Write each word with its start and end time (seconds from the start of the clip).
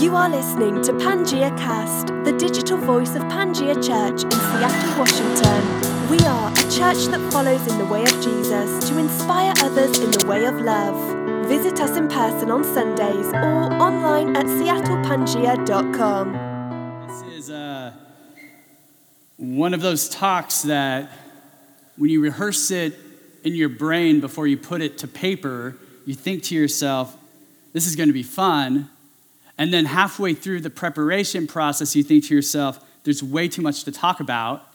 You 0.00 0.16
are 0.16 0.28
listening 0.28 0.82
to 0.84 0.92
Pangea 0.94 1.54
Cast, 1.58 2.06
the 2.24 2.32
digital 2.38 2.78
voice 2.78 3.14
of 3.14 3.20
Pangea 3.24 3.74
Church 3.74 4.24
in 4.24 4.30
Seattle, 4.30 4.98
Washington. 4.98 5.62
We 6.08 6.18
are 6.20 6.50
a 6.50 6.62
church 6.70 7.08
that 7.10 7.20
follows 7.30 7.66
in 7.66 7.76
the 7.76 7.84
way 7.84 8.02
of 8.02 8.18
Jesus 8.22 8.88
to 8.88 8.96
inspire 8.98 9.52
others 9.58 9.98
in 9.98 10.10
the 10.10 10.24
way 10.26 10.46
of 10.46 10.58
love. 10.62 10.96
Visit 11.46 11.78
us 11.78 11.98
in 11.98 12.08
person 12.08 12.50
on 12.50 12.64
Sundays 12.64 13.26
or 13.34 13.70
online 13.74 14.34
at 14.34 14.46
seattlepangea.com. 14.46 17.06
This 17.06 17.22
is 17.34 17.50
uh, 17.50 17.92
one 19.36 19.74
of 19.74 19.82
those 19.82 20.08
talks 20.08 20.62
that 20.62 21.12
when 21.96 22.08
you 22.08 22.22
rehearse 22.22 22.70
it 22.70 22.98
in 23.44 23.54
your 23.54 23.68
brain 23.68 24.20
before 24.20 24.46
you 24.46 24.56
put 24.56 24.80
it 24.80 24.96
to 24.98 25.06
paper, 25.06 25.76
you 26.06 26.14
think 26.14 26.44
to 26.44 26.54
yourself, 26.54 27.14
this 27.74 27.86
is 27.86 27.94
going 27.94 28.08
to 28.08 28.14
be 28.14 28.22
fun. 28.22 28.88
And 29.58 29.72
then 29.72 29.84
halfway 29.84 30.34
through 30.34 30.60
the 30.60 30.70
preparation 30.70 31.46
process, 31.46 31.94
you 31.94 32.02
think 32.02 32.24
to 32.26 32.34
yourself, 32.34 32.84
there's 33.04 33.22
way 33.22 33.48
too 33.48 33.62
much 33.62 33.84
to 33.84 33.92
talk 33.92 34.20
about. 34.20 34.66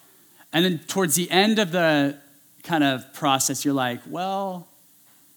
And 0.54 0.63
then 0.63 0.80
towards 0.88 1.16
the 1.16 1.30
end 1.31 1.59
of 1.59 1.72
the 1.72 2.18
kind 2.63 2.84
of 2.84 3.13
process, 3.13 3.66
you're 3.66 3.73
like, 3.73 4.02
well, 4.08 4.68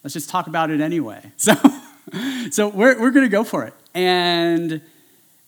let's 0.03 0.15
just 0.15 0.29
talk 0.29 0.47
about 0.47 0.71
it 0.71 0.81
anyway. 0.81 1.33
So, 1.39 1.55
so 2.51 2.69
we're, 2.69 3.01
we're 3.01 3.13
going 3.13 3.27
to 3.27 3.31
go 3.31 3.45
for 3.45 3.65
it. 3.65 3.75
And 3.95 4.81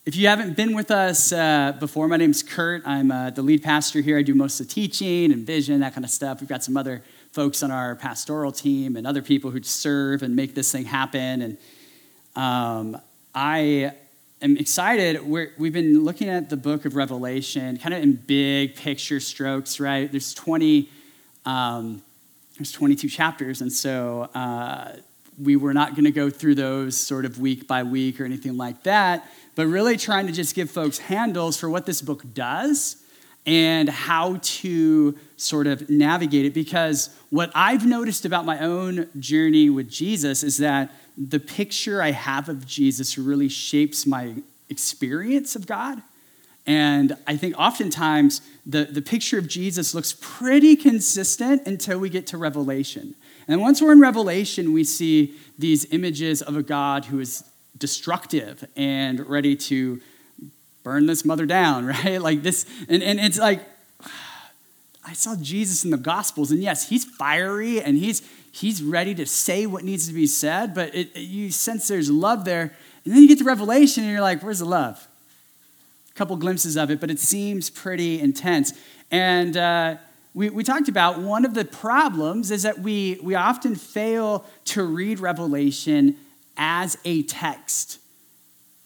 if 0.04 0.14
you 0.16 0.28
haven't 0.28 0.56
been 0.56 0.74
with 0.74 0.90
us 0.90 1.32
uh, 1.32 1.72
before, 1.78 2.06
my 2.06 2.16
name's 2.16 2.42
Kurt. 2.42 2.82
I'm 2.86 3.10
uh, 3.10 3.30
the 3.30 3.42
lead 3.42 3.62
pastor 3.62 4.00
here. 4.00 4.18
I 4.18 4.22
do 4.22 4.34
most 4.34 4.60
of 4.60 4.68
the 4.68 4.74
teaching 4.74 5.32
and 5.32 5.46
vision, 5.46 5.80
that 5.80 5.94
kind 5.94 6.04
of 6.04 6.10
stuff. 6.10 6.40
We've 6.40 6.48
got 6.48 6.62
some 6.62 6.76
other 6.76 7.02
folks 7.32 7.62
on 7.62 7.70
our 7.70 7.96
pastoral 7.96 8.52
team 8.52 8.96
and 8.96 9.06
other 9.06 9.22
people 9.22 9.50
who 9.50 9.62
serve 9.62 10.22
and 10.22 10.36
make 10.36 10.54
this 10.54 10.70
thing 10.70 10.84
happen. 10.84 11.42
And 11.42 11.58
um, 12.36 13.00
I 13.34 13.92
am 14.42 14.58
excited. 14.58 15.26
we 15.26 15.48
have 15.56 15.72
been 15.72 16.04
looking 16.04 16.28
at 16.28 16.50
the 16.50 16.56
book 16.56 16.84
of 16.84 16.96
Revelation, 16.96 17.78
kind 17.78 17.94
of 17.94 18.02
in 18.02 18.16
big 18.16 18.76
picture 18.76 19.20
strokes, 19.20 19.80
right? 19.80 20.10
There's 20.10 20.34
20, 20.34 20.88
um, 21.46 22.02
there's 22.58 22.72
22 22.72 23.08
chapters, 23.08 23.62
and 23.62 23.72
so 23.72 24.28
uh, 24.34 24.96
we 25.42 25.56
were 25.56 25.72
not 25.72 25.92
going 25.92 26.04
to 26.04 26.10
go 26.10 26.28
through 26.28 26.56
those 26.56 26.94
sort 26.94 27.24
of 27.24 27.38
week 27.38 27.66
by 27.66 27.82
week 27.84 28.20
or 28.20 28.26
anything 28.26 28.58
like 28.58 28.82
that, 28.82 29.26
but 29.54 29.66
really 29.66 29.96
trying 29.96 30.26
to 30.26 30.32
just 30.32 30.54
give 30.54 30.70
folks 30.70 30.98
handles 30.98 31.56
for 31.56 31.70
what 31.70 31.86
this 31.86 32.02
book 32.02 32.22
does 32.34 32.96
and 33.46 33.88
how 33.88 34.38
to 34.42 35.18
sort 35.36 35.66
of 35.66 35.88
navigate 35.88 36.44
it. 36.44 36.52
Because 36.52 37.08
what 37.30 37.50
I've 37.54 37.86
noticed 37.86 38.24
about 38.26 38.44
my 38.44 38.58
own 38.58 39.08
journey 39.18 39.70
with 39.70 39.90
Jesus 39.90 40.42
is 40.42 40.58
that 40.58 40.92
the 41.16 41.40
picture 41.40 42.02
I 42.02 42.12
have 42.12 42.48
of 42.48 42.66
Jesus 42.66 43.18
really 43.18 43.48
shapes 43.48 44.06
my 44.06 44.34
experience 44.68 45.54
of 45.54 45.66
God. 45.66 46.02
And 46.66 47.16
I 47.26 47.36
think 47.36 47.58
oftentimes 47.58 48.40
the, 48.64 48.84
the 48.84 49.02
picture 49.02 49.38
of 49.38 49.48
Jesus 49.48 49.94
looks 49.94 50.16
pretty 50.20 50.76
consistent 50.76 51.66
until 51.66 51.98
we 51.98 52.08
get 52.08 52.26
to 52.28 52.38
Revelation. 52.38 53.14
And 53.48 53.60
once 53.60 53.82
we're 53.82 53.92
in 53.92 54.00
Revelation, 54.00 54.72
we 54.72 54.84
see 54.84 55.34
these 55.58 55.84
images 55.92 56.40
of 56.40 56.56
a 56.56 56.62
God 56.62 57.06
who 57.06 57.18
is 57.18 57.44
destructive 57.76 58.64
and 58.76 59.26
ready 59.28 59.56
to 59.56 60.00
burn 60.84 61.06
this 61.06 61.24
mother 61.24 61.46
down, 61.46 61.86
right? 62.04 62.22
Like 62.22 62.42
this, 62.42 62.66
and, 62.88 63.02
and 63.02 63.18
it's 63.18 63.38
like, 63.38 63.62
I 65.04 65.14
saw 65.14 65.34
Jesus 65.34 65.84
in 65.84 65.90
the 65.90 65.96
Gospels, 65.96 66.50
and 66.50 66.62
yes, 66.62 66.88
he's 66.88 67.04
fiery 67.04 67.80
and 67.80 67.98
he's 67.98 68.22
he's 68.52 68.82
ready 68.82 69.14
to 69.14 69.26
say 69.26 69.66
what 69.66 69.82
needs 69.82 70.06
to 70.06 70.12
be 70.12 70.26
said, 70.26 70.74
but 70.74 70.94
it, 70.94 71.10
it, 71.16 71.20
you 71.20 71.50
sense 71.50 71.88
there's 71.88 72.10
love 72.10 72.44
there. 72.44 72.74
And 73.04 73.14
then 73.14 73.22
you 73.22 73.28
get 73.28 73.38
to 73.38 73.44
Revelation 73.44 74.04
and 74.04 74.12
you're 74.12 74.20
like, 74.20 74.42
where's 74.42 74.60
the 74.60 74.66
love? 74.66 75.08
A 76.10 76.14
couple 76.14 76.36
glimpses 76.36 76.76
of 76.76 76.90
it, 76.90 77.00
but 77.00 77.10
it 77.10 77.18
seems 77.18 77.70
pretty 77.70 78.20
intense. 78.20 78.74
And 79.10 79.56
uh, 79.56 79.96
we, 80.34 80.50
we 80.50 80.62
talked 80.62 80.88
about 80.88 81.18
one 81.18 81.44
of 81.44 81.54
the 81.54 81.64
problems 81.64 82.50
is 82.50 82.62
that 82.62 82.78
we, 82.78 83.18
we 83.22 83.34
often 83.34 83.74
fail 83.74 84.44
to 84.66 84.82
read 84.82 85.18
Revelation 85.18 86.16
as 86.56 86.98
a 87.04 87.22
text 87.22 87.98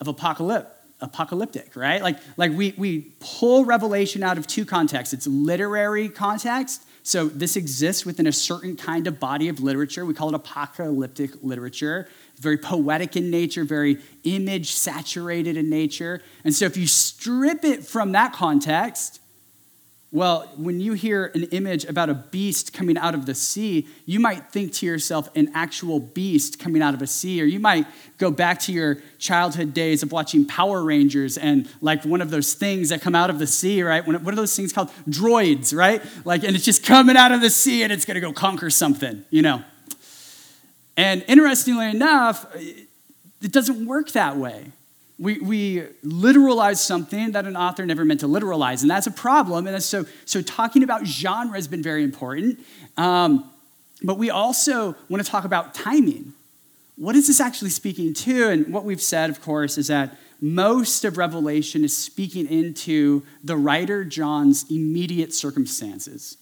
of 0.00 0.06
apocalypse 0.08 0.75
apocalyptic, 1.00 1.76
right? 1.76 2.02
Like, 2.02 2.18
like 2.36 2.52
we, 2.52 2.74
we 2.76 3.12
pull 3.20 3.64
Revelation 3.64 4.22
out 4.22 4.38
of 4.38 4.46
two 4.46 4.64
contexts. 4.64 5.12
It's 5.12 5.26
literary 5.26 6.08
context 6.08 6.86
so 7.06 7.28
this 7.28 7.54
exists 7.54 8.04
within 8.04 8.26
a 8.26 8.32
certain 8.32 8.74
kind 8.74 9.06
of 9.06 9.20
body 9.20 9.46
of 9.48 9.60
literature. 9.60 10.04
We 10.04 10.12
call 10.12 10.30
it 10.30 10.34
apocalyptic 10.34 11.40
literature. 11.40 12.08
very 12.40 12.58
poetic 12.58 13.16
in 13.16 13.30
nature, 13.30 13.62
very 13.62 13.98
image 14.24 14.72
saturated 14.72 15.56
in 15.56 15.70
nature. 15.70 16.20
And 16.42 16.52
so 16.52 16.64
if 16.64 16.76
you 16.76 16.88
strip 16.88 17.64
it 17.64 17.86
from 17.86 18.10
that 18.12 18.32
context, 18.32 19.20
well, 20.12 20.50
when 20.56 20.80
you 20.80 20.92
hear 20.92 21.32
an 21.34 21.44
image 21.44 21.84
about 21.84 22.08
a 22.08 22.14
beast 22.14 22.72
coming 22.72 22.96
out 22.96 23.14
of 23.14 23.26
the 23.26 23.34
sea, 23.34 23.88
you 24.06 24.20
might 24.20 24.50
think 24.52 24.72
to 24.74 24.86
yourself, 24.86 25.28
an 25.34 25.50
actual 25.52 25.98
beast 25.98 26.60
coming 26.60 26.80
out 26.80 26.94
of 26.94 27.02
a 27.02 27.06
sea. 27.06 27.42
Or 27.42 27.44
you 27.44 27.58
might 27.58 27.86
go 28.16 28.30
back 28.30 28.60
to 28.60 28.72
your 28.72 28.98
childhood 29.18 29.74
days 29.74 30.04
of 30.04 30.12
watching 30.12 30.46
Power 30.46 30.82
Rangers 30.84 31.36
and 31.36 31.68
like 31.80 32.04
one 32.04 32.20
of 32.20 32.30
those 32.30 32.54
things 32.54 32.90
that 32.90 33.02
come 33.02 33.16
out 33.16 33.30
of 33.30 33.40
the 33.40 33.48
sea, 33.48 33.82
right? 33.82 34.06
What 34.06 34.26
are 34.26 34.36
those 34.36 34.54
things 34.54 34.72
called? 34.72 34.90
Droids, 35.08 35.76
right? 35.76 36.00
Like, 36.24 36.44
and 36.44 36.54
it's 36.54 36.64
just 36.64 36.84
coming 36.84 37.16
out 37.16 37.32
of 37.32 37.40
the 37.40 37.50
sea 37.50 37.82
and 37.82 37.92
it's 37.92 38.04
going 38.04 38.14
to 38.14 38.20
go 38.20 38.32
conquer 38.32 38.70
something, 38.70 39.24
you 39.30 39.42
know? 39.42 39.62
And 40.96 41.24
interestingly 41.26 41.90
enough, 41.90 42.46
it 42.54 43.52
doesn't 43.52 43.84
work 43.84 44.12
that 44.12 44.36
way 44.36 44.72
we, 45.18 45.38
we 45.38 45.80
literalize 46.04 46.76
something 46.76 47.32
that 47.32 47.46
an 47.46 47.56
author 47.56 47.86
never 47.86 48.04
meant 48.04 48.20
to 48.20 48.28
literalize, 48.28 48.82
and 48.82 48.90
that's 48.90 49.06
a 49.06 49.10
problem. 49.10 49.66
And 49.66 49.82
so, 49.82 50.04
so 50.24 50.42
talking 50.42 50.82
about 50.82 51.06
genre 51.06 51.54
has 51.54 51.68
been 51.68 51.82
very 51.82 52.04
important. 52.04 52.60
Um, 52.96 53.50
but 54.02 54.18
we 54.18 54.28
also 54.28 54.94
want 55.08 55.24
to 55.24 55.30
talk 55.30 55.44
about 55.44 55.74
timing. 55.74 56.34
What 56.96 57.16
is 57.16 57.26
this 57.26 57.40
actually 57.40 57.70
speaking 57.70 58.12
to? 58.14 58.48
And 58.48 58.72
what 58.72 58.84
we've 58.84 59.00
said, 59.00 59.30
of 59.30 59.40
course, 59.40 59.78
is 59.78 59.86
that 59.86 60.16
most 60.40 61.04
of 61.04 61.16
Revelation 61.16 61.82
is 61.82 61.96
speaking 61.96 62.46
into 62.46 63.22
the 63.42 63.56
writer 63.56 64.04
John's 64.04 64.70
immediate 64.70 65.32
circumstances. 65.32 66.36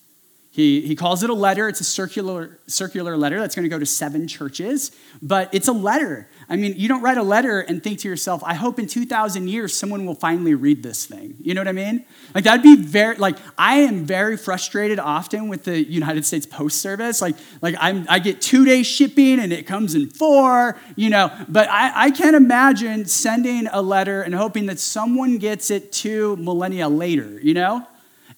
He, 0.54 0.82
he 0.82 0.94
calls 0.94 1.24
it 1.24 1.30
a 1.30 1.34
letter. 1.34 1.68
It's 1.68 1.80
a 1.80 1.84
circular, 1.84 2.60
circular 2.68 3.16
letter 3.16 3.40
that's 3.40 3.56
going 3.56 3.64
to 3.64 3.68
go 3.68 3.80
to 3.80 3.84
seven 3.84 4.28
churches, 4.28 4.92
but 5.20 5.52
it's 5.52 5.66
a 5.66 5.72
letter. 5.72 6.28
I 6.48 6.54
mean, 6.54 6.74
you 6.76 6.86
don't 6.86 7.02
write 7.02 7.18
a 7.18 7.24
letter 7.24 7.58
and 7.58 7.82
think 7.82 7.98
to 8.00 8.08
yourself, 8.08 8.40
I 8.46 8.54
hope 8.54 8.78
in 8.78 8.86
2,000 8.86 9.48
years 9.48 9.76
someone 9.76 10.06
will 10.06 10.14
finally 10.14 10.54
read 10.54 10.84
this 10.84 11.06
thing. 11.06 11.34
You 11.40 11.54
know 11.54 11.60
what 11.60 11.66
I 11.66 11.72
mean? 11.72 12.04
Like, 12.36 12.44
that'd 12.44 12.62
be 12.62 12.76
very, 12.76 13.16
like, 13.16 13.36
I 13.58 13.78
am 13.78 14.04
very 14.04 14.36
frustrated 14.36 15.00
often 15.00 15.48
with 15.48 15.64
the 15.64 15.82
United 15.82 16.24
States 16.24 16.46
Post 16.46 16.80
Service. 16.80 17.20
Like, 17.20 17.34
like 17.60 17.74
I'm, 17.80 18.06
I 18.08 18.20
get 18.20 18.40
two 18.40 18.64
day 18.64 18.84
shipping 18.84 19.40
and 19.40 19.52
it 19.52 19.66
comes 19.66 19.96
in 19.96 20.08
four, 20.08 20.78
you 20.94 21.10
know, 21.10 21.32
but 21.48 21.68
I, 21.68 22.04
I 22.04 22.10
can't 22.12 22.36
imagine 22.36 23.06
sending 23.06 23.66
a 23.72 23.82
letter 23.82 24.22
and 24.22 24.32
hoping 24.36 24.66
that 24.66 24.78
someone 24.78 25.38
gets 25.38 25.72
it 25.72 25.90
two 25.90 26.36
millennia 26.36 26.88
later, 26.88 27.40
you 27.42 27.54
know? 27.54 27.88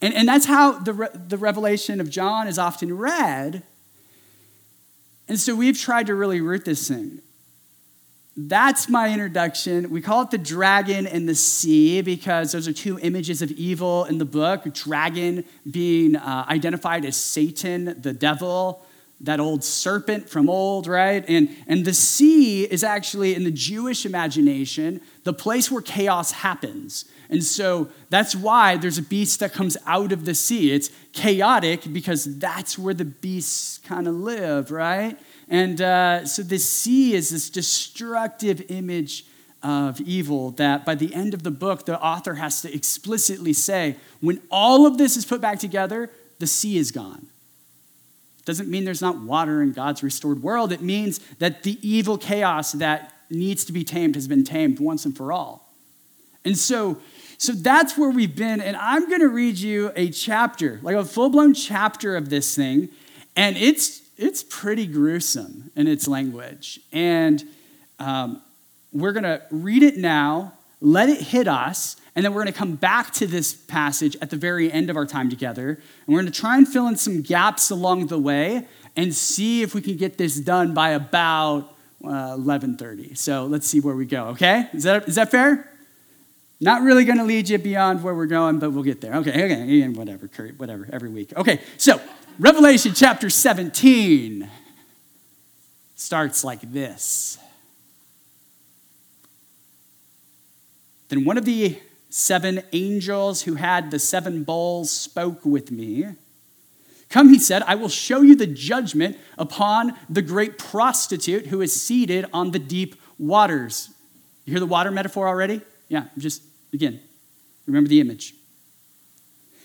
And, 0.00 0.14
and 0.14 0.28
that's 0.28 0.46
how 0.46 0.78
the, 0.78 1.10
the 1.14 1.38
revelation 1.38 2.00
of 2.00 2.10
John 2.10 2.48
is 2.48 2.58
often 2.58 2.96
read. 2.96 3.62
And 5.28 5.38
so 5.40 5.54
we've 5.54 5.78
tried 5.78 6.06
to 6.06 6.14
really 6.14 6.40
root 6.40 6.64
this 6.64 6.88
thing. 6.88 7.20
That's 8.38 8.90
my 8.90 9.10
introduction. 9.10 9.88
We 9.88 10.02
call 10.02 10.22
it 10.22 10.30
the 10.30 10.38
dragon 10.38 11.06
and 11.06 11.26
the 11.26 11.34
sea 11.34 12.02
because 12.02 12.52
those 12.52 12.68
are 12.68 12.72
two 12.72 12.98
images 12.98 13.40
of 13.40 13.50
evil 13.52 14.04
in 14.04 14.18
the 14.18 14.26
book. 14.26 14.74
Dragon 14.74 15.42
being 15.68 16.16
uh, 16.16 16.44
identified 16.46 17.06
as 17.06 17.16
Satan, 17.16 17.98
the 17.98 18.12
devil, 18.12 18.84
that 19.22 19.40
old 19.40 19.64
serpent 19.64 20.28
from 20.28 20.50
old, 20.50 20.86
right? 20.86 21.24
And, 21.26 21.48
and 21.66 21.86
the 21.86 21.94
sea 21.94 22.64
is 22.64 22.84
actually, 22.84 23.34
in 23.34 23.44
the 23.44 23.50
Jewish 23.50 24.04
imagination, 24.04 25.00
the 25.24 25.32
place 25.32 25.70
where 25.70 25.80
chaos 25.80 26.32
happens. 26.32 27.06
And 27.28 27.42
so 27.42 27.88
that's 28.08 28.34
why 28.34 28.76
there's 28.76 28.98
a 28.98 29.02
beast 29.02 29.40
that 29.40 29.52
comes 29.52 29.76
out 29.86 30.12
of 30.12 30.24
the 30.24 30.34
sea. 30.34 30.72
It's 30.72 30.90
chaotic 31.12 31.92
because 31.92 32.38
that's 32.38 32.78
where 32.78 32.94
the 32.94 33.04
beasts 33.04 33.78
kind 33.78 34.06
of 34.06 34.14
live, 34.14 34.70
right? 34.70 35.18
And 35.48 35.80
uh, 35.80 36.26
so 36.26 36.42
the 36.42 36.58
sea 36.58 37.14
is 37.14 37.30
this 37.30 37.50
destructive 37.50 38.70
image 38.70 39.26
of 39.62 40.00
evil 40.00 40.52
that 40.52 40.84
by 40.84 40.94
the 40.94 41.12
end 41.14 41.34
of 41.34 41.42
the 41.42 41.50
book, 41.50 41.86
the 41.86 42.00
author 42.00 42.34
has 42.34 42.62
to 42.62 42.72
explicitly 42.72 43.52
say 43.52 43.96
when 44.20 44.40
all 44.50 44.86
of 44.86 44.98
this 44.98 45.16
is 45.16 45.24
put 45.24 45.40
back 45.40 45.58
together, 45.58 46.10
the 46.38 46.46
sea 46.46 46.78
is 46.78 46.92
gone. 46.92 47.26
Doesn't 48.44 48.68
mean 48.68 48.84
there's 48.84 49.02
not 49.02 49.18
water 49.18 49.60
in 49.60 49.72
God's 49.72 50.04
restored 50.04 50.40
world. 50.42 50.72
It 50.72 50.80
means 50.80 51.18
that 51.38 51.64
the 51.64 51.78
evil 51.82 52.16
chaos 52.16 52.72
that 52.72 53.12
needs 53.28 53.64
to 53.64 53.72
be 53.72 53.82
tamed 53.82 54.14
has 54.14 54.28
been 54.28 54.44
tamed 54.44 54.78
once 54.78 55.04
and 55.04 55.16
for 55.16 55.32
all. 55.32 55.72
And 56.44 56.56
so 56.56 56.98
so 57.38 57.52
that's 57.52 57.96
where 57.98 58.10
we've 58.10 58.34
been. 58.34 58.60
And 58.60 58.76
I'm 58.76 59.08
going 59.08 59.20
to 59.20 59.28
read 59.28 59.58
you 59.58 59.92
a 59.96 60.10
chapter, 60.10 60.80
like 60.82 60.96
a 60.96 61.04
full 61.04 61.30
blown 61.30 61.54
chapter 61.54 62.16
of 62.16 62.30
this 62.30 62.54
thing. 62.54 62.88
And 63.34 63.56
it's, 63.56 64.02
it's 64.16 64.42
pretty 64.42 64.86
gruesome 64.86 65.70
in 65.76 65.86
its 65.86 66.08
language. 66.08 66.80
And 66.92 67.44
um, 67.98 68.42
we're 68.92 69.12
going 69.12 69.24
to 69.24 69.42
read 69.50 69.82
it 69.82 69.96
now. 69.96 70.52
let 70.80 71.08
it 71.08 71.20
hit 71.20 71.48
us, 71.48 71.96
and 72.14 72.24
then 72.24 72.32
we're 72.32 72.42
going 72.42 72.52
to 72.52 72.58
come 72.58 72.74
back 72.76 73.12
to 73.12 73.26
this 73.26 73.54
passage 73.54 74.16
at 74.20 74.30
the 74.30 74.36
very 74.36 74.70
end 74.72 74.90
of 74.90 74.96
our 74.96 75.06
time 75.06 75.30
together, 75.30 75.70
and 75.70 76.14
we're 76.14 76.20
going 76.20 76.32
to 76.32 76.38
try 76.38 76.56
and 76.56 76.68
fill 76.68 76.86
in 76.86 76.96
some 76.96 77.22
gaps 77.22 77.70
along 77.70 78.06
the 78.06 78.18
way 78.18 78.66
and 78.94 79.14
see 79.14 79.62
if 79.62 79.74
we 79.74 79.82
can 79.82 79.96
get 79.96 80.16
this 80.18 80.36
done 80.36 80.74
by 80.74 80.90
about 80.90 81.74
uh, 82.04 82.36
11:30. 82.36 83.16
So 83.16 83.46
let's 83.46 83.66
see 83.66 83.80
where 83.80 83.96
we 83.96 84.06
go. 84.06 84.26
Okay, 84.28 84.68
is 84.72 84.84
that 84.84 85.08
is 85.08 85.16
that 85.16 85.30
fair? 85.30 85.70
Not 86.60 86.82
really 86.82 87.04
going 87.04 87.18
to 87.18 87.24
lead 87.24 87.48
you 87.48 87.58
beyond 87.58 88.02
where 88.02 88.14
we're 88.14 88.26
going, 88.26 88.58
but 88.58 88.70
we'll 88.70 88.82
get 88.82 89.00
there. 89.00 89.14
Okay, 89.16 89.30
okay, 89.30 89.82
and 89.82 89.94
whatever, 89.94 90.26
Kurt, 90.26 90.58
whatever, 90.58 90.88
every 90.90 91.10
week. 91.10 91.36
Okay, 91.36 91.60
so 91.76 92.00
Revelation 92.38 92.92
chapter 92.94 93.28
17 93.28 94.48
starts 95.94 96.44
like 96.44 96.60
this. 96.72 97.38
Then 101.08 101.24
one 101.24 101.36
of 101.36 101.44
the 101.44 101.78
seven 102.08 102.62
angels 102.72 103.42
who 103.42 103.54
had 103.54 103.90
the 103.90 103.98
seven 103.98 104.42
bowls 104.42 104.90
spoke 104.90 105.44
with 105.44 105.70
me. 105.70 106.06
Come, 107.10 107.28
he 107.28 107.38
said, 107.38 107.62
I 107.66 107.74
will 107.74 107.88
show 107.88 108.22
you 108.22 108.34
the 108.34 108.46
judgment 108.46 109.16
upon 109.38 109.94
the 110.08 110.22
great 110.22 110.58
prostitute 110.58 111.46
who 111.46 111.60
is 111.60 111.78
seated 111.80 112.26
on 112.32 112.50
the 112.50 112.58
deep 112.58 112.96
waters. 113.18 113.90
You 114.44 114.52
hear 114.52 114.60
the 114.60 114.66
water 114.66 114.90
metaphor 114.90 115.28
already? 115.28 115.60
Yeah, 115.88 116.04
just 116.18 116.42
again, 116.72 117.00
remember 117.66 117.88
the 117.88 118.00
image. 118.00 118.34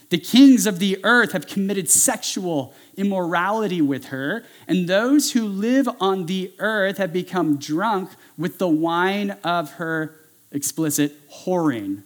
The 0.09 0.17
kings 0.17 0.65
of 0.65 0.79
the 0.79 0.99
earth 1.05 1.31
have 1.31 1.47
committed 1.47 1.89
sexual 1.89 2.73
immorality 2.97 3.81
with 3.81 4.07
her, 4.07 4.43
and 4.67 4.87
those 4.87 5.31
who 5.31 5.47
live 5.47 5.87
on 6.01 6.25
the 6.25 6.51
earth 6.59 6.97
have 6.97 7.13
become 7.13 7.57
drunk 7.57 8.09
with 8.37 8.57
the 8.57 8.67
wine 8.67 9.31
of 9.43 9.73
her 9.73 10.15
explicit 10.51 11.15
whoring. 11.29 12.03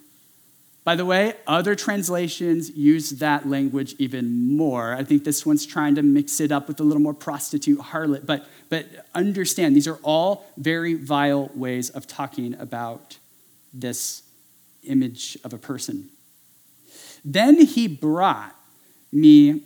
By 0.84 0.96
the 0.96 1.04
way, 1.04 1.34
other 1.48 1.74
translations 1.74 2.70
use 2.70 3.10
that 3.10 3.50
language 3.50 3.96
even 3.98 4.56
more. 4.56 4.94
I 4.94 5.04
think 5.04 5.24
this 5.24 5.44
one's 5.44 5.66
trying 5.66 5.96
to 5.96 6.04
mix 6.04 6.40
it 6.40 6.52
up 6.52 6.68
with 6.68 6.80
a 6.80 6.84
little 6.84 7.02
more 7.02 7.16
prostitute 7.16 7.80
harlot, 7.80 8.28
but, 8.28 8.46
but 8.70 8.86
understand 9.16 9.76
these 9.76 9.88
are 9.88 9.98
all 10.04 10.46
very 10.58 10.94
vile 10.94 11.50
ways 11.56 11.90
of 11.90 12.06
talking 12.06 12.54
about 12.54 13.18
this 13.80 14.24
image 14.84 15.38
of 15.44 15.54
a 15.54 15.58
person. 15.58 16.10
Then 17.24 17.60
he 17.62 17.88
brought 17.88 18.56
me 19.12 19.64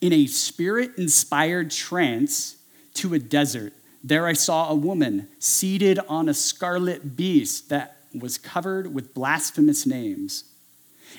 in 0.00 0.12
a 0.12 0.26
spirit 0.26 0.92
inspired 0.98 1.70
trance 1.70 2.56
to 2.94 3.14
a 3.14 3.18
desert. 3.18 3.72
There 4.02 4.26
I 4.26 4.32
saw 4.32 4.68
a 4.68 4.74
woman 4.74 5.28
seated 5.38 6.00
on 6.08 6.28
a 6.28 6.34
scarlet 6.34 7.16
beast 7.16 7.68
that 7.68 7.98
was 8.12 8.36
covered 8.36 8.92
with 8.92 9.14
blasphemous 9.14 9.86
names. 9.86 10.44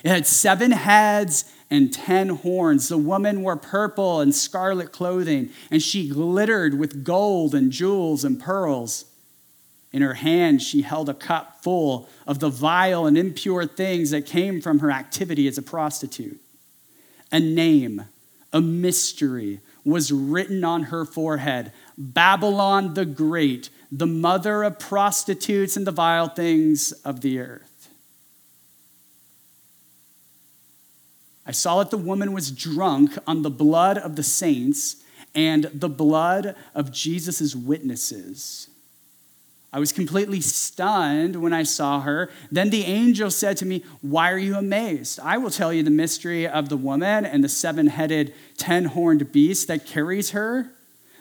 It 0.02 0.10
had 0.10 0.26
seven 0.26 0.72
heads 0.72 1.44
and 1.70 1.92
ten 1.92 2.28
horns. 2.28 2.88
The 2.88 2.98
woman 2.98 3.42
wore 3.42 3.56
purple 3.56 4.20
and 4.20 4.34
scarlet 4.34 4.92
clothing, 4.92 5.50
and 5.70 5.82
she 5.82 6.08
glittered 6.08 6.78
with 6.78 7.04
gold 7.04 7.54
and 7.54 7.72
jewels 7.72 8.24
and 8.24 8.40
pearls. 8.40 9.06
In 9.94 10.02
her 10.02 10.14
hand, 10.14 10.60
she 10.60 10.82
held 10.82 11.08
a 11.08 11.14
cup 11.14 11.62
full 11.62 12.08
of 12.26 12.40
the 12.40 12.50
vile 12.50 13.06
and 13.06 13.16
impure 13.16 13.64
things 13.64 14.10
that 14.10 14.26
came 14.26 14.60
from 14.60 14.80
her 14.80 14.90
activity 14.90 15.46
as 15.46 15.56
a 15.56 15.62
prostitute. 15.62 16.40
A 17.30 17.38
name, 17.38 18.06
a 18.52 18.60
mystery, 18.60 19.60
was 19.84 20.10
written 20.10 20.64
on 20.64 20.84
her 20.84 21.04
forehead 21.04 21.72
Babylon 21.96 22.94
the 22.94 23.04
Great, 23.04 23.70
the 23.92 24.08
mother 24.08 24.64
of 24.64 24.80
prostitutes 24.80 25.76
and 25.76 25.86
the 25.86 25.92
vile 25.92 26.28
things 26.28 26.90
of 27.04 27.20
the 27.20 27.38
earth. 27.38 27.88
I 31.46 31.52
saw 31.52 31.78
that 31.78 31.92
the 31.92 31.98
woman 31.98 32.32
was 32.32 32.50
drunk 32.50 33.16
on 33.28 33.42
the 33.42 33.50
blood 33.50 33.98
of 33.98 34.16
the 34.16 34.24
saints 34.24 34.96
and 35.36 35.70
the 35.72 35.88
blood 35.88 36.56
of 36.74 36.90
Jesus' 36.90 37.54
witnesses. 37.54 38.70
I 39.74 39.80
was 39.80 39.92
completely 39.92 40.40
stunned 40.40 41.34
when 41.42 41.52
I 41.52 41.64
saw 41.64 42.00
her. 42.02 42.30
Then 42.52 42.70
the 42.70 42.84
angel 42.84 43.28
said 43.28 43.56
to 43.56 43.66
me, 43.66 43.82
Why 44.02 44.30
are 44.30 44.38
you 44.38 44.54
amazed? 44.54 45.18
I 45.18 45.36
will 45.36 45.50
tell 45.50 45.72
you 45.72 45.82
the 45.82 45.90
mystery 45.90 46.46
of 46.46 46.68
the 46.68 46.76
woman 46.76 47.26
and 47.26 47.42
the 47.42 47.48
seven 47.48 47.88
headed, 47.88 48.32
ten 48.56 48.84
horned 48.84 49.32
beast 49.32 49.66
that 49.66 49.84
carries 49.84 50.30
her. 50.30 50.70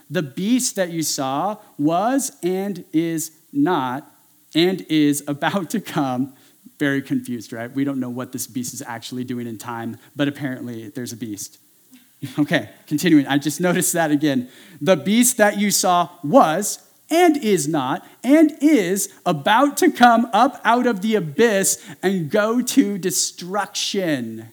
The 0.08 0.22
beast 0.22 0.76
that 0.76 0.92
you 0.92 1.02
saw 1.02 1.58
was 1.80 2.32
and 2.44 2.86
is 2.94 3.32
not 3.52 4.14
and 4.54 4.82
is 4.82 5.24
about 5.28 5.72
to 5.72 5.82
come. 5.82 6.36
Very 6.78 7.02
confused, 7.02 7.54
right? 7.54 7.74
We 7.74 7.84
don't 7.84 8.00
know 8.00 8.12
what 8.12 8.34
this 8.34 8.46
beast 8.46 8.76
is 8.76 8.84
actually 8.84 9.24
doing 9.24 9.48
in 9.48 9.58
time, 9.58 9.98
but 10.16 10.28
apparently 10.28 10.90
there's 10.90 11.12
a 11.12 11.18
beast. 11.18 11.58
Okay, 12.40 12.70
continuing. 12.88 13.26
I 13.28 13.38
just 13.38 13.60
noticed 13.60 13.94
that 13.94 14.12
again. 14.12 14.48
The 14.80 14.96
beast 14.96 15.38
that 15.38 15.58
you 15.58 15.72
saw 15.72 16.10
was 16.24 16.83
and 17.14 17.38
is 17.38 17.68
not, 17.68 18.06
and 18.24 18.58
is 18.60 19.14
about 19.26 19.78
to 19.78 19.92
come 19.92 20.28
up 20.34 20.60
out 20.66 20.88
of 20.88 21.02
the 21.02 21.14
abyss 21.14 21.80
and 22.02 22.32
go 22.32 22.60
to 22.60 22.98
destruction. 22.98 24.50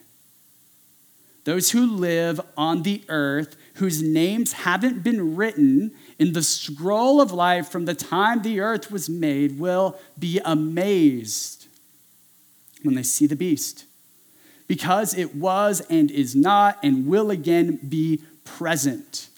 Those 1.43 1.71
who 1.71 1.87
live 1.87 2.39
on 2.55 2.83
the 2.83 3.01
earth, 3.09 3.55
whose 3.75 4.03
names 4.03 4.53
haven't 4.53 5.03
been 5.03 5.35
written 5.35 5.91
in 6.19 6.33
the 6.33 6.43
scroll 6.43 7.19
of 7.19 7.31
life 7.31 7.67
from 7.67 7.85
the 7.85 7.95
time 7.95 8.43
the 8.43 8.59
earth 8.59 8.91
was 8.91 9.09
made, 9.09 9.57
will 9.57 9.97
be 10.19 10.39
amazed 10.45 11.65
when 12.83 12.93
they 12.93 13.01
see 13.01 13.25
the 13.25 13.35
beast, 13.35 13.85
because 14.67 15.17
it 15.17 15.35
was 15.35 15.81
and 15.89 16.11
is 16.11 16.35
not 16.35 16.77
and 16.83 17.07
will 17.07 17.31
again 17.31 17.79
be 17.89 18.21
present. 18.45 19.29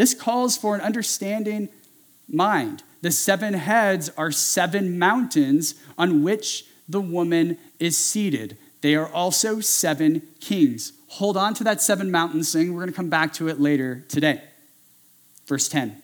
This 0.00 0.14
calls 0.14 0.56
for 0.56 0.74
an 0.74 0.80
understanding 0.80 1.68
mind. 2.26 2.84
The 3.02 3.10
seven 3.10 3.52
heads 3.52 4.08
are 4.16 4.32
seven 4.32 4.98
mountains 4.98 5.74
on 5.98 6.22
which 6.22 6.64
the 6.88 7.02
woman 7.02 7.58
is 7.78 7.98
seated. 7.98 8.56
They 8.80 8.94
are 8.94 9.12
also 9.12 9.60
seven 9.60 10.22
kings. 10.40 10.94
Hold 11.08 11.36
on 11.36 11.52
to 11.52 11.64
that 11.64 11.82
seven 11.82 12.10
mountains 12.10 12.50
thing. 12.50 12.72
We're 12.72 12.80
going 12.80 12.92
to 12.92 12.96
come 12.96 13.10
back 13.10 13.34
to 13.34 13.48
it 13.48 13.60
later 13.60 14.02
today. 14.08 14.42
Verse 15.46 15.68
10. 15.68 16.02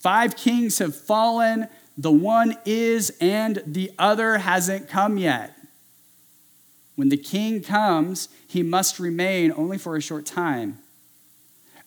Five 0.00 0.34
kings 0.34 0.78
have 0.78 0.96
fallen, 0.96 1.68
the 1.98 2.12
one 2.12 2.56
is, 2.64 3.14
and 3.20 3.62
the 3.66 3.90
other 3.98 4.38
hasn't 4.38 4.88
come 4.88 5.18
yet. 5.18 5.54
When 6.96 7.10
the 7.10 7.18
king 7.18 7.62
comes, 7.62 8.30
he 8.48 8.62
must 8.62 8.98
remain 8.98 9.52
only 9.52 9.76
for 9.76 9.96
a 9.96 10.00
short 10.00 10.24
time. 10.24 10.78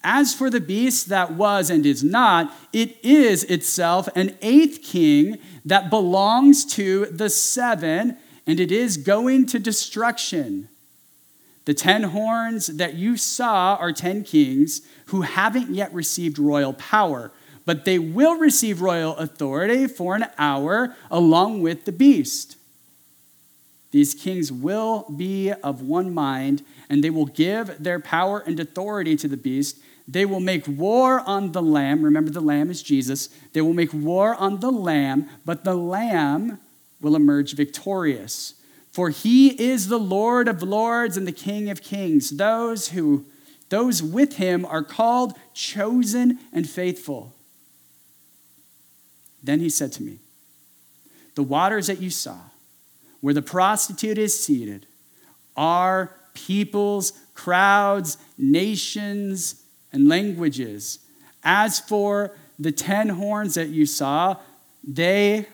As 0.04 0.34
for 0.34 0.50
the 0.50 0.62
beast 0.62 1.10
that 1.10 1.34
was 1.34 1.70
and 1.70 1.86
is 1.86 2.04
not, 2.04 2.54
it 2.72 3.04
is 3.04 3.44
itself 3.46 4.08
an 4.16 4.38
eighth 4.42 4.82
king 4.84 5.38
that 5.66 5.90
belongs 5.90 6.66
to 6.76 7.08
the 7.08 7.30
seven, 7.30 8.18
and 8.46 8.60
it 8.60 8.72
is 8.72 8.98
going 8.98 9.46
to 9.48 9.60
destruction. 9.60 10.70
The 11.66 11.74
ten 11.74 12.04
horns 12.04 12.68
that 12.68 12.94
you 12.94 13.18
saw 13.18 13.76
are 13.76 13.92
ten 13.92 14.24
kings 14.24 14.82
who 15.08 15.24
haven't 15.24 15.72
yet 15.72 15.94
received 15.94 16.40
royal 16.40 16.74
power, 16.74 17.32
but 17.66 17.84
they 17.84 18.00
will 18.00 18.38
receive 18.38 18.82
royal 18.82 19.18
authority 19.18 19.88
for 19.88 20.16
an 20.16 20.28
hour 20.38 20.96
along 21.12 21.62
with 21.62 21.84
the 21.84 21.92
beast. 21.92 22.56
These 23.92 24.14
kings 24.14 24.52
will 24.52 25.06
be 25.16 25.52
of 25.52 25.82
one 25.82 26.14
mind, 26.14 26.64
and 26.90 27.04
they 27.04 27.10
will 27.10 27.26
give 27.26 27.84
their 27.84 28.00
power 28.00 28.40
and 28.40 28.58
authority 28.60 29.18
to 29.18 29.28
the 29.28 29.36
beast. 29.36 29.80
They 30.08 30.26
will 30.26 30.40
make 30.40 30.68
war 30.68 31.22
on 31.22 31.52
the 31.52 31.62
Lamb. 31.62 32.04
Remember, 32.04 32.32
the 32.32 32.40
Lamb 32.40 32.70
is 32.70 32.82
Jesus. 32.82 33.30
They 33.54 33.62
will 33.62 33.74
make 33.74 33.94
war 33.94 34.36
on 34.36 34.62
the 34.62 34.72
Lamb, 34.72 35.28
but 35.44 35.64
the 35.64 35.76
Lamb 35.76 36.60
will 37.02 37.16
emerge 37.16 37.54
victorious. 37.54 38.54
For 38.92 39.10
he 39.10 39.50
is 39.62 39.90
the 39.90 40.00
Lord 40.00 40.48
of 40.48 40.64
lords 40.64 41.18
and 41.18 41.28
the 41.28 41.32
King 41.32 41.70
of 41.70 41.82
kings. 41.82 42.32
Those 42.32 42.90
who 42.90 43.26
those 43.70 44.02
with 44.02 44.38
him 44.38 44.66
are 44.66 44.84
called 44.84 45.34
chosen 45.54 46.40
and 46.54 46.70
faithful. 46.70 47.34
Then 49.44 49.60
he 49.60 49.70
said 49.70 49.92
to 49.94 50.04
me, 50.04 50.20
The 51.36 51.44
waters 51.44 51.88
that 51.88 52.02
you 52.02 52.10
saw, 52.10 52.38
where 53.22 53.34
the 53.34 53.42
prostitute 53.42 54.18
is 54.18 54.40
seated, 54.40 54.86
are 55.56 56.16
peoples, 56.34 57.14
crowds, 57.34 58.18
nations, 58.38 59.64
and 59.92 60.08
languages. 60.08 61.00
As 61.44 61.80
for 61.80 62.32
the 62.60 62.72
ten 62.72 63.10
horns 63.10 63.56
that 63.56 63.70
you 63.70 63.86
saw, 63.86 64.38
they 64.84 65.48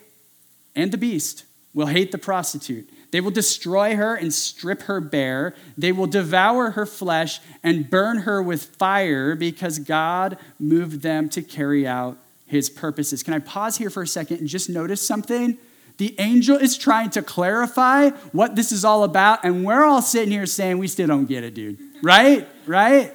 and 0.75 0.91
the 0.91 0.97
beast 0.97 1.45
will 1.73 1.87
hate 1.87 2.11
the 2.11 2.17
prostitute. 2.17 2.89
They 3.11 3.21
will 3.21 3.31
destroy 3.31 3.95
her 3.95 4.15
and 4.15 4.33
strip 4.33 4.83
her 4.83 4.99
bare. 4.99 5.53
They 5.77 5.91
will 5.91 6.07
devour 6.07 6.71
her 6.71 6.85
flesh 6.85 7.39
and 7.61 7.87
burn 7.87 8.19
her 8.19 8.41
with 8.41 8.63
fire 8.63 9.35
because 9.35 9.77
God 9.77 10.37
moved 10.59 11.01
them 11.01 11.29
to 11.29 11.43
carry 11.43 11.85
out 11.85 12.17
his 12.47 12.71
purposes. 12.71 13.21
Can 13.21 13.35
I 13.35 13.39
pause 13.39 13.77
here 13.77 13.91
for 13.91 14.01
a 14.01 14.07
second 14.07 14.39
and 14.39 14.47
just 14.47 14.69
notice 14.69 15.05
something? 15.05 15.57
The 15.97 16.15
angel 16.19 16.57
is 16.57 16.75
trying 16.75 17.11
to 17.11 17.21
clarify 17.21 18.09
what 18.31 18.55
this 18.55 18.71
is 18.71 18.83
all 18.83 19.03
about, 19.03 19.43
and 19.43 19.63
we're 19.63 19.83
all 19.83 20.01
sitting 20.01 20.31
here 20.31 20.47
saying, 20.47 20.79
We 20.79 20.87
still 20.87 21.07
don't 21.07 21.25
get 21.25 21.43
it, 21.43 21.53
dude. 21.53 21.77
Right? 22.01 22.47
Right? 22.65 23.13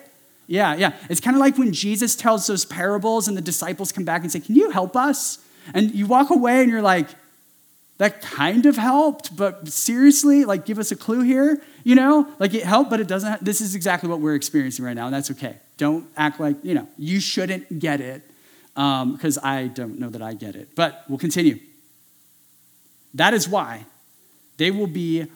Yeah, 0.48 0.74
yeah. 0.74 0.94
It's 1.10 1.20
kind 1.20 1.36
of 1.36 1.40
like 1.40 1.58
when 1.58 1.72
Jesus 1.72 2.16
tells 2.16 2.46
those 2.46 2.64
parables 2.64 3.28
and 3.28 3.36
the 3.36 3.42
disciples 3.42 3.92
come 3.92 4.04
back 4.04 4.22
and 4.22 4.32
say, 4.32 4.40
Can 4.40 4.56
you 4.56 4.70
help 4.70 4.96
us? 4.96 5.38
And 5.74 5.94
you 5.94 6.06
walk 6.06 6.30
away 6.30 6.62
and 6.62 6.70
you're 6.70 6.82
like, 6.82 7.06
That 7.98 8.22
kind 8.22 8.64
of 8.64 8.76
helped, 8.76 9.36
but 9.36 9.68
seriously, 9.68 10.46
like, 10.46 10.64
give 10.64 10.78
us 10.78 10.90
a 10.90 10.96
clue 10.96 11.20
here. 11.20 11.62
You 11.84 11.94
know, 11.94 12.26
like 12.38 12.54
it 12.54 12.64
helped, 12.64 12.90
but 12.90 12.98
it 12.98 13.06
doesn't. 13.06 13.44
This 13.44 13.60
is 13.60 13.74
exactly 13.74 14.08
what 14.08 14.20
we're 14.20 14.34
experiencing 14.34 14.84
right 14.84 14.96
now, 14.96 15.06
and 15.06 15.14
that's 15.14 15.30
okay. 15.32 15.56
Don't 15.76 16.06
act 16.16 16.40
like, 16.40 16.56
you 16.62 16.74
know, 16.74 16.88
you 16.96 17.20
shouldn't 17.20 17.78
get 17.78 18.00
it 18.00 18.22
because 18.74 19.38
um, 19.38 19.44
I 19.44 19.66
don't 19.66 19.98
know 19.98 20.08
that 20.08 20.22
I 20.22 20.32
get 20.34 20.56
it. 20.56 20.74
But 20.74 21.04
we'll 21.08 21.18
continue. 21.18 21.58
That 23.14 23.34
is 23.34 23.48
why 23.48 23.84
they 24.56 24.70
will 24.70 24.86
be 24.86 25.26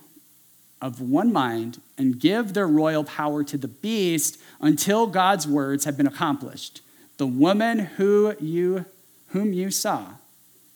of 0.81 1.01
one 1.01 1.33
mind 1.33 1.81
and 1.97 2.19
give 2.19 2.55
their 2.55 2.67
royal 2.67 3.05
power 3.05 3.45
to 3.45 3.57
the 3.57 3.69
beast 3.69 4.39
until 4.63 5.07
God's 5.09 5.47
words 5.47 5.85
have 5.85 5.97
been 5.97 6.07
accomplished. 6.07 6.81
The 7.19 7.27
woman 7.27 7.81
who 7.81 8.35
you, 8.41 8.87
whom 9.29 9.53
you 9.53 9.71
saw 9.71 10.13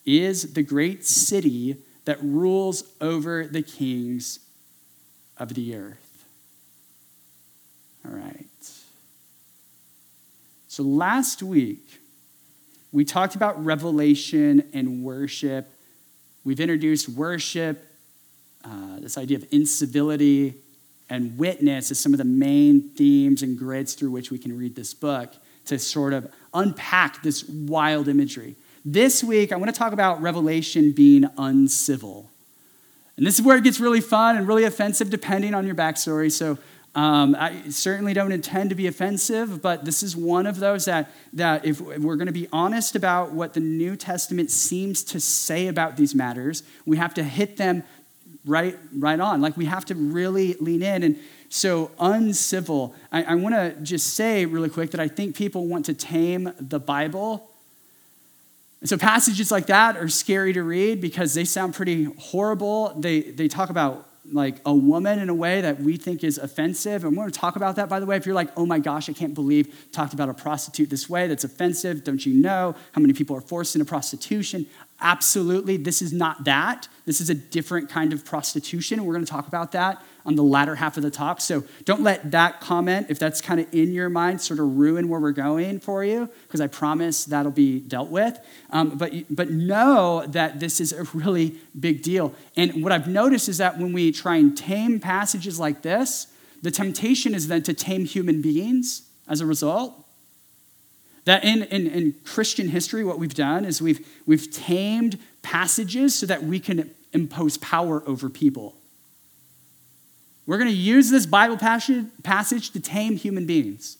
is 0.04 0.52
the 0.54 0.62
great 0.62 1.06
city 1.06 1.76
that 2.04 2.22
rules 2.22 2.84
over 3.00 3.46
the 3.46 3.62
kings 3.62 4.40
of 5.38 5.54
the 5.54 5.74
earth. 5.74 6.24
All 8.04 8.14
right. 8.14 8.46
So 10.68 10.82
last 10.82 11.42
week, 11.42 12.00
we 12.92 13.04
talked 13.04 13.34
about 13.34 13.64
revelation 13.64 14.62
and 14.72 15.02
worship. 15.02 15.68
We've 16.44 16.60
introduced 16.60 17.08
worship, 17.08 17.84
uh, 18.64 19.00
this 19.00 19.18
idea 19.18 19.38
of 19.38 19.46
incivility, 19.50 20.54
and 21.08 21.38
witness 21.38 21.90
as 21.90 21.98
some 21.98 22.12
of 22.12 22.18
the 22.18 22.24
main 22.24 22.90
themes 22.90 23.42
and 23.42 23.58
grids 23.58 23.94
through 23.94 24.10
which 24.10 24.30
we 24.30 24.38
can 24.38 24.56
read 24.56 24.74
this 24.74 24.94
book 24.94 25.34
to 25.66 25.78
sort 25.78 26.12
of 26.12 26.32
unpack 26.54 27.22
this 27.22 27.44
wild 27.48 28.08
imagery. 28.08 28.56
This 28.84 29.22
week, 29.22 29.52
I 29.52 29.56
want 29.56 29.72
to 29.72 29.78
talk 29.78 29.92
about 29.92 30.22
Revelation 30.22 30.92
being 30.92 31.26
uncivil. 31.36 32.30
And 33.16 33.26
this 33.26 33.38
is 33.38 33.44
where 33.44 33.56
it 33.56 33.64
gets 33.64 33.80
really 33.80 34.00
fun 34.00 34.36
and 34.36 34.46
really 34.46 34.64
offensive 34.64 35.10
depending 35.10 35.54
on 35.54 35.66
your 35.66 35.74
backstory. 35.74 36.30
So 36.30 36.58
um, 36.96 37.36
I 37.38 37.68
certainly 37.68 38.14
don't 38.14 38.32
intend 38.32 38.70
to 38.70 38.76
be 38.76 38.86
offensive, 38.86 39.60
but 39.60 39.84
this 39.84 40.02
is 40.02 40.16
one 40.16 40.46
of 40.46 40.58
those 40.58 40.86
that, 40.86 41.10
that 41.34 41.66
if 41.66 41.78
we're 41.78 42.16
going 42.16 42.26
to 42.26 42.32
be 42.32 42.48
honest 42.52 42.96
about 42.96 43.32
what 43.32 43.52
the 43.52 43.60
New 43.60 43.96
Testament 43.96 44.50
seems 44.50 45.02
to 45.04 45.20
say 45.20 45.66
about 45.66 45.98
these 45.98 46.14
matters, 46.14 46.62
we 46.86 46.96
have 46.96 47.12
to 47.14 47.22
hit 47.22 47.58
them 47.58 47.84
right, 48.46 48.78
right 48.96 49.18
on. 49.20 49.40
Like 49.40 49.56
we 49.56 49.66
have 49.66 49.84
to 49.86 49.94
really 49.94 50.54
lean 50.54 50.82
in. 50.82 51.02
And 51.02 51.18
so, 51.48 51.90
uncivil, 52.00 52.94
I, 53.12 53.22
I 53.22 53.34
want 53.34 53.54
to 53.54 53.76
just 53.82 54.14
say 54.14 54.46
really 54.46 54.68
quick 54.68 54.90
that 54.92 55.00
I 55.00 55.08
think 55.08 55.36
people 55.36 55.66
want 55.66 55.84
to 55.86 55.94
tame 55.94 56.52
the 56.58 56.80
Bible. 56.80 57.50
And 58.80 58.88
so, 58.88 58.96
passages 58.96 59.50
like 59.52 59.66
that 59.66 59.96
are 59.96 60.08
scary 60.08 60.52
to 60.54 60.62
read 60.62 61.00
because 61.00 61.34
they 61.34 61.44
sound 61.44 61.74
pretty 61.74 62.04
horrible. 62.18 62.94
They, 62.96 63.20
they 63.20 63.48
talk 63.48 63.70
about 63.70 64.08
like 64.32 64.56
a 64.64 64.74
woman 64.74 65.18
in 65.18 65.28
a 65.28 65.34
way 65.34 65.60
that 65.60 65.80
we 65.80 65.96
think 65.96 66.24
is 66.24 66.38
offensive. 66.38 67.04
And 67.04 67.16
we're 67.16 67.24
going 67.24 67.32
to 67.32 67.38
talk 67.38 67.56
about 67.56 67.76
that, 67.76 67.88
by 67.88 68.00
the 68.00 68.06
way. 68.06 68.16
If 68.16 68.26
you're 68.26 68.34
like, 68.34 68.50
oh 68.56 68.66
my 68.66 68.78
gosh, 68.78 69.08
I 69.08 69.12
can't 69.12 69.34
believe 69.34 69.88
talked 69.92 70.14
about 70.14 70.28
a 70.28 70.34
prostitute 70.34 70.90
this 70.90 71.08
way, 71.08 71.26
that's 71.26 71.44
offensive. 71.44 72.04
Don't 72.04 72.24
you 72.24 72.34
know 72.34 72.74
how 72.92 73.00
many 73.00 73.12
people 73.12 73.36
are 73.36 73.40
forced 73.40 73.76
into 73.76 73.84
prostitution? 73.84 74.66
Absolutely. 75.00 75.76
This 75.76 76.00
is 76.00 76.12
not 76.12 76.44
that. 76.44 76.88
This 77.04 77.20
is 77.20 77.28
a 77.28 77.34
different 77.34 77.90
kind 77.90 78.12
of 78.12 78.24
prostitution. 78.24 79.04
We're 79.04 79.12
going 79.12 79.24
to 79.24 79.30
talk 79.30 79.46
about 79.46 79.72
that 79.72 80.02
on 80.24 80.36
the 80.36 80.42
latter 80.42 80.74
half 80.74 80.96
of 80.96 81.02
the 81.02 81.10
talk. 81.10 81.40
So 81.40 81.64
don't 81.84 82.02
let 82.02 82.30
that 82.30 82.60
comment, 82.60 83.08
if 83.10 83.18
that's 83.18 83.40
kind 83.40 83.60
of 83.60 83.72
in 83.72 83.92
your 83.92 84.08
mind, 84.08 84.40
sort 84.40 84.58
of 84.58 84.76
ruin 84.76 85.08
where 85.08 85.20
we're 85.20 85.32
going 85.32 85.80
for 85.80 86.02
you, 86.02 86.30
because 86.46 86.60
I 86.60 86.66
promise 86.66 87.26
that'll 87.26 87.52
be 87.52 87.78
dealt 87.78 88.10
with. 88.10 88.38
Um, 88.70 88.96
but, 88.96 89.12
but 89.28 89.50
know 89.50 90.24
that 90.26 90.60
this 90.60 90.80
is 90.80 90.92
a 90.92 91.04
really 91.14 91.56
big 91.78 92.02
deal. 92.02 92.34
And 92.56 92.82
what 92.82 92.90
I've 92.90 93.06
noticed 93.06 93.48
is 93.48 93.58
that 93.58 93.78
when 93.78 93.92
we 93.92 94.12
try 94.12 94.36
and 94.36 94.56
tame 94.56 94.98
passages 94.98 95.60
like 95.60 95.82
this, 95.82 96.26
the 96.62 96.70
temptation 96.70 97.34
is 97.34 97.48
then 97.48 97.62
to 97.64 97.74
tame 97.74 98.06
human 98.06 98.40
beings 98.40 99.02
as 99.28 99.42
a 99.42 99.46
result. 99.46 100.05
That 101.26 101.44
in, 101.44 101.64
in, 101.64 101.86
in 101.88 102.14
Christian 102.24 102.68
history, 102.68 103.04
what 103.04 103.18
we've 103.18 103.34
done 103.34 103.64
is 103.64 103.82
we've, 103.82 104.06
we've 104.26 104.50
tamed 104.50 105.18
passages 105.42 106.14
so 106.14 106.26
that 106.26 106.44
we 106.44 106.58
can 106.58 106.90
impose 107.12 107.58
power 107.58 108.02
over 108.06 108.30
people. 108.30 108.74
We're 110.46 110.58
going 110.58 110.70
to 110.70 110.76
use 110.76 111.10
this 111.10 111.26
Bible 111.26 111.56
passage, 111.56 112.06
passage 112.22 112.70
to 112.70 112.80
tame 112.80 113.16
human 113.16 113.44
beings. 113.44 113.98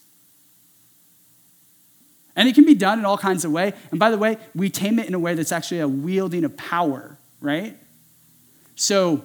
And 2.37 2.49
it 2.49 2.55
can 2.55 2.65
be 2.65 2.75
done 2.75 2.99
in 3.01 3.05
all 3.05 3.19
kinds 3.19 3.45
of 3.45 3.51
ways. 3.51 3.73
And 3.91 3.99
by 3.99 4.11
the 4.11 4.19
way, 4.19 4.37
we 4.55 4.71
tame 4.71 4.99
it 4.99 5.09
in 5.09 5.15
a 5.15 5.19
way 5.19 5.35
that's 5.35 5.53
actually 5.53 5.81
a 5.81 5.89
wielding 5.89 6.45
of 6.45 6.57
power, 6.57 7.19
right? 7.41 7.77
So, 8.77 9.25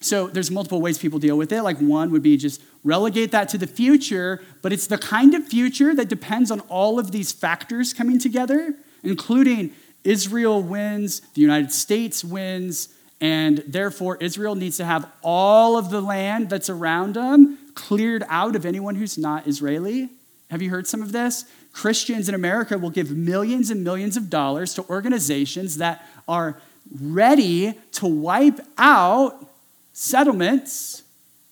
so 0.00 0.28
there's 0.28 0.50
multiple 0.50 0.80
ways 0.80 0.96
people 0.98 1.18
deal 1.18 1.36
with 1.36 1.52
it. 1.52 1.62
Like 1.62 1.78
one 1.78 2.10
would 2.12 2.22
be 2.22 2.38
just 2.38 2.62
relegate 2.88 3.30
that 3.32 3.48
to 3.50 3.58
the 3.58 3.66
future, 3.66 4.40
but 4.62 4.72
it's 4.72 4.86
the 4.86 4.98
kind 4.98 5.34
of 5.34 5.46
future 5.46 5.94
that 5.94 6.08
depends 6.08 6.50
on 6.50 6.60
all 6.62 6.98
of 6.98 7.12
these 7.12 7.30
factors 7.30 7.92
coming 7.92 8.18
together, 8.18 8.74
including 9.02 9.72
Israel 10.04 10.62
wins, 10.62 11.20
the 11.34 11.42
United 11.42 11.70
States 11.70 12.24
wins, 12.24 12.88
and 13.20 13.62
therefore 13.66 14.16
Israel 14.16 14.54
needs 14.54 14.78
to 14.78 14.84
have 14.84 15.10
all 15.22 15.76
of 15.76 15.90
the 15.90 16.00
land 16.00 16.48
that's 16.48 16.70
around 16.70 17.14
them 17.14 17.58
cleared 17.74 18.24
out 18.28 18.56
of 18.56 18.64
anyone 18.64 18.94
who's 18.94 19.18
not 19.18 19.46
Israeli. 19.46 20.08
Have 20.50 20.62
you 20.62 20.70
heard 20.70 20.86
some 20.86 21.02
of 21.02 21.12
this? 21.12 21.44
Christians 21.72 22.28
in 22.28 22.34
America 22.34 22.78
will 22.78 22.90
give 22.90 23.10
millions 23.10 23.70
and 23.70 23.84
millions 23.84 24.16
of 24.16 24.30
dollars 24.30 24.72
to 24.74 24.88
organizations 24.88 25.76
that 25.76 26.06
are 26.26 26.58
ready 27.00 27.74
to 27.92 28.06
wipe 28.06 28.60
out 28.78 29.46
settlements 29.92 31.02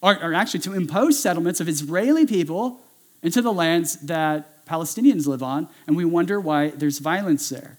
or, 0.07 0.23
or 0.23 0.35
actually 0.35 0.61
to 0.61 0.73
impose 0.73 1.19
settlements 1.19 1.61
of 1.61 1.69
Israeli 1.69 2.27
people 2.27 2.81
into 3.23 3.43
the 3.43 3.53
lands 3.53 3.97
that 3.97 4.65
Palestinians 4.65 5.27
live 5.27 5.43
on, 5.43 5.69
and 5.89 5.97
we 5.97 6.05
wonder 6.05 6.39
why 6.39 6.69
there's 6.69 7.01
violence 7.01 7.49
there. 7.49 7.79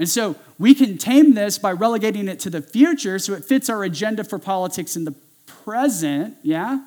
And 0.00 0.08
so 0.08 0.34
we 0.58 0.74
can 0.74 0.98
tame 0.98 1.34
this 1.34 1.56
by 1.56 1.70
relegating 1.70 2.26
it 2.26 2.40
to 2.40 2.50
the 2.50 2.60
future 2.60 3.20
so 3.20 3.34
it 3.34 3.44
fits 3.44 3.70
our 3.70 3.84
agenda 3.84 4.24
for 4.24 4.40
politics 4.40 4.96
in 4.96 5.04
the 5.04 5.14
present, 5.46 6.36
yeah? 6.42 6.84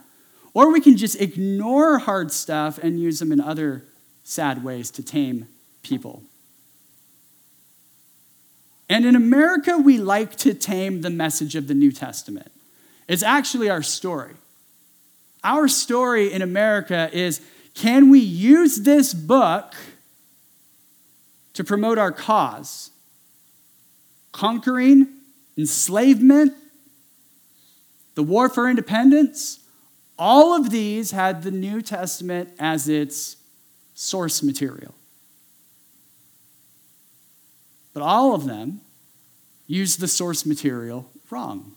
Or 0.53 0.69
we 0.69 0.81
can 0.81 0.97
just 0.97 1.21
ignore 1.21 1.99
hard 1.99 2.33
stuff 2.33 2.77
and 2.77 2.99
use 2.99 3.19
them 3.19 3.31
in 3.31 3.39
other 3.39 3.85
sad 4.25 4.65
ways 4.65 4.91
to 4.91 5.03
tame 5.03 5.47
people. 5.81 6.23
And 8.89 9.05
in 9.05 9.15
America, 9.15 9.77
we 9.77 9.97
like 9.97 10.35
to 10.37 10.53
tame 10.53 11.01
the 11.01 11.09
message 11.09 11.55
of 11.55 11.69
the 11.69 11.73
New 11.73 11.93
Testament. 11.93 12.51
It's 13.11 13.23
actually 13.23 13.69
our 13.69 13.83
story. 13.83 14.35
Our 15.43 15.67
story 15.67 16.31
in 16.31 16.41
America 16.41 17.09
is 17.11 17.41
can 17.73 18.09
we 18.09 18.19
use 18.19 18.77
this 18.77 19.13
book 19.13 19.75
to 21.55 21.65
promote 21.65 21.97
our 21.97 22.13
cause? 22.13 22.91
Conquering, 24.31 25.09
enslavement, 25.57 26.53
the 28.15 28.23
war 28.23 28.47
for 28.47 28.69
independence, 28.69 29.59
all 30.17 30.55
of 30.55 30.69
these 30.69 31.11
had 31.11 31.43
the 31.43 31.51
New 31.51 31.81
Testament 31.81 32.47
as 32.59 32.87
its 32.87 33.35
source 33.93 34.41
material. 34.41 34.95
But 37.93 38.03
all 38.03 38.33
of 38.33 38.45
them 38.45 38.79
used 39.67 39.99
the 39.99 40.07
source 40.07 40.45
material 40.45 41.11
wrong. 41.29 41.75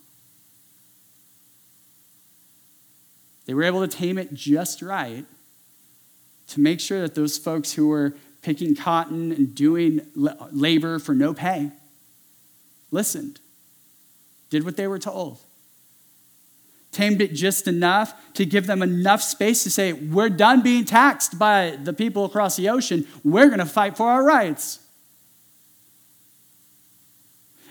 They 3.46 3.54
were 3.54 3.64
able 3.64 3.86
to 3.86 3.96
tame 3.96 4.18
it 4.18 4.32
just 4.32 4.82
right 4.82 5.24
to 6.48 6.60
make 6.60 6.80
sure 6.80 7.00
that 7.00 7.14
those 7.14 7.38
folks 7.38 7.72
who 7.72 7.88
were 7.88 8.14
picking 8.42 8.74
cotton 8.74 9.32
and 9.32 9.54
doing 9.54 10.00
labor 10.14 10.98
for 10.98 11.14
no 11.14 11.32
pay 11.32 11.70
listened, 12.90 13.40
did 14.50 14.64
what 14.64 14.76
they 14.76 14.86
were 14.86 14.98
told. 14.98 15.38
Tamed 16.92 17.20
it 17.20 17.32
just 17.32 17.66
enough 17.66 18.14
to 18.34 18.46
give 18.46 18.66
them 18.66 18.82
enough 18.82 19.20
space 19.20 19.64
to 19.64 19.70
say, 19.70 19.92
We're 19.92 20.28
done 20.28 20.62
being 20.62 20.84
taxed 20.84 21.38
by 21.38 21.76
the 21.82 21.92
people 21.92 22.24
across 22.24 22.56
the 22.56 22.68
ocean. 22.68 23.06
We're 23.24 23.48
going 23.48 23.58
to 23.58 23.66
fight 23.66 23.96
for 23.96 24.08
our 24.08 24.24
rights. 24.24 24.78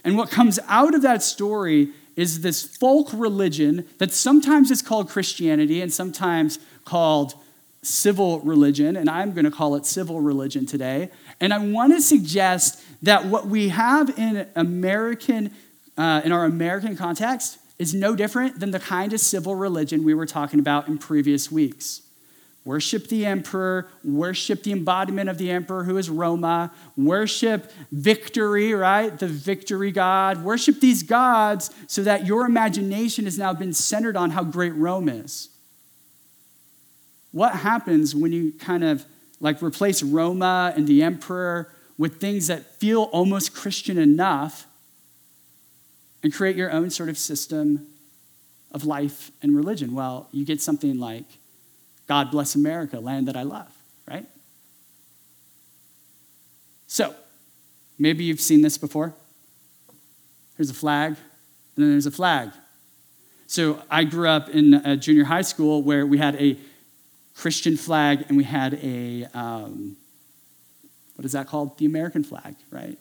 And 0.03 0.17
what 0.17 0.29
comes 0.29 0.59
out 0.67 0.93
of 0.93 1.03
that 1.03 1.23
story 1.23 1.91
is 2.15 2.41
this 2.41 2.63
folk 2.63 3.09
religion 3.13 3.85
that 3.97 4.11
sometimes 4.11 4.71
is 4.71 4.81
called 4.81 5.09
Christianity 5.09 5.81
and 5.81 5.91
sometimes 5.91 6.59
called 6.85 7.33
civil 7.81 8.39
religion, 8.41 8.95
and 8.95 9.09
I'm 9.09 9.33
going 9.33 9.45
to 9.45 9.51
call 9.51 9.75
it 9.75 9.85
civil 9.85 10.21
religion 10.21 10.65
today. 10.65 11.09
And 11.39 11.53
I 11.53 11.57
want 11.57 11.93
to 11.93 12.01
suggest 12.01 12.81
that 13.01 13.25
what 13.25 13.47
we 13.47 13.69
have 13.69 14.17
in 14.17 14.47
American 14.55 15.51
uh, 15.97 16.21
in 16.23 16.31
our 16.31 16.45
American 16.45 16.95
context 16.95 17.59
is 17.77 17.93
no 17.93 18.15
different 18.15 18.59
than 18.59 18.71
the 18.71 18.79
kind 18.79 19.13
of 19.13 19.19
civil 19.19 19.53
religion 19.53 20.03
we 20.03 20.13
were 20.13 20.25
talking 20.25 20.59
about 20.59 20.87
in 20.87 20.97
previous 20.97 21.51
weeks. 21.51 22.01
Worship 22.65 23.07
the 23.07 23.25
emperor, 23.25 23.89
worship 24.05 24.63
the 24.63 24.71
embodiment 24.71 25.29
of 25.29 25.37
the 25.37 25.51
emperor 25.51 25.83
who 25.83 25.97
is 25.97 26.09
Roma, 26.09 26.71
worship 26.95 27.69
victory, 27.91 28.73
right? 28.73 29.17
The 29.17 29.27
victory 29.27 29.91
god. 29.91 30.43
Worship 30.45 30.79
these 30.79 31.03
gods 31.03 31.71
so 31.87 32.03
that 32.03 32.25
your 32.25 32.45
imagination 32.45 33.25
has 33.25 33.37
now 33.37 33.53
been 33.53 33.73
centered 33.73 34.15
on 34.15 34.31
how 34.31 34.45
great 34.45 34.73
Rome 34.75 35.09
is. 35.09 35.49
What 37.31 37.55
happens 37.55 38.15
when 38.15 38.31
you 38.31 38.53
kind 38.53 38.83
of 38.85 39.05
like 39.41 39.61
replace 39.61 40.01
Roma 40.01 40.71
and 40.73 40.87
the 40.87 41.03
emperor 41.03 41.69
with 41.97 42.21
things 42.21 42.47
that 42.47 42.79
feel 42.79 43.03
almost 43.11 43.53
Christian 43.53 43.97
enough 43.97 44.67
and 46.21 46.33
create 46.33 46.55
your 46.55 46.71
own 46.71 46.89
sort 46.89 47.09
of 47.09 47.17
system 47.17 47.87
of 48.71 48.85
life 48.85 49.31
and 49.41 49.53
religion? 49.53 49.93
Well, 49.93 50.29
you 50.31 50.45
get 50.45 50.61
something 50.61 50.97
like 50.97 51.25
God 52.07 52.31
bless 52.31 52.55
America, 52.55 52.99
land 52.99 53.27
that 53.27 53.37
I 53.37 53.43
love, 53.43 53.71
right? 54.07 54.25
So, 56.87 57.15
maybe 57.97 58.23
you've 58.23 58.41
seen 58.41 58.61
this 58.61 58.77
before. 58.77 59.13
Here's 60.57 60.69
a 60.69 60.73
flag, 60.73 61.09
and 61.75 61.83
then 61.83 61.91
there's 61.91 62.05
a 62.05 62.11
flag. 62.11 62.51
So, 63.47 63.81
I 63.89 64.03
grew 64.03 64.27
up 64.27 64.49
in 64.49 64.73
a 64.73 64.97
junior 64.97 65.23
high 65.23 65.41
school 65.41 65.81
where 65.81 66.05
we 66.05 66.17
had 66.17 66.35
a 66.35 66.57
Christian 67.35 67.77
flag 67.77 68.25
and 68.27 68.37
we 68.37 68.43
had 68.43 68.75
a, 68.75 69.25
um, 69.33 69.97
what 71.15 71.25
is 71.25 71.31
that 71.31 71.47
called? 71.47 71.77
The 71.77 71.85
American 71.85 72.23
flag, 72.23 72.55
right? 72.69 72.97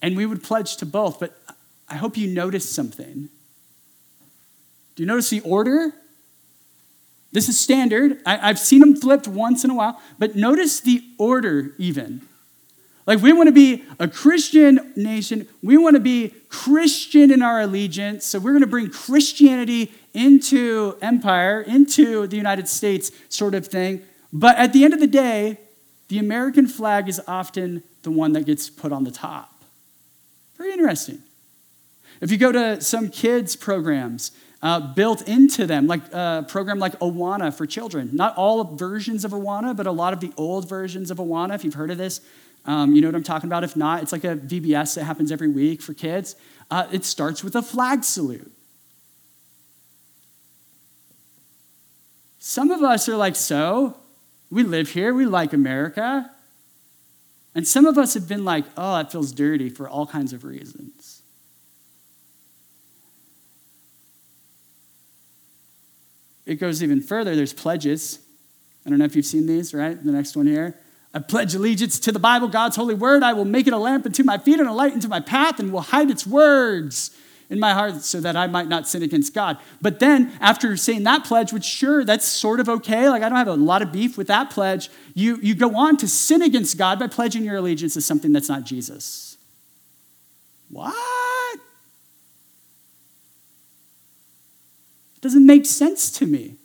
And 0.00 0.16
we 0.16 0.26
would 0.26 0.42
pledge 0.42 0.76
to 0.78 0.86
both, 0.86 1.18
but 1.20 1.36
I 1.88 1.96
hope 1.96 2.16
you 2.16 2.28
noticed 2.28 2.72
something. 2.72 3.28
Do 4.94 5.02
you 5.02 5.06
notice 5.06 5.30
the 5.30 5.40
order? 5.40 5.92
This 7.32 7.48
is 7.48 7.58
standard. 7.58 8.20
I, 8.26 8.36
have 8.36 8.58
seen 8.58 8.80
them 8.80 8.94
flipped 8.94 9.26
once 9.26 9.64
in 9.64 9.70
a 9.70 9.74
while, 9.74 10.00
but 10.18 10.36
notice 10.36 10.80
the 10.80 11.02
order 11.18 11.72
even. 11.78 12.20
Like, 13.06 13.20
we 13.20 13.32
want 13.32 13.48
to 13.48 13.52
be 13.52 13.82
a 13.98 14.06
Christian 14.06 14.92
nation. 14.94 15.48
We 15.62 15.76
want 15.76 15.96
to 15.96 16.00
be 16.00 16.34
Christian 16.48 17.32
in 17.32 17.42
our 17.42 17.60
allegiance. 17.60 18.26
So, 18.26 18.38
we're 18.38 18.52
going 18.52 18.60
to 18.60 18.68
bring 18.68 18.90
Christianity 18.90 19.92
into 20.14 20.96
empire, 21.02 21.62
into 21.62 22.26
the 22.26 22.36
United 22.36 22.68
States, 22.68 23.10
sort 23.28 23.54
of 23.54 23.66
thing. 23.66 24.02
But 24.32 24.56
at 24.56 24.72
the 24.72 24.84
end 24.84 24.94
of 24.94 25.00
the 25.00 25.06
day, 25.06 25.58
the 26.08 26.18
American 26.18 26.66
flag 26.66 27.08
is 27.08 27.20
often 27.26 27.82
the 28.02 28.10
one 28.10 28.32
that 28.32 28.46
gets 28.46 28.68
put 28.70 28.92
on 28.92 29.04
the 29.04 29.10
top. 29.10 29.64
Very 30.58 30.72
interesting. 30.72 31.22
If 32.20 32.30
you 32.30 32.36
go 32.36 32.52
to 32.52 32.80
some 32.80 33.08
kids' 33.08 33.56
programs, 33.56 34.30
uh, 34.62 34.78
built 34.94 35.26
into 35.26 35.66
them, 35.66 35.86
like 35.86 36.06
a 36.12 36.16
uh, 36.16 36.42
program 36.42 36.78
like 36.78 36.98
Awana 37.00 37.52
for 37.52 37.66
children. 37.66 38.10
Not 38.12 38.36
all 38.36 38.62
versions 38.76 39.24
of 39.24 39.32
Awana, 39.32 39.76
but 39.76 39.86
a 39.86 39.92
lot 39.92 40.12
of 40.12 40.20
the 40.20 40.32
old 40.36 40.68
versions 40.68 41.10
of 41.10 41.18
Awana, 41.18 41.54
if 41.54 41.64
you've 41.64 41.74
heard 41.74 41.90
of 41.90 41.98
this. 41.98 42.20
Um, 42.64 42.94
you 42.94 43.00
know 43.00 43.08
what 43.08 43.16
I'm 43.16 43.24
talking 43.24 43.48
about? 43.48 43.64
If 43.64 43.76
not, 43.76 44.02
it's 44.02 44.12
like 44.12 44.22
a 44.22 44.36
VBS 44.36 44.94
that 44.94 45.04
happens 45.04 45.32
every 45.32 45.48
week 45.48 45.82
for 45.82 45.94
kids. 45.94 46.36
Uh, 46.70 46.86
it 46.92 47.04
starts 47.04 47.42
with 47.42 47.56
a 47.56 47.62
flag 47.62 48.04
salute. 48.04 48.52
Some 52.38 52.70
of 52.70 52.82
us 52.82 53.08
are 53.08 53.16
like, 53.16 53.34
so, 53.34 53.96
we 54.50 54.62
live 54.62 54.90
here, 54.90 55.12
we 55.12 55.26
like 55.26 55.52
America. 55.52 56.30
And 57.54 57.66
some 57.66 57.84
of 57.84 57.98
us 57.98 58.14
have 58.14 58.28
been 58.28 58.44
like, 58.44 58.64
oh, 58.76 58.96
that 58.96 59.10
feels 59.10 59.32
dirty 59.32 59.68
for 59.68 59.88
all 59.88 60.06
kinds 60.06 60.32
of 60.32 60.44
reasons. 60.44 61.11
It 66.46 66.56
goes 66.56 66.82
even 66.82 67.00
further. 67.00 67.36
There's 67.36 67.52
pledges. 67.52 68.18
I 68.84 68.90
don't 68.90 68.98
know 68.98 69.04
if 69.04 69.14
you've 69.14 69.26
seen 69.26 69.46
these, 69.46 69.72
right? 69.72 70.02
The 70.02 70.12
next 70.12 70.36
one 70.36 70.46
here. 70.46 70.76
I 71.14 71.18
pledge 71.18 71.54
allegiance 71.54 72.00
to 72.00 72.12
the 72.12 72.18
Bible, 72.18 72.48
God's 72.48 72.76
holy 72.76 72.94
word. 72.94 73.22
I 73.22 73.32
will 73.34 73.44
make 73.44 73.66
it 73.66 73.72
a 73.72 73.78
lamp 73.78 74.06
unto 74.06 74.24
my 74.24 74.38
feet 74.38 74.58
and 74.58 74.68
a 74.68 74.72
light 74.72 74.94
into 74.94 75.08
my 75.08 75.20
path, 75.20 75.60
and 75.60 75.72
will 75.72 75.82
hide 75.82 76.10
its 76.10 76.26
words 76.26 77.10
in 77.50 77.60
my 77.60 77.74
heart 77.74 78.02
so 78.02 78.18
that 78.18 78.34
I 78.34 78.46
might 78.46 78.66
not 78.66 78.88
sin 78.88 79.02
against 79.02 79.34
God. 79.34 79.58
But 79.82 80.00
then, 80.00 80.32
after 80.40 80.74
saying 80.76 81.02
that 81.02 81.24
pledge, 81.24 81.52
which 81.52 81.64
sure, 81.64 82.02
that's 82.02 82.26
sort 82.26 82.60
of 82.60 82.68
okay, 82.68 83.10
like 83.10 83.22
I 83.22 83.28
don't 83.28 83.36
have 83.36 83.46
a 83.46 83.54
lot 83.54 83.82
of 83.82 83.92
beef 83.92 84.16
with 84.16 84.28
that 84.28 84.48
pledge, 84.48 84.88
you, 85.12 85.36
you 85.42 85.54
go 85.54 85.76
on 85.76 85.98
to 85.98 86.08
sin 86.08 86.40
against 86.40 86.78
God 86.78 86.98
by 86.98 87.08
pledging 87.08 87.44
your 87.44 87.56
allegiance 87.56 87.92
to 87.92 88.00
something 88.00 88.32
that's 88.32 88.48
not 88.48 88.64
Jesus. 88.64 89.36
What? 90.70 90.94
Doesn't 95.22 95.46
make 95.46 95.64
sense 95.64 96.10
to 96.18 96.26
me. 96.26 96.56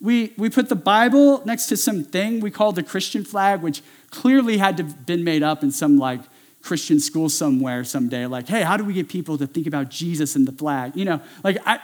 We, 0.00 0.32
we 0.36 0.50
put 0.50 0.68
the 0.68 0.74
Bible 0.74 1.42
next 1.46 1.66
to 1.66 1.76
something 1.76 2.40
we 2.40 2.50
call 2.50 2.72
the 2.72 2.82
Christian 2.82 3.24
flag, 3.24 3.62
which 3.62 3.82
clearly 4.10 4.58
had 4.58 4.76
to 4.78 4.82
have 4.82 5.06
been 5.06 5.24
made 5.24 5.42
up 5.42 5.62
in 5.62 5.70
some 5.70 5.98
like 5.98 6.20
Christian 6.62 6.98
school 6.98 7.28
somewhere 7.28 7.84
someday. 7.84 8.26
Like, 8.26 8.48
hey, 8.48 8.62
how 8.62 8.76
do 8.76 8.84
we 8.84 8.92
get 8.92 9.08
people 9.08 9.38
to 9.38 9.46
think 9.46 9.66
about 9.66 9.88
Jesus 9.88 10.34
and 10.34 10.48
the 10.48 10.52
flag? 10.52 10.96
You 10.96 11.04
know, 11.04 11.20
like 11.44 11.58
I, 11.64 11.78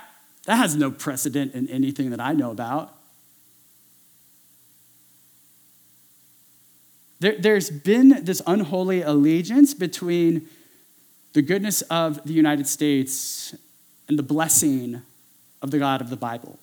that 0.46 0.56
has 0.56 0.74
no 0.74 0.90
precedent 0.90 1.54
in 1.54 1.68
anything 1.68 2.10
that 2.10 2.20
I 2.20 2.32
know 2.32 2.50
about. 2.50 2.94
There, 7.20 7.36
there's 7.38 7.70
been 7.70 8.24
this 8.24 8.42
unholy 8.46 9.02
allegiance 9.02 9.72
between 9.72 10.48
the 11.32 11.42
goodness 11.42 11.82
of 11.82 12.24
the 12.24 12.32
United 12.32 12.66
States 12.66 13.54
and 14.08 14.18
the 14.18 14.22
blessing 14.22 15.02
of 15.62 15.70
the 15.70 15.78
God 15.78 16.00
of 16.00 16.10
the 16.10 16.16
Bible. 16.16 16.58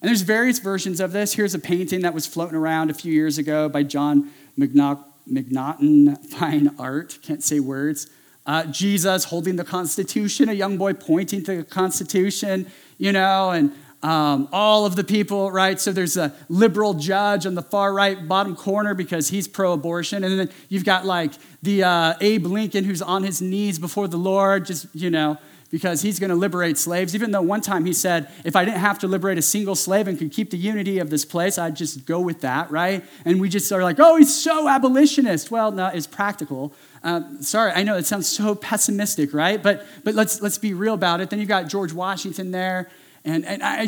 And 0.00 0.08
there's 0.08 0.22
various 0.22 0.58
versions 0.58 1.00
of 1.00 1.12
this. 1.12 1.34
Here's 1.34 1.54
a 1.54 1.58
painting 1.58 2.02
that 2.02 2.14
was 2.14 2.26
floating 2.26 2.54
around 2.54 2.90
a 2.90 2.94
few 2.94 3.12
years 3.12 3.36
ago 3.36 3.68
by 3.68 3.82
Jon 3.82 4.30
McNaughton, 4.58 6.26
Fine 6.30 6.74
Art, 6.78 7.18
can't 7.22 7.42
say 7.42 7.60
words. 7.60 8.08
Uh, 8.46 8.64
Jesus 8.64 9.24
holding 9.24 9.56
the 9.56 9.64
Constitution, 9.64 10.48
a 10.48 10.54
young 10.54 10.78
boy 10.78 10.94
pointing 10.94 11.42
to 11.44 11.58
the 11.58 11.64
Constitution, 11.64 12.66
you 12.96 13.12
know, 13.12 13.50
and 13.50 13.72
um, 14.02 14.48
all 14.52 14.86
of 14.86 14.96
the 14.96 15.04
people, 15.04 15.50
right? 15.50 15.80
So 15.80 15.92
there's 15.92 16.16
a 16.16 16.32
liberal 16.48 16.94
judge 16.94 17.46
on 17.46 17.54
the 17.54 17.62
far 17.62 17.92
right 17.92 18.28
bottom 18.28 18.54
corner 18.54 18.94
because 18.94 19.28
he's 19.28 19.48
pro 19.48 19.72
abortion. 19.72 20.22
And 20.22 20.38
then 20.38 20.50
you've 20.68 20.84
got 20.84 21.04
like 21.04 21.32
the 21.62 21.82
uh, 21.82 22.14
Abe 22.20 22.46
Lincoln 22.46 22.84
who's 22.84 23.02
on 23.02 23.24
his 23.24 23.42
knees 23.42 23.78
before 23.78 24.06
the 24.06 24.16
Lord, 24.16 24.66
just, 24.66 24.86
you 24.94 25.10
know, 25.10 25.36
because 25.70 26.00
he's 26.00 26.20
going 26.20 26.30
to 26.30 26.36
liberate 26.36 26.78
slaves. 26.78 27.14
Even 27.14 27.32
though 27.32 27.42
one 27.42 27.60
time 27.60 27.84
he 27.84 27.92
said, 27.92 28.30
if 28.44 28.54
I 28.54 28.64
didn't 28.64 28.78
have 28.78 29.00
to 29.00 29.08
liberate 29.08 29.36
a 29.36 29.42
single 29.42 29.74
slave 29.74 30.06
and 30.06 30.16
could 30.16 30.30
keep 30.30 30.50
the 30.50 30.56
unity 30.56 31.00
of 31.00 31.10
this 31.10 31.24
place, 31.24 31.58
I'd 31.58 31.76
just 31.76 32.06
go 32.06 32.20
with 32.20 32.40
that, 32.42 32.70
right? 32.70 33.04
And 33.24 33.40
we 33.40 33.48
just 33.48 33.70
are 33.72 33.82
like, 33.82 33.96
oh, 33.98 34.16
he's 34.16 34.34
so 34.34 34.68
abolitionist. 34.68 35.50
Well, 35.50 35.72
no, 35.72 35.88
it's 35.88 36.06
practical. 36.06 36.72
Uh, 37.02 37.22
sorry, 37.40 37.72
I 37.72 37.82
know 37.82 37.96
it 37.96 38.06
sounds 38.06 38.28
so 38.28 38.54
pessimistic, 38.54 39.34
right? 39.34 39.60
But, 39.60 39.84
but 40.04 40.14
let's, 40.14 40.40
let's 40.40 40.58
be 40.58 40.72
real 40.72 40.94
about 40.94 41.20
it. 41.20 41.30
Then 41.30 41.40
you've 41.40 41.48
got 41.48 41.66
George 41.66 41.92
Washington 41.92 42.52
there 42.52 42.88
and, 43.28 43.44
and, 43.44 43.62
I, 43.62 43.82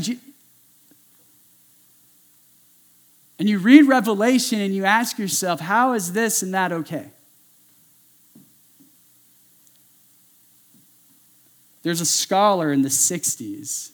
and 3.38 3.48
you 3.48 3.58
read 3.58 3.88
Revelation 3.88 4.60
and 4.60 4.74
you 4.74 4.84
ask 4.84 5.18
yourself, 5.18 5.60
how 5.60 5.94
is 5.94 6.12
this 6.12 6.42
and 6.42 6.52
that 6.52 6.72
okay? 6.72 7.06
There's 11.82 12.02
a 12.02 12.06
scholar 12.06 12.70
in 12.70 12.82
the 12.82 12.90
60s. 12.90 13.92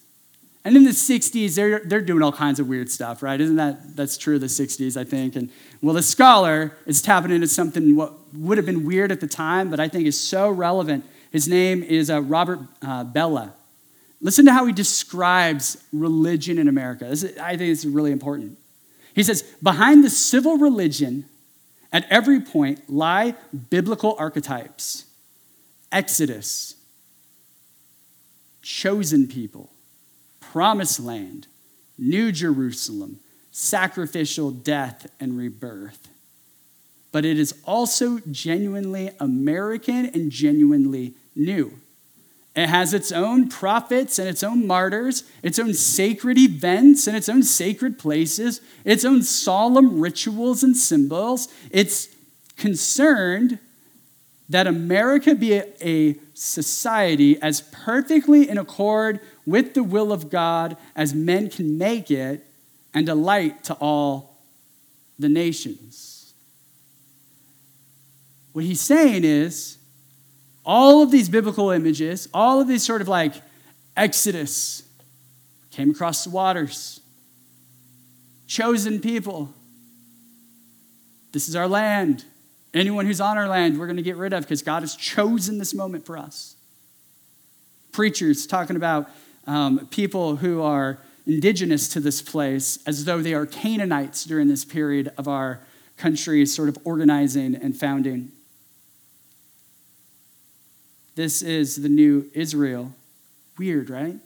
And 0.64 0.76
in 0.76 0.82
the 0.82 0.90
60s, 0.90 1.54
they're, 1.54 1.78
they're 1.84 2.00
doing 2.00 2.24
all 2.24 2.32
kinds 2.32 2.58
of 2.58 2.66
weird 2.66 2.90
stuff, 2.90 3.22
right? 3.22 3.40
Isn't 3.40 3.54
that 3.54 3.94
that's 3.94 4.16
true 4.16 4.34
of 4.34 4.40
the 4.40 4.48
60s, 4.48 4.96
I 4.96 5.04
think? 5.04 5.36
And 5.36 5.48
well, 5.80 5.94
the 5.94 6.02
scholar 6.02 6.76
is 6.86 7.00
tapping 7.00 7.30
into 7.30 7.46
something 7.46 7.94
what 7.94 8.14
would 8.34 8.58
have 8.58 8.66
been 8.66 8.84
weird 8.84 9.12
at 9.12 9.20
the 9.20 9.28
time, 9.28 9.70
but 9.70 9.78
I 9.78 9.86
think 9.86 10.06
is 10.06 10.20
so 10.20 10.50
relevant. 10.50 11.04
His 11.30 11.46
name 11.46 11.84
is 11.84 12.10
uh, 12.10 12.20
Robert 12.20 12.58
uh, 12.82 13.04
Bellah. 13.04 13.52
Listen 14.20 14.44
to 14.46 14.52
how 14.52 14.66
he 14.66 14.72
describes 14.72 15.82
religion 15.92 16.58
in 16.58 16.68
America. 16.68 17.06
Is, 17.06 17.24
I 17.40 17.56
think 17.56 17.70
is 17.70 17.86
really 17.86 18.12
important. 18.12 18.58
He 19.14 19.22
says, 19.22 19.42
behind 19.62 20.04
the 20.04 20.10
civil 20.10 20.58
religion, 20.58 21.26
at 21.92 22.06
every 22.10 22.40
point, 22.40 22.90
lie 22.90 23.34
biblical 23.70 24.16
archetypes 24.18 25.04
Exodus, 25.92 26.74
chosen 28.60 29.26
people, 29.28 29.70
promised 30.40 31.00
land, 31.00 31.46
New 31.96 32.32
Jerusalem, 32.32 33.20
sacrificial 33.52 34.50
death 34.50 35.10
and 35.20 35.38
rebirth. 35.38 36.08
But 37.12 37.24
it 37.24 37.38
is 37.38 37.54
also 37.64 38.18
genuinely 38.30 39.10
American 39.20 40.06
and 40.06 40.30
genuinely 40.30 41.14
new. 41.34 41.80
It 42.56 42.70
has 42.70 42.94
its 42.94 43.12
own 43.12 43.50
prophets 43.50 44.18
and 44.18 44.26
its 44.26 44.42
own 44.42 44.66
martyrs, 44.66 45.24
its 45.42 45.58
own 45.58 45.74
sacred 45.74 46.38
events 46.38 47.06
and 47.06 47.14
its 47.14 47.28
own 47.28 47.42
sacred 47.42 47.98
places, 47.98 48.62
its 48.82 49.04
own 49.04 49.22
solemn 49.22 50.00
rituals 50.00 50.62
and 50.62 50.74
symbols. 50.74 51.48
It's 51.70 52.08
concerned 52.56 53.58
that 54.48 54.66
America 54.66 55.34
be 55.34 55.52
a, 55.52 56.16
society 56.38 57.40
as 57.40 57.62
perfectly 57.72 58.46
in 58.46 58.58
accord 58.58 59.20
with 59.46 59.72
the 59.72 59.82
will 59.82 60.12
of 60.12 60.28
God 60.28 60.76
as 60.94 61.14
men 61.14 61.48
can 61.48 61.78
make 61.78 62.10
it, 62.10 62.46
and 62.92 63.08
a 63.08 63.14
light 63.14 63.64
to 63.64 63.74
all 63.74 64.42
the 65.18 65.30
nations. 65.30 66.34
What 68.52 68.64
he's 68.64 68.82
saying 68.82 69.24
is 69.24 69.75
all 70.66 71.02
of 71.02 71.12
these 71.12 71.28
biblical 71.28 71.70
images, 71.70 72.28
all 72.34 72.60
of 72.60 72.66
these 72.66 72.84
sort 72.84 73.00
of 73.00 73.08
like 73.08 73.34
Exodus, 73.96 74.82
came 75.70 75.90
across 75.90 76.24
the 76.24 76.30
waters, 76.30 77.00
chosen 78.48 79.00
people. 79.00 79.54
This 81.32 81.48
is 81.48 81.54
our 81.54 81.68
land. 81.68 82.24
Anyone 82.74 83.06
who's 83.06 83.20
on 83.20 83.38
our 83.38 83.48
land, 83.48 83.78
we're 83.78 83.86
going 83.86 83.96
to 83.96 84.02
get 84.02 84.16
rid 84.16 84.32
of 84.32 84.42
because 84.42 84.62
God 84.62 84.82
has 84.82 84.96
chosen 84.96 85.58
this 85.58 85.72
moment 85.72 86.04
for 86.04 86.18
us. 86.18 86.56
Preachers 87.92 88.46
talking 88.46 88.76
about 88.76 89.08
um, 89.46 89.86
people 89.90 90.36
who 90.36 90.60
are 90.62 90.98
indigenous 91.26 91.88
to 91.90 92.00
this 92.00 92.20
place 92.20 92.78
as 92.86 93.04
though 93.04 93.22
they 93.22 93.34
are 93.34 93.46
Canaanites 93.46 94.24
during 94.24 94.48
this 94.48 94.64
period 94.64 95.12
of 95.16 95.28
our 95.28 95.60
country's 95.96 96.54
sort 96.54 96.68
of 96.68 96.76
organizing 96.84 97.54
and 97.54 97.76
founding. 97.76 98.32
This 101.16 101.42
is 101.42 101.82
the 101.82 101.88
new 101.88 102.30
Israel. 102.32 102.92
Weird, 103.58 103.90
right? 103.90 104.16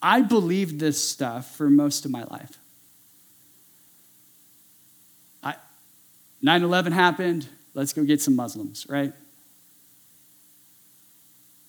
I 0.00 0.20
believed 0.20 0.78
this 0.78 1.02
stuff 1.02 1.56
for 1.56 1.68
most 1.68 2.04
of 2.04 2.12
my 2.12 2.22
life. 2.24 2.58
9 6.40 6.62
11 6.62 6.92
happened, 6.92 7.48
let's 7.74 7.92
go 7.92 8.04
get 8.04 8.20
some 8.20 8.36
Muslims, 8.36 8.86
right? 8.88 9.12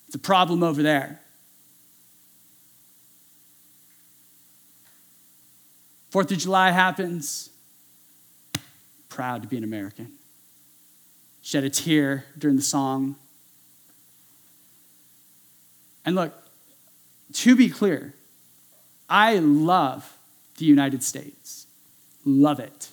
It's 0.08 0.16
a 0.16 0.20
problem 0.20 0.64
over 0.64 0.82
there. 0.82 1.22
Fourth 6.12 6.32
of 6.32 6.38
July 6.40 6.72
happens, 6.72 7.50
proud 9.10 9.44
to 9.44 9.48
be 9.48 9.58
an 9.58 9.64
American. 9.64 10.12
Shed 11.42 11.64
a 11.64 11.70
tear 11.70 12.26
during 12.38 12.56
the 12.56 12.64
song. 12.64 13.16
And 16.06 16.16
look, 16.16 16.34
to 17.34 17.56
be 17.56 17.70
clear, 17.70 18.14
I 19.10 19.38
love 19.38 20.18
the 20.58 20.66
United 20.66 21.04
States. 21.04 21.68
Love 22.26 22.60
it. 22.60 22.90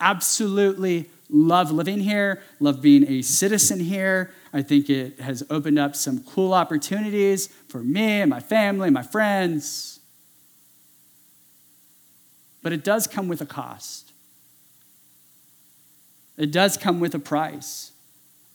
Absolutely 0.00 1.08
love 1.30 1.70
living 1.70 2.00
here, 2.00 2.42
love 2.60 2.80
being 2.80 3.06
a 3.08 3.22
citizen 3.22 3.80
here. 3.80 4.32
I 4.52 4.62
think 4.62 4.88
it 4.88 5.20
has 5.20 5.44
opened 5.50 5.78
up 5.78 5.94
some 5.94 6.20
cool 6.24 6.54
opportunities 6.54 7.48
for 7.68 7.82
me 7.82 8.22
and 8.22 8.30
my 8.30 8.40
family 8.40 8.88
and 8.88 8.94
my 8.94 9.02
friends. 9.02 10.00
But 12.62 12.72
it 12.72 12.82
does 12.82 13.06
come 13.06 13.28
with 13.28 13.40
a 13.40 13.46
cost. 13.46 14.12
It 16.36 16.50
does 16.50 16.76
come 16.76 17.00
with 17.00 17.14
a 17.14 17.18
price. 17.18 17.92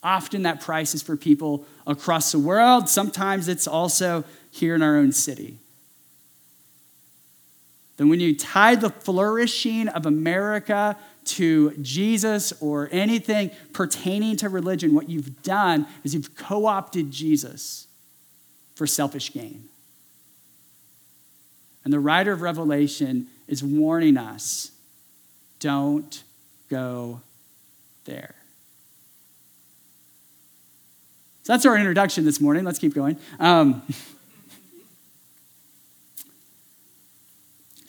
Often 0.03 0.43
that 0.43 0.59
price 0.59 0.93
is 0.93 1.01
for 1.01 1.15
people 1.15 1.65
across 1.87 2.31
the 2.31 2.39
world. 2.39 2.89
Sometimes 2.89 3.47
it's 3.47 3.67
also 3.67 4.25
here 4.51 4.75
in 4.75 4.81
our 4.81 4.97
own 4.97 5.11
city. 5.13 5.57
Then, 7.97 8.09
when 8.09 8.19
you 8.19 8.35
tie 8.35 8.75
the 8.75 8.89
flourishing 8.89 9.87
of 9.87 10.05
America 10.05 10.97
to 11.25 11.71
Jesus 11.77 12.51
or 12.59 12.89
anything 12.91 13.51
pertaining 13.71 14.35
to 14.37 14.49
religion, 14.49 14.93
what 14.93 15.09
you've 15.09 15.41
done 15.43 15.87
is 16.03 16.13
you've 16.13 16.35
co 16.35 16.65
opted 16.65 17.11
Jesus 17.11 17.87
for 18.75 18.87
selfish 18.87 19.31
gain. 19.31 19.65
And 21.83 21.93
the 21.93 21.99
writer 21.99 22.31
of 22.31 22.41
Revelation 22.41 23.27
is 23.47 23.63
warning 23.63 24.17
us 24.17 24.71
don't 25.59 26.23
go 26.69 27.21
there. 28.05 28.35
So 31.43 31.53
that's 31.53 31.65
our 31.65 31.77
introduction 31.77 32.25
this 32.25 32.39
morning. 32.39 32.63
Let's 32.63 32.79
keep 32.79 32.93
going. 32.93 33.19
Um, 33.39 33.83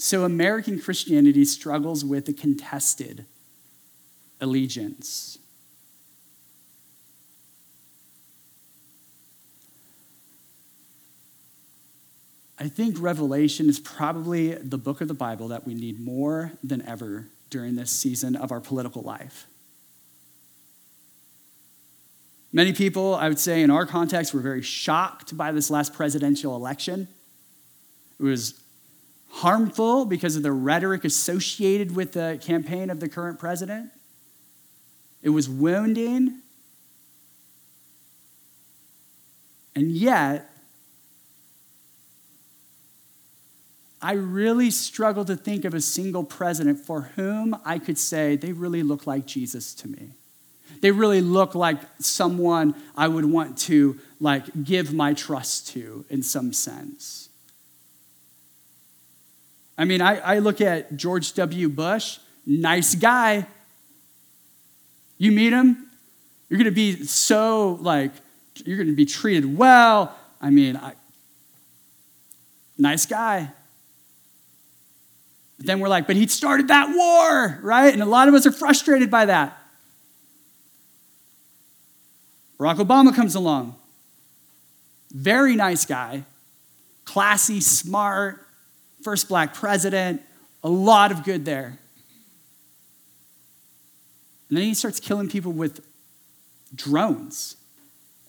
So, 0.04 0.24
American 0.24 0.78
Christianity 0.78 1.46
struggles 1.46 2.04
with 2.04 2.28
a 2.28 2.34
contested 2.34 3.24
allegiance. 4.38 5.38
I 12.58 12.68
think 12.68 13.00
Revelation 13.00 13.70
is 13.70 13.80
probably 13.80 14.52
the 14.56 14.76
book 14.76 15.00
of 15.00 15.08
the 15.08 15.14
Bible 15.14 15.48
that 15.48 15.66
we 15.66 15.72
need 15.72 15.98
more 15.98 16.52
than 16.62 16.82
ever 16.82 17.28
during 17.48 17.76
this 17.76 17.90
season 17.90 18.36
of 18.36 18.52
our 18.52 18.60
political 18.60 19.00
life. 19.00 19.46
Many 22.54 22.72
people, 22.72 23.16
I 23.16 23.28
would 23.28 23.40
say, 23.40 23.64
in 23.64 23.70
our 23.70 23.84
context, 23.84 24.32
were 24.32 24.38
very 24.38 24.62
shocked 24.62 25.36
by 25.36 25.50
this 25.50 25.70
last 25.70 25.92
presidential 25.92 26.54
election. 26.54 27.08
It 28.20 28.22
was 28.22 28.62
harmful 29.28 30.04
because 30.04 30.36
of 30.36 30.44
the 30.44 30.52
rhetoric 30.52 31.04
associated 31.04 31.96
with 31.96 32.12
the 32.12 32.38
campaign 32.40 32.90
of 32.90 33.00
the 33.00 33.08
current 33.08 33.40
president. 33.40 33.90
It 35.20 35.30
was 35.30 35.48
wounding. 35.48 36.42
And 39.74 39.90
yet, 39.90 40.48
I 44.00 44.12
really 44.12 44.70
struggle 44.70 45.24
to 45.24 45.34
think 45.34 45.64
of 45.64 45.74
a 45.74 45.80
single 45.80 46.22
president 46.22 46.78
for 46.78 47.10
whom 47.16 47.56
I 47.64 47.80
could 47.80 47.98
say 47.98 48.36
they 48.36 48.52
really 48.52 48.84
look 48.84 49.08
like 49.08 49.26
Jesus 49.26 49.74
to 49.74 49.88
me. 49.88 50.10
They 50.80 50.90
really 50.90 51.20
look 51.20 51.54
like 51.54 51.78
someone 51.98 52.74
I 52.96 53.08
would 53.08 53.24
want 53.24 53.58
to 53.58 53.98
like 54.20 54.64
give 54.64 54.92
my 54.92 55.14
trust 55.14 55.68
to 55.68 56.04
in 56.10 56.22
some 56.22 56.52
sense. 56.52 57.28
I 59.76 59.84
mean, 59.84 60.00
I, 60.00 60.18
I 60.18 60.38
look 60.38 60.60
at 60.60 60.96
George 60.96 61.32
W. 61.34 61.68
Bush, 61.68 62.18
nice 62.46 62.94
guy. 62.94 63.46
You 65.18 65.32
meet 65.32 65.52
him, 65.52 65.88
you're 66.48 66.62
to 66.62 66.70
be 66.70 67.04
so 67.04 67.78
like, 67.80 68.12
you're 68.64 68.84
to 68.84 68.94
be 68.94 69.06
treated 69.06 69.56
well. 69.56 70.14
I 70.40 70.50
mean, 70.50 70.76
I, 70.76 70.92
nice 72.78 73.06
guy. 73.06 73.50
But 75.56 75.66
then 75.66 75.80
we're 75.80 75.88
like, 75.88 76.06
but 76.06 76.16
he 76.16 76.26
started 76.26 76.68
that 76.68 76.90
war, 76.94 77.58
right? 77.62 77.92
And 77.92 78.02
a 78.02 78.06
lot 78.06 78.28
of 78.28 78.34
us 78.34 78.46
are 78.46 78.52
frustrated 78.52 79.10
by 79.10 79.26
that. 79.26 79.58
Barack 82.64 82.76
Obama 82.76 83.14
comes 83.14 83.34
along. 83.34 83.76
Very 85.12 85.54
nice 85.54 85.84
guy, 85.84 86.24
classy, 87.04 87.60
smart, 87.60 88.40
first 89.02 89.28
black 89.28 89.52
president, 89.52 90.22
a 90.62 90.68
lot 90.70 91.12
of 91.12 91.24
good 91.24 91.44
there. 91.44 91.78
And 94.48 94.56
then 94.56 94.64
he 94.64 94.72
starts 94.72 94.98
killing 94.98 95.28
people 95.28 95.52
with 95.52 95.84
drones. 96.74 97.56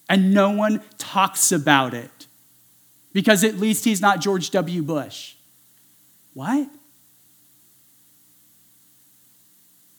And 0.10 0.34
no 0.34 0.50
one 0.50 0.84
talks 0.98 1.54
about 1.54 1.94
it 1.94 2.28
because 3.14 3.42
at 3.46 3.56
least 3.56 3.86
he's 3.86 4.02
not 4.02 4.20
George 4.20 4.50
W. 4.50 4.82
Bush. 4.82 5.36
What? 6.34 6.68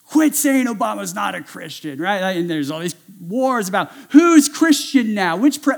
Quit 0.07 0.35
saying 0.35 0.67
Obama's 0.67 1.15
not 1.15 1.35
a 1.35 1.43
Christian, 1.43 2.01
right? 2.01 2.37
And 2.37 2.49
there's 2.49 2.71
all 2.71 2.81
these 2.81 2.95
wars 3.21 3.69
about 3.69 3.91
who's 4.11 4.49
Christian 4.49 5.15
now, 5.15 5.37
which 5.37 5.63
pre- 5.63 5.77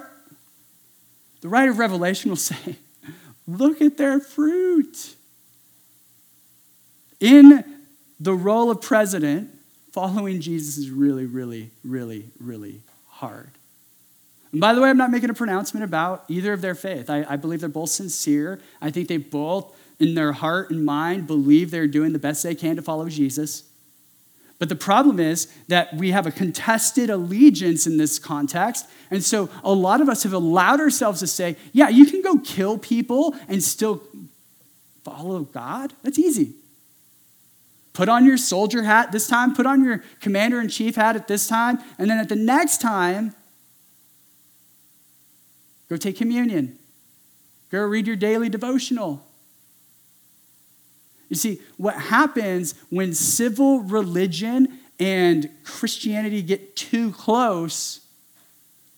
the 1.40 1.48
writer 1.48 1.70
of 1.70 1.78
Revelation 1.78 2.30
will 2.30 2.36
say, 2.36 2.76
Look 3.46 3.80
at 3.80 3.96
their 3.96 4.20
fruit. 4.20 5.14
In 7.18 7.64
the 8.20 8.34
role 8.34 8.70
of 8.70 8.82
president, 8.82 9.50
following 9.92 10.40
Jesus 10.40 10.76
is 10.76 10.90
really, 10.90 11.24
really, 11.24 11.70
really, 11.82 12.26
really 12.38 12.82
hard. 13.08 13.50
And 14.52 14.60
by 14.60 14.74
the 14.74 14.80
way, 14.80 14.90
I'm 14.90 14.96
not 14.96 15.10
making 15.10 15.30
a 15.30 15.34
pronouncement 15.34 15.84
about 15.84 16.24
either 16.28 16.52
of 16.52 16.60
their 16.60 16.74
faith. 16.74 17.10
I, 17.10 17.24
I, 17.28 17.36
believe 17.36 17.60
they're 17.60 17.68
both 17.68 17.90
sincere. 17.90 18.60
I 18.80 18.90
think 18.90 19.08
they 19.08 19.16
both, 19.16 19.76
in 19.98 20.14
their 20.14 20.32
heart 20.32 20.70
and 20.70 20.84
mind, 20.84 21.26
believe 21.26 21.70
they're 21.70 21.86
doing 21.86 22.12
the 22.12 22.18
best 22.18 22.42
they 22.42 22.54
can 22.54 22.76
to 22.76 22.82
follow 22.82 23.08
Jesus. 23.08 23.67
But 24.58 24.68
the 24.68 24.76
problem 24.76 25.20
is 25.20 25.46
that 25.68 25.94
we 25.94 26.10
have 26.10 26.26
a 26.26 26.32
contested 26.32 27.10
allegiance 27.10 27.86
in 27.86 27.96
this 27.96 28.18
context. 28.18 28.88
And 29.10 29.22
so 29.22 29.48
a 29.62 29.72
lot 29.72 30.00
of 30.00 30.08
us 30.08 30.24
have 30.24 30.32
allowed 30.32 30.80
ourselves 30.80 31.20
to 31.20 31.28
say, 31.28 31.56
yeah, 31.72 31.88
you 31.88 32.06
can 32.06 32.22
go 32.22 32.38
kill 32.38 32.76
people 32.76 33.36
and 33.48 33.62
still 33.62 34.02
follow 35.04 35.42
God. 35.42 35.92
That's 36.02 36.18
easy. 36.18 36.54
Put 37.92 38.08
on 38.08 38.24
your 38.24 38.36
soldier 38.36 38.82
hat 38.82 39.12
this 39.12 39.26
time, 39.26 39.54
put 39.54 39.66
on 39.66 39.84
your 39.84 40.04
commander 40.20 40.60
in 40.60 40.68
chief 40.68 40.96
hat 40.96 41.16
at 41.16 41.28
this 41.28 41.46
time, 41.48 41.78
and 41.98 42.10
then 42.10 42.18
at 42.18 42.28
the 42.28 42.36
next 42.36 42.80
time, 42.80 43.34
go 45.88 45.96
take 45.96 46.16
communion. 46.16 46.78
Go 47.70 47.80
read 47.82 48.06
your 48.06 48.16
daily 48.16 48.48
devotional. 48.48 49.24
You 51.28 51.36
see, 51.36 51.60
what 51.76 51.94
happens 51.94 52.74
when 52.90 53.14
civil 53.14 53.80
religion 53.80 54.78
and 54.98 55.50
Christianity 55.64 56.42
get 56.42 56.74
too 56.74 57.12
close, 57.12 58.00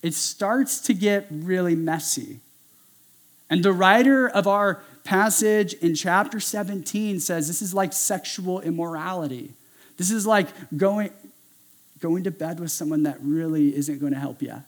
it 0.02 0.14
starts 0.14 0.80
to 0.82 0.94
get 0.94 1.26
really 1.30 1.74
messy. 1.74 2.40
And 3.50 3.64
the 3.64 3.72
writer 3.72 4.28
of 4.28 4.46
our 4.46 4.80
passage 5.02 5.74
in 5.74 5.94
chapter 5.94 6.38
17 6.40 7.20
says 7.20 7.48
this 7.48 7.62
is 7.62 7.74
like 7.74 7.92
sexual 7.92 8.60
immorality. 8.60 9.52
This 9.96 10.10
is 10.10 10.26
like 10.26 10.48
going, 10.76 11.10
going 11.98 12.24
to 12.24 12.30
bed 12.30 12.60
with 12.60 12.70
someone 12.70 13.02
that 13.02 13.18
really 13.20 13.74
isn't 13.74 13.98
going 13.98 14.12
to 14.12 14.18
help 14.18 14.40
you. 14.40 14.62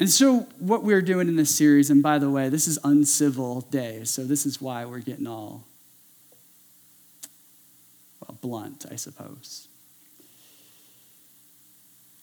And 0.00 0.08
so, 0.08 0.46
what 0.58 0.84
we're 0.84 1.02
doing 1.02 1.26
in 1.26 1.34
this 1.34 1.54
series, 1.54 1.90
and 1.90 2.02
by 2.02 2.18
the 2.18 2.30
way, 2.30 2.48
this 2.48 2.68
is 2.68 2.78
uncivil 2.84 3.62
day, 3.62 4.04
so 4.04 4.24
this 4.24 4.46
is 4.46 4.60
why 4.60 4.84
we're 4.84 5.00
getting 5.00 5.26
all, 5.26 5.64
well, 8.20 8.38
blunt, 8.40 8.86
I 8.90 8.94
suppose. 8.94 9.66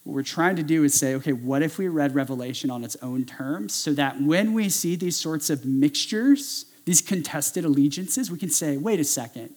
What 0.05 0.13
we're 0.13 0.23
trying 0.23 0.55
to 0.55 0.63
do 0.63 0.85
is 0.85 0.93
say, 0.93 1.15
okay, 1.15 1.33
what 1.33 1.63
if 1.63 1.77
we 1.77 1.89
read 1.89 2.15
Revelation 2.15 2.69
on 2.69 2.85
its 2.85 2.95
own 3.01 3.25
terms 3.25 3.73
so 3.73 3.91
that 3.93 4.21
when 4.21 4.53
we 4.53 4.69
see 4.69 4.95
these 4.95 5.17
sorts 5.17 5.49
of 5.49 5.65
mixtures, 5.65 6.65
these 6.85 7.01
contested 7.01 7.65
allegiances, 7.65 8.31
we 8.31 8.37
can 8.37 8.49
say, 8.49 8.77
wait 8.77 9.01
a 9.01 9.03
second. 9.03 9.53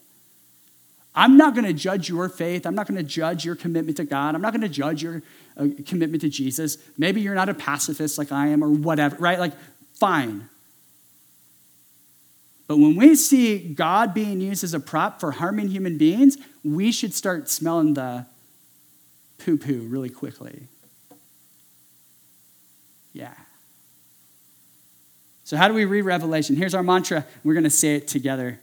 I'm 1.18 1.37
not 1.37 1.52
going 1.52 1.64
to 1.64 1.72
judge 1.72 2.09
your 2.09 2.28
faith. 2.28 2.64
I'm 2.64 2.76
not 2.76 2.87
going 2.87 2.96
to 2.96 3.02
judge 3.02 3.44
your 3.44 3.57
commitment 3.57 3.96
to 3.96 4.04
God. 4.04 4.37
I'm 4.37 4.40
not 4.40 4.52
going 4.52 4.62
to 4.62 4.68
judge 4.68 5.02
your 5.02 5.20
uh, 5.57 5.66
commitment 5.85 6.20
to 6.20 6.28
Jesus. 6.28 6.78
Maybe 6.96 7.20
you're 7.20 7.35
not 7.35 7.48
a 7.48 7.54
pacifist 7.54 8.18
like 8.18 8.31
I 8.31 8.46
am 8.46 8.62
or 8.62 8.70
whatever, 8.70 9.16
right? 9.16 9.40
Like, 9.40 9.54
fine. 9.94 10.48
But 12.68 12.76
when 12.76 12.94
we 12.94 13.16
see 13.16 13.59
God 13.59 14.14
being 14.14 14.40
used 14.40 14.62
as 14.62 14.74
a 14.74 14.78
prop 14.78 15.18
for 15.18 15.33
harming 15.33 15.68
human 15.68 15.98
beings, 15.98 16.38
we 16.62 16.92
should 16.92 17.12
start 17.12 17.48
smelling 17.48 17.94
the 17.94 18.24
poo 19.38 19.57
poo 19.57 19.88
really 19.88 20.11
quickly. 20.11 20.68
Yeah. 23.12 23.35
So, 25.42 25.57
how 25.57 25.66
do 25.66 25.74
we 25.74 25.85
read 25.85 26.02
Revelation? 26.02 26.54
Here's 26.54 26.74
our 26.74 26.85
mantra. 26.85 27.26
We're 27.42 27.54
going 27.54 27.64
to 27.64 27.70
say 27.70 27.96
it 27.96 28.07
together 28.07 28.61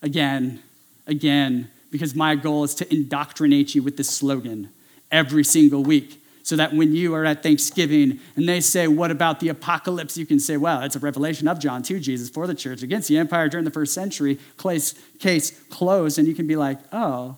again, 0.00 0.62
again, 1.06 1.68
because 1.92 2.16
my 2.16 2.34
goal 2.34 2.64
is 2.64 2.74
to 2.76 2.92
indoctrinate 2.92 3.76
you 3.76 3.84
with 3.84 3.96
this 3.96 4.10
slogan 4.10 4.70
every 5.12 5.44
single 5.44 5.84
week. 5.84 6.18
So 6.44 6.56
that 6.56 6.72
when 6.72 6.92
you 6.92 7.14
are 7.14 7.24
at 7.24 7.44
Thanksgiving 7.44 8.18
and 8.34 8.48
they 8.48 8.60
say, 8.60 8.88
What 8.88 9.12
about 9.12 9.38
the 9.38 9.48
apocalypse? 9.48 10.16
You 10.16 10.26
can 10.26 10.40
say, 10.40 10.56
Well, 10.56 10.82
it's 10.82 10.96
a 10.96 10.98
revelation 10.98 11.46
of 11.46 11.60
John 11.60 11.84
to 11.84 12.00
Jesus 12.00 12.28
for 12.28 12.48
the 12.48 12.54
church 12.54 12.82
against 12.82 13.06
the 13.06 13.16
empire 13.16 13.48
during 13.48 13.64
the 13.64 13.70
first 13.70 13.94
century. 13.94 14.40
Case, 14.58 14.94
case 15.20 15.52
closed. 15.70 16.18
And 16.18 16.26
you 16.26 16.34
can 16.34 16.48
be 16.48 16.56
like, 16.56 16.80
Oh, 16.92 17.36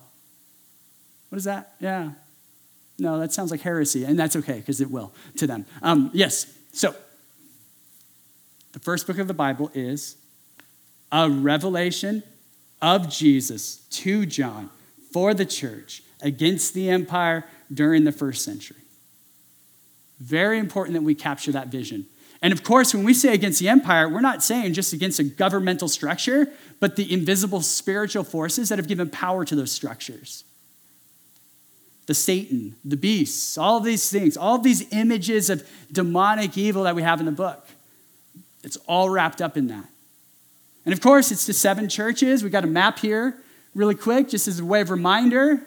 what 1.29 1.37
is 1.37 1.43
that? 1.43 1.75
Yeah, 1.79 2.13
no, 2.97 3.19
that 3.19 3.33
sounds 3.33 3.51
like 3.51 3.61
heresy, 3.61 4.05
and 4.05 4.17
that's 4.17 4.35
okay 4.37 4.59
because 4.59 4.79
it 4.79 4.89
will 4.89 5.13
to 5.37 5.45
them. 5.45 5.65
Um, 5.81 6.09
yes, 6.13 6.51
so 6.71 6.95
the 8.71 8.79
first 8.79 9.05
book 9.05 9.17
of 9.17 9.27
the 9.27 9.33
Bible 9.33 9.69
is 9.73 10.15
a 11.11 11.29
revelation 11.29 12.23
of 12.85 13.09
Jesus 13.09 13.77
to 13.89 14.27
John 14.27 14.69
for 15.11 15.33
the 15.33 15.43
church 15.43 16.03
against 16.21 16.75
the 16.75 16.87
empire 16.87 17.43
during 17.73 18.03
the 18.03 18.11
first 18.11 18.45
century. 18.45 18.77
Very 20.19 20.59
important 20.59 20.93
that 20.93 21.01
we 21.01 21.15
capture 21.15 21.51
that 21.51 21.69
vision. 21.69 22.05
And 22.43 22.53
of 22.53 22.63
course, 22.63 22.93
when 22.93 23.03
we 23.03 23.15
say 23.15 23.33
against 23.33 23.59
the 23.59 23.69
empire, 23.69 24.07
we're 24.07 24.21
not 24.21 24.43
saying 24.43 24.73
just 24.73 24.93
against 24.93 25.17
a 25.19 25.23
governmental 25.23 25.87
structure, 25.87 26.47
but 26.79 26.95
the 26.95 27.11
invisible 27.11 27.61
spiritual 27.61 28.23
forces 28.23 28.69
that 28.69 28.77
have 28.77 28.87
given 28.87 29.09
power 29.09 29.43
to 29.45 29.55
those 29.55 29.71
structures 29.71 30.43
the 32.05 32.13
Satan, 32.13 32.75
the 32.85 32.97
beasts, 32.97 33.57
all 33.57 33.79
these 33.79 34.11
things, 34.11 34.37
all 34.37 34.59
these 34.59 34.93
images 34.93 35.49
of 35.49 35.67
demonic 35.91 36.55
evil 36.55 36.83
that 36.83 36.95
we 36.95 37.01
have 37.01 37.19
in 37.19 37.25
the 37.25 37.31
book. 37.31 37.67
It's 38.63 38.77
all 38.85 39.09
wrapped 39.09 39.41
up 39.41 39.57
in 39.57 39.65
that. 39.69 39.89
And 40.85 40.93
of 40.93 41.01
course, 41.01 41.31
it's 41.31 41.45
the 41.45 41.53
seven 41.53 41.89
churches. 41.89 42.43
We 42.43 42.49
got 42.49 42.63
a 42.63 42.67
map 42.67 42.99
here 42.99 43.37
really 43.73 43.95
quick, 43.95 44.29
just 44.29 44.47
as 44.47 44.59
a 44.59 44.65
way 44.65 44.81
of 44.81 44.89
reminder. 44.89 45.61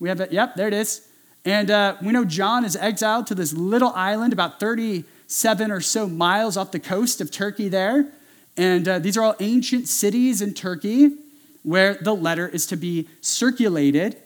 We 0.00 0.08
have 0.08 0.20
it, 0.20 0.32
yep, 0.32 0.56
there 0.56 0.66
it 0.66 0.74
is. 0.74 1.06
And 1.44 1.70
uh, 1.70 1.96
we 2.02 2.10
know 2.12 2.24
John 2.24 2.64
is 2.64 2.74
exiled 2.74 3.26
to 3.28 3.34
this 3.34 3.52
little 3.52 3.92
island 3.94 4.32
about 4.32 4.58
37 4.58 5.70
or 5.70 5.80
so 5.80 6.08
miles 6.08 6.56
off 6.56 6.72
the 6.72 6.80
coast 6.80 7.20
of 7.20 7.30
Turkey 7.30 7.68
there. 7.68 8.06
And 8.56 8.88
uh, 8.88 8.98
these 8.98 9.16
are 9.16 9.22
all 9.22 9.36
ancient 9.40 9.88
cities 9.88 10.40
in 10.40 10.54
Turkey 10.54 11.12
where 11.62 11.94
the 11.94 12.14
letter 12.14 12.48
is 12.48 12.66
to 12.66 12.76
be 12.76 13.08
circulated 13.20 14.16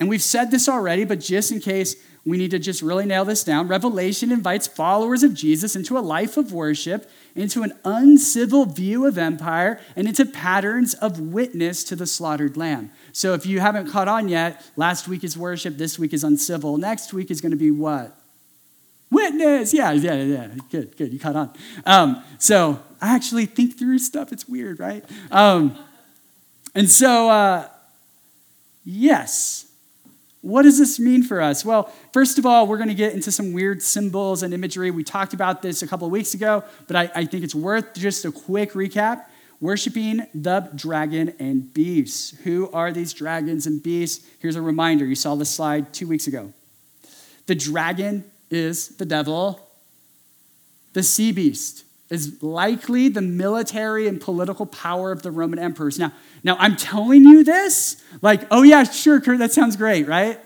and 0.00 0.08
we've 0.08 0.22
said 0.22 0.50
this 0.50 0.68
already, 0.68 1.04
but 1.04 1.20
just 1.20 1.52
in 1.52 1.60
case 1.60 1.94
we 2.24 2.36
need 2.36 2.50
to 2.50 2.58
just 2.58 2.82
really 2.82 3.06
nail 3.06 3.24
this 3.24 3.42
down, 3.42 3.66
Revelation 3.68 4.30
invites 4.30 4.66
followers 4.66 5.22
of 5.22 5.32
Jesus 5.32 5.74
into 5.74 5.96
a 5.96 6.00
life 6.00 6.36
of 6.36 6.52
worship, 6.52 7.10
into 7.34 7.62
an 7.62 7.72
uncivil 7.84 8.66
view 8.66 9.06
of 9.06 9.16
empire, 9.16 9.80
and 9.96 10.06
into 10.06 10.26
patterns 10.26 10.94
of 10.94 11.18
witness 11.18 11.82
to 11.84 11.96
the 11.96 12.06
slaughtered 12.06 12.56
lamb. 12.56 12.90
So 13.12 13.32
if 13.32 13.46
you 13.46 13.60
haven't 13.60 13.90
caught 13.90 14.08
on 14.08 14.28
yet, 14.28 14.62
last 14.76 15.08
week 15.08 15.24
is 15.24 15.36
worship, 15.36 15.78
this 15.78 15.98
week 15.98 16.12
is 16.12 16.22
uncivil, 16.22 16.76
next 16.76 17.12
week 17.14 17.30
is 17.30 17.40
going 17.40 17.52
to 17.52 17.56
be 17.56 17.70
what? 17.70 18.14
Witness. 19.10 19.72
Yeah, 19.72 19.92
yeah, 19.92 20.14
yeah. 20.14 20.48
Good, 20.70 20.96
good. 20.96 21.12
You 21.12 21.18
caught 21.18 21.36
on. 21.36 21.52
Um, 21.84 22.22
so 22.38 22.80
I 23.00 23.14
actually 23.14 23.46
think 23.46 23.78
through 23.78 23.98
stuff. 23.98 24.30
It's 24.30 24.48
weird, 24.48 24.78
right? 24.78 25.04
Um, 25.32 25.76
and 26.74 26.88
so, 26.88 27.28
uh, 27.28 27.68
yes, 28.84 29.69
what 30.42 30.62
does 30.62 30.78
this 30.78 30.98
mean 30.98 31.22
for 31.22 31.40
us? 31.40 31.64
Well, 31.64 31.92
first 32.12 32.38
of 32.38 32.46
all, 32.46 32.66
we're 32.66 32.78
going 32.78 32.88
to 32.88 32.94
get 32.94 33.12
into 33.12 33.30
some 33.30 33.52
weird 33.52 33.82
symbols 33.82 34.42
and 34.42 34.54
imagery. 34.54 34.90
We 34.90 35.04
talked 35.04 35.34
about 35.34 35.60
this 35.60 35.82
a 35.82 35.86
couple 35.86 36.06
of 36.06 36.12
weeks 36.12 36.32
ago, 36.32 36.64
but 36.86 36.96
I, 36.96 37.10
I 37.14 37.24
think 37.26 37.44
it's 37.44 37.54
worth 37.54 37.94
just 37.94 38.24
a 38.24 38.32
quick 38.32 38.72
recap. 38.72 39.24
Worshipping 39.60 40.26
the 40.34 40.70
dragon 40.74 41.34
and 41.38 41.72
beasts. 41.74 42.30
Who 42.44 42.70
are 42.72 42.90
these 42.92 43.12
dragons 43.12 43.66
and 43.66 43.82
beasts? 43.82 44.26
Here's 44.38 44.56
a 44.56 44.62
reminder. 44.62 45.04
You 45.04 45.14
saw 45.14 45.34
this 45.34 45.50
slide 45.50 45.92
two 45.92 46.08
weeks 46.08 46.26
ago. 46.26 46.54
The 47.44 47.54
dragon 47.54 48.24
is 48.48 48.96
the 48.96 49.04
devil, 49.04 49.60
the 50.94 51.02
sea 51.02 51.30
beast 51.30 51.84
is 52.10 52.42
likely 52.42 53.08
the 53.08 53.22
military 53.22 54.08
and 54.08 54.20
political 54.20 54.66
power 54.66 55.12
of 55.12 55.22
the 55.22 55.30
Roman 55.30 55.58
emperors. 55.60 55.98
Now, 55.98 56.12
now 56.42 56.56
I'm 56.58 56.76
telling 56.76 57.24
you 57.24 57.44
this, 57.44 58.02
like, 58.22 58.42
oh 58.50 58.62
yeah, 58.62 58.84
sure, 58.84 59.20
Kurt, 59.20 59.38
that 59.38 59.52
sounds 59.52 59.76
great, 59.76 60.06
right? 60.06 60.38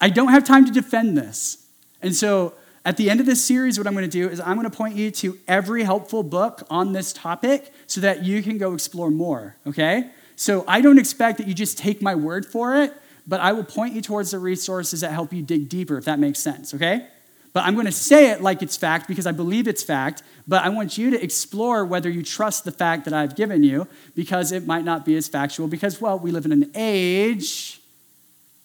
I 0.00 0.10
don't 0.10 0.28
have 0.28 0.44
time 0.44 0.64
to 0.66 0.72
defend 0.72 1.16
this. 1.16 1.66
And 2.02 2.14
so 2.14 2.54
at 2.84 2.96
the 2.96 3.10
end 3.10 3.20
of 3.20 3.26
this 3.26 3.42
series, 3.42 3.78
what 3.78 3.86
I'm 3.86 3.94
going 3.94 4.08
to 4.08 4.10
do 4.10 4.28
is 4.28 4.40
I'm 4.40 4.56
going 4.56 4.70
to 4.70 4.76
point 4.76 4.94
you 4.94 5.10
to 5.10 5.38
every 5.48 5.82
helpful 5.82 6.22
book 6.22 6.62
on 6.70 6.92
this 6.92 7.12
topic 7.12 7.72
so 7.86 8.00
that 8.00 8.24
you 8.24 8.42
can 8.42 8.58
go 8.58 8.74
explore 8.74 9.10
more, 9.10 9.56
okay? 9.66 10.10
So 10.36 10.64
I 10.68 10.80
don't 10.80 10.98
expect 10.98 11.38
that 11.38 11.48
you 11.48 11.54
just 11.54 11.78
take 11.78 12.02
my 12.02 12.14
word 12.14 12.46
for 12.46 12.76
it, 12.76 12.92
but 13.26 13.40
I 13.40 13.52
will 13.52 13.64
point 13.64 13.94
you 13.94 14.02
towards 14.02 14.30
the 14.30 14.38
resources 14.38 15.00
that 15.00 15.10
help 15.10 15.32
you 15.32 15.42
dig 15.42 15.68
deeper, 15.68 15.96
if 15.96 16.04
that 16.04 16.18
makes 16.18 16.38
sense, 16.38 16.74
okay? 16.74 17.08
But 17.56 17.64
I'm 17.64 17.72
going 17.72 17.86
to 17.86 17.90
say 17.90 18.32
it 18.32 18.42
like 18.42 18.60
it's 18.60 18.76
fact 18.76 19.08
because 19.08 19.26
I 19.26 19.32
believe 19.32 19.66
it's 19.66 19.82
fact. 19.82 20.22
But 20.46 20.62
I 20.62 20.68
want 20.68 20.98
you 20.98 21.08
to 21.12 21.24
explore 21.24 21.86
whether 21.86 22.10
you 22.10 22.22
trust 22.22 22.66
the 22.66 22.70
fact 22.70 23.06
that 23.06 23.14
I've 23.14 23.34
given 23.34 23.62
you 23.62 23.88
because 24.14 24.52
it 24.52 24.66
might 24.66 24.84
not 24.84 25.06
be 25.06 25.16
as 25.16 25.26
factual 25.26 25.66
because, 25.66 25.98
well, 25.98 26.18
we 26.18 26.32
live 26.32 26.44
in 26.44 26.52
an 26.52 26.70
age 26.74 27.80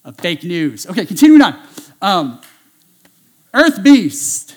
of 0.04 0.18
fake 0.18 0.44
news. 0.44 0.86
Okay, 0.86 1.06
continuing 1.06 1.40
on. 1.40 1.58
Um, 2.02 2.42
Earth 3.54 3.82
Beast 3.82 4.56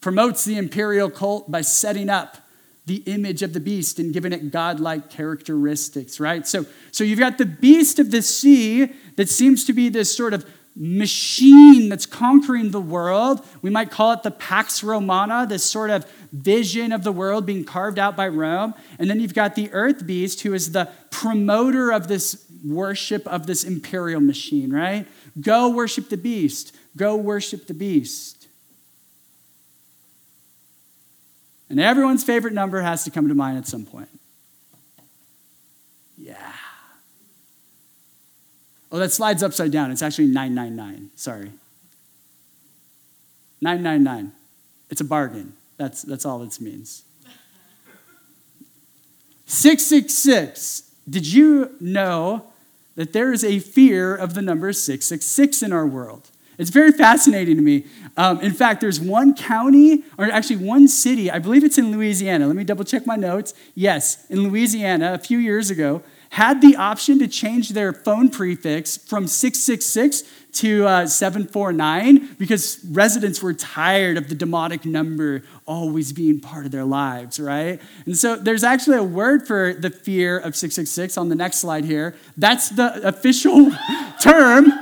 promotes 0.00 0.46
the 0.46 0.56
imperial 0.56 1.10
cult 1.10 1.50
by 1.50 1.60
setting 1.60 2.08
up 2.08 2.38
the 2.86 3.02
image 3.04 3.42
of 3.42 3.52
the 3.52 3.60
beast 3.60 3.98
and 3.98 4.14
giving 4.14 4.32
it 4.32 4.50
godlike 4.50 5.10
characteristics, 5.10 6.18
right? 6.18 6.46
So, 6.46 6.64
so 6.90 7.04
you've 7.04 7.18
got 7.18 7.36
the 7.36 7.44
beast 7.44 7.98
of 7.98 8.10
the 8.10 8.22
sea 8.22 8.94
that 9.16 9.28
seems 9.28 9.66
to 9.66 9.74
be 9.74 9.90
this 9.90 10.16
sort 10.16 10.32
of 10.32 10.46
machine 10.76 11.88
that's 11.88 12.06
conquering 12.06 12.70
the 12.70 12.80
world. 12.80 13.44
We 13.62 13.70
might 13.70 13.90
call 13.90 14.12
it 14.12 14.22
the 14.22 14.30
Pax 14.30 14.82
Romana, 14.82 15.46
this 15.48 15.64
sort 15.64 15.90
of 15.90 16.10
vision 16.32 16.92
of 16.92 17.04
the 17.04 17.12
world 17.12 17.46
being 17.46 17.64
carved 17.64 17.98
out 17.98 18.16
by 18.16 18.28
Rome. 18.28 18.74
And 18.98 19.08
then 19.08 19.20
you've 19.20 19.34
got 19.34 19.54
the 19.54 19.72
earth 19.72 20.06
beast, 20.06 20.40
who 20.40 20.52
is 20.52 20.72
the 20.72 20.88
promoter 21.10 21.92
of 21.92 22.08
this 22.08 22.44
worship 22.64 23.26
of 23.26 23.46
this 23.46 23.62
imperial 23.62 24.20
machine, 24.20 24.72
right? 24.72 25.06
Go 25.40 25.68
worship 25.68 26.08
the 26.08 26.16
beast. 26.16 26.74
Go 26.96 27.16
worship 27.16 27.66
the 27.66 27.74
beast. 27.74 28.48
And 31.70 31.80
everyone's 31.80 32.24
favorite 32.24 32.54
number 32.54 32.80
has 32.80 33.04
to 33.04 33.10
come 33.10 33.28
to 33.28 33.34
mind 33.34 33.58
at 33.58 33.66
some 33.66 33.84
point. 33.84 34.08
Yeah. 36.16 36.53
Oh, 38.94 38.98
that 38.98 39.10
slide's 39.10 39.42
upside 39.42 39.72
down. 39.72 39.90
It's 39.90 40.02
actually 40.02 40.28
999. 40.28 41.10
Sorry. 41.16 41.50
999. 43.60 44.30
It's 44.88 45.00
a 45.00 45.04
bargain. 45.04 45.54
That's, 45.78 46.02
that's 46.02 46.24
all 46.24 46.44
it 46.44 46.60
means. 46.60 47.02
666. 49.46 50.94
Did 51.10 51.26
you 51.26 51.74
know 51.80 52.44
that 52.94 53.12
there 53.12 53.32
is 53.32 53.42
a 53.42 53.58
fear 53.58 54.14
of 54.14 54.34
the 54.34 54.42
number 54.42 54.72
666 54.72 55.64
in 55.64 55.72
our 55.72 55.88
world? 55.88 56.30
It's 56.56 56.70
very 56.70 56.92
fascinating 56.92 57.56
to 57.56 57.62
me. 57.62 57.86
Um, 58.16 58.38
in 58.42 58.52
fact, 58.52 58.80
there's 58.80 59.00
one 59.00 59.34
county, 59.34 60.04
or 60.16 60.26
actually 60.26 60.64
one 60.64 60.86
city, 60.86 61.32
I 61.32 61.40
believe 61.40 61.64
it's 61.64 61.78
in 61.78 61.90
Louisiana. 61.90 62.46
Let 62.46 62.54
me 62.54 62.62
double 62.62 62.84
check 62.84 63.08
my 63.08 63.16
notes. 63.16 63.54
Yes, 63.74 64.24
in 64.30 64.44
Louisiana, 64.44 65.14
a 65.14 65.18
few 65.18 65.38
years 65.38 65.68
ago, 65.68 66.04
had 66.34 66.60
the 66.60 66.74
option 66.74 67.20
to 67.20 67.28
change 67.28 67.68
their 67.68 67.92
phone 67.92 68.28
prefix 68.28 68.96
from 68.96 69.28
666 69.28 70.24
to 70.50 70.84
uh, 70.84 71.06
749 71.06 72.34
because 72.40 72.84
residents 72.90 73.40
were 73.40 73.54
tired 73.54 74.16
of 74.16 74.28
the 74.28 74.34
demonic 74.34 74.84
number 74.84 75.44
always 75.64 76.12
being 76.12 76.40
part 76.40 76.66
of 76.66 76.72
their 76.72 76.84
lives, 76.84 77.38
right? 77.38 77.80
And 78.04 78.16
so 78.16 78.34
there's 78.34 78.64
actually 78.64 78.96
a 78.96 79.04
word 79.04 79.46
for 79.46 79.74
the 79.74 79.90
fear 79.90 80.36
of 80.36 80.56
666 80.56 81.16
on 81.16 81.28
the 81.28 81.36
next 81.36 81.58
slide 81.58 81.84
here. 81.84 82.16
That's 82.36 82.70
the 82.70 83.06
official 83.06 83.70
term. 84.20 84.72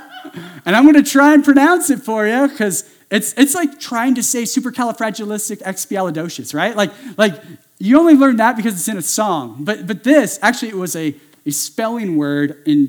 And 0.65 0.75
I'm 0.75 0.85
going 0.85 1.05
to 1.05 1.11
try 1.11 1.35
and 1.35 1.45
pronounce 1.45 1.91
it 1.91 2.01
for 2.01 2.27
you 2.27 2.49
because 2.49 2.91
it's, 3.11 3.35
it's 3.35 3.55
like 3.55 3.79
trying 3.79 4.15
to 4.15 4.23
say 4.23 4.45
supercalifragilisticexpialidocious, 4.45 6.55
right? 6.55 6.75
Like, 6.75 6.93
like 7.19 7.43
you 7.79 7.99
only 7.99 8.15
learn 8.15 8.37
that 8.37 8.57
because 8.57 8.73
it's 8.73 8.89
in 8.89 8.97
a 8.97 9.03
song. 9.03 9.57
But, 9.61 9.87
but 9.87 10.03
this, 10.03 10.39
actually, 10.41 10.71
it 10.71 10.79
was 10.79 10.97
a 10.97 11.15
a 11.45 11.51
spelling 11.51 12.17
word 12.17 12.63
in 12.67 12.89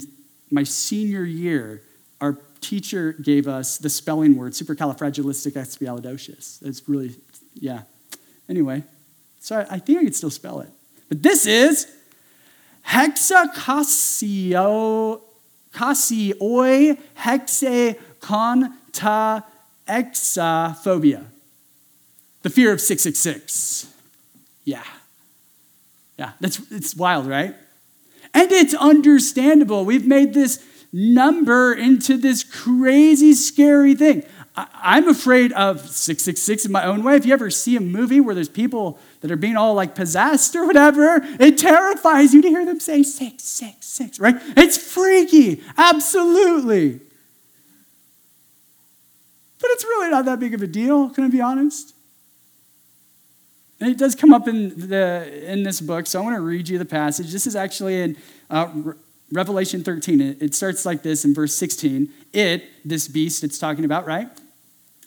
my 0.52 0.64
senior 0.64 1.24
year. 1.24 1.82
Our 2.22 2.38
teacher 2.62 3.14
gave 3.14 3.48
us 3.48 3.78
the 3.78 3.90
spelling 3.90 4.38
word, 4.38 4.54
supercalifragilisticexpialidocious. 4.54 6.62
It's 6.64 6.88
really, 6.88 7.16
yeah. 7.56 7.82
Anyway, 8.48 8.84
so 9.40 9.60
I, 9.60 9.76
I 9.76 9.80
think 9.80 10.00
I 10.00 10.04
could 10.04 10.16
still 10.16 10.30
spell 10.30 10.60
it. 10.62 10.70
But 11.10 11.24
this 11.24 11.46
is 11.46 11.88
hexacasio, 12.88 15.20
casioi 15.74 16.98
hexaconta. 17.18 19.44
The 22.42 22.50
fear 22.50 22.72
of 22.72 22.80
666. 22.80 23.94
Yeah. 24.64 24.82
Yeah, 26.18 26.32
that's 26.40 26.62
it's 26.72 26.96
wild, 26.96 27.28
right? 27.28 27.54
And 28.34 28.52
it's 28.52 28.74
understandable. 28.74 29.86
We've 29.86 30.08
made 30.08 30.34
this 30.34 30.64
number 30.92 31.74
into 31.74 32.18
this 32.18 32.44
crazy, 32.44 33.34
scary 33.34 33.96
thing. 33.96 34.24
I'm 34.56 35.08
afraid 35.08 35.52
of 35.54 35.80
666 35.80 36.66
in 36.66 36.72
my 36.72 36.86
own 36.86 37.04
way. 37.04 37.16
If 37.16 37.26
you 37.26 37.34
ever 37.34 37.50
see 37.50 37.76
a 37.76 37.80
movie 37.80 38.20
where 38.20 38.36
there's 38.36 38.50
people 38.50 39.00
that 39.22 39.32
are 39.32 39.36
being 39.36 39.58
all 39.58 39.74
like 39.74 39.96
possessed 39.96 40.56
or 40.56 40.68
whatever, 40.68 41.22
it 41.40 41.58
terrifies 41.58 42.34
you 42.36 42.42
to 42.44 42.50
hear 42.50 42.64
them 42.64 42.80
say 42.80 43.02
666, 43.02 44.20
right? 44.20 44.36
It's 44.56 44.78
freaky, 44.78 45.64
absolutely. 45.76 47.00
But 49.60 49.72
it's 49.72 49.84
really 49.86 50.12
not 50.12 50.26
that 50.26 50.40
big 50.40 50.54
of 50.54 50.62
a 50.62 50.68
deal, 50.68 51.10
can 51.10 51.24
I 51.24 51.30
be 51.30 51.42
honest? 51.42 51.96
And 53.84 53.92
it 53.92 53.98
does 53.98 54.16
come 54.16 54.32
up 54.32 54.48
in, 54.48 54.88
the, 54.88 55.52
in 55.52 55.64
this 55.64 55.82
book, 55.82 56.08
so 56.08 56.18
I 56.18 56.24
want 56.24 56.38
to 56.38 56.42
read 56.42 56.70
you 56.70 56.78
the 56.78 56.86
passage. 56.86 57.34
This 57.34 57.46
is 57.46 57.54
actually 57.54 58.00
in 58.00 58.16
uh, 58.50 58.72
Revelation 59.30 59.84
13. 59.84 60.22
It, 60.22 60.42
it 60.42 60.56
starts 60.56 60.86
like 60.86 61.04
this 61.04 61.26
in 61.26 61.34
verse 61.34 61.54
16. 61.56 62.08
It, 62.32 62.64
this 62.86 63.10
beast 63.10 63.44
it's 63.44 63.60
talking 63.60 63.84
about, 63.84 64.06
right? 64.06 64.30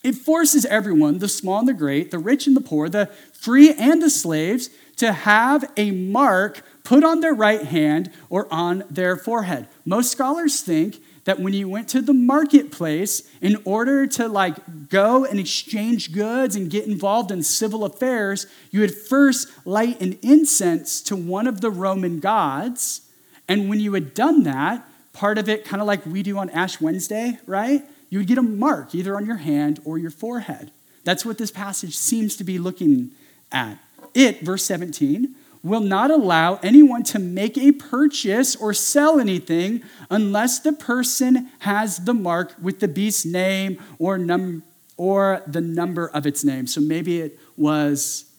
It 0.02 0.14
forces 0.14 0.66
everyone, 0.66 1.20
the 1.20 1.26
small 1.28 1.60
and 1.60 1.68
the 1.68 1.72
great, 1.72 2.10
the 2.10 2.18
rich 2.18 2.46
and 2.46 2.54
the 2.54 2.60
poor, 2.60 2.90
the 2.90 3.06
free 3.32 3.72
and 3.72 4.02
the 4.02 4.10
slaves, 4.10 4.68
to 4.96 5.10
have 5.10 5.72
a 5.78 5.90
mark 5.90 6.60
put 6.84 7.02
on 7.02 7.20
their 7.20 7.32
right 7.32 7.62
hand 7.62 8.12
or 8.28 8.46
on 8.52 8.84
their 8.90 9.16
forehead. 9.16 9.68
Most 9.86 10.12
scholars 10.12 10.60
think 10.60 11.00
that 11.26 11.40
when 11.40 11.52
you 11.52 11.68
went 11.68 11.88
to 11.88 12.00
the 12.00 12.14
marketplace 12.14 13.28
in 13.42 13.60
order 13.64 14.06
to 14.06 14.28
like 14.28 14.88
go 14.88 15.24
and 15.24 15.38
exchange 15.38 16.12
goods 16.12 16.56
and 16.56 16.70
get 16.70 16.86
involved 16.86 17.30
in 17.30 17.42
civil 17.42 17.84
affairs 17.84 18.46
you 18.70 18.80
would 18.80 18.94
first 18.94 19.48
light 19.66 20.00
an 20.00 20.18
incense 20.22 21.02
to 21.02 21.14
one 21.14 21.46
of 21.46 21.60
the 21.60 21.70
roman 21.70 22.20
gods. 22.20 23.02
And 23.48 23.68
when 23.68 23.80
you 23.80 23.92
had 23.92 24.14
done 24.14 24.44
that 24.44 24.88
part 25.12 25.36
of 25.36 25.48
it 25.48 25.64
kind 25.64 25.82
of 25.82 25.86
like 25.86 26.06
we 26.06 26.22
do 26.22 26.38
on 26.38 26.48
ash 26.50 26.80
wednesday 26.80 27.38
right? 27.44 27.84
You 28.08 28.20
would 28.20 28.28
get 28.28 28.38
a 28.38 28.42
mark 28.42 28.94
either 28.94 29.16
on 29.16 29.26
your 29.26 29.36
hand 29.36 29.80
or 29.84 29.98
your 29.98 30.12
forehead. 30.12 30.70
That's 31.02 31.26
what 31.26 31.38
this 31.38 31.50
passage 31.50 31.96
seems 31.96 32.36
to 32.36 32.44
be 32.44 32.58
looking 32.58 33.10
at. 33.50 33.78
It 34.14 34.42
verse 34.42 34.62
17 34.64 35.34
will 35.66 35.80
not 35.80 36.10
allow 36.10 36.56
anyone 36.62 37.02
to 37.02 37.18
make 37.18 37.58
a 37.58 37.72
purchase 37.72 38.54
or 38.54 38.72
sell 38.72 39.18
anything 39.18 39.82
unless 40.10 40.60
the 40.60 40.72
person 40.72 41.50
has 41.60 41.98
the 41.98 42.14
mark 42.14 42.54
with 42.62 42.80
the 42.80 42.88
beast's 42.88 43.24
name 43.24 43.82
or, 43.98 44.16
num- 44.16 44.62
or 44.96 45.42
the 45.46 45.60
number 45.60 46.06
of 46.08 46.26
its 46.26 46.44
name. 46.44 46.66
So 46.66 46.80
maybe 46.80 47.20
it 47.20 47.38
was 47.56 48.30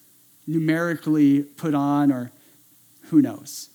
numerically 0.48 1.44
put 1.44 1.76
on, 1.76 2.12
or 2.12 2.32
who 3.10 3.22
knows. 3.22 3.70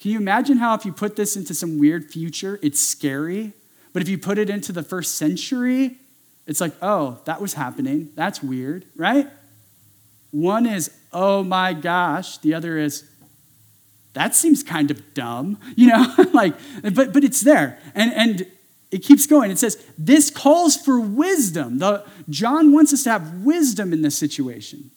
Can 0.00 0.12
you 0.12 0.18
imagine 0.18 0.58
how, 0.58 0.74
if 0.74 0.84
you 0.84 0.92
put 0.92 1.16
this 1.16 1.36
into 1.36 1.54
some 1.54 1.78
weird 1.78 2.10
future, 2.10 2.58
it's 2.62 2.80
scary? 2.80 3.52
But 3.92 4.02
if 4.02 4.08
you 4.08 4.18
put 4.18 4.38
it 4.38 4.48
into 4.48 4.72
the 4.72 4.82
first 4.82 5.16
century, 5.16 5.98
it's 6.46 6.60
like, 6.60 6.74
oh, 6.80 7.20
that 7.24 7.40
was 7.40 7.54
happening. 7.54 8.10
That's 8.14 8.42
weird, 8.42 8.86
right? 8.96 9.28
One 10.32 10.66
is, 10.66 10.90
oh 11.12 11.44
my 11.44 11.74
gosh. 11.74 12.38
The 12.38 12.54
other 12.54 12.76
is, 12.78 13.08
that 14.14 14.34
seems 14.34 14.64
kind 14.64 14.90
of 14.90 15.14
dumb, 15.14 15.60
you 15.76 15.86
know? 15.86 16.12
like, 16.32 16.54
but, 16.82 17.12
but 17.12 17.22
it's 17.22 17.42
there. 17.42 17.78
And, 17.94 18.12
and 18.14 18.46
it 18.90 19.04
keeps 19.04 19.26
going. 19.26 19.52
It 19.52 19.58
says, 19.58 19.76
this 19.96 20.30
calls 20.30 20.76
for 20.76 20.98
wisdom. 20.98 21.78
The, 21.78 22.04
John 22.28 22.72
wants 22.72 22.92
us 22.92 23.04
to 23.04 23.10
have 23.10 23.44
wisdom 23.44 23.92
in 23.92 24.02
this 24.02 24.18
situation. 24.18 24.90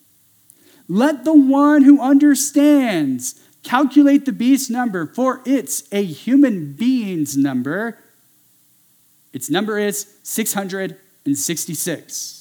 Let 0.88 1.24
the 1.24 1.34
one 1.34 1.84
who 1.84 2.02
understands 2.02 3.40
calculate 3.64 4.26
the 4.26 4.32
beast's 4.32 4.70
number, 4.70 5.08
for 5.08 5.42
it's 5.46 5.92
a 5.92 6.04
human 6.04 6.74
being's 6.74 7.36
number. 7.36 7.98
Its 9.34 9.50
number 9.50 9.80
is 9.80 10.06
666. 10.24 12.35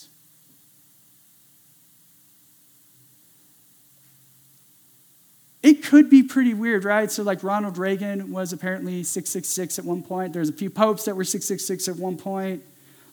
It 5.64 5.82
could 5.82 6.10
be 6.10 6.22
pretty 6.22 6.52
weird, 6.52 6.84
right? 6.84 7.10
So, 7.10 7.22
like 7.22 7.42
Ronald 7.42 7.78
Reagan 7.78 8.30
was 8.30 8.52
apparently 8.52 9.02
666 9.02 9.78
at 9.78 9.84
one 9.86 10.02
point. 10.02 10.34
There's 10.34 10.50
a 10.50 10.52
few 10.52 10.68
popes 10.68 11.06
that 11.06 11.16
were 11.16 11.24
666 11.24 11.88
at 11.88 11.96
one 11.96 12.18
point. 12.18 12.62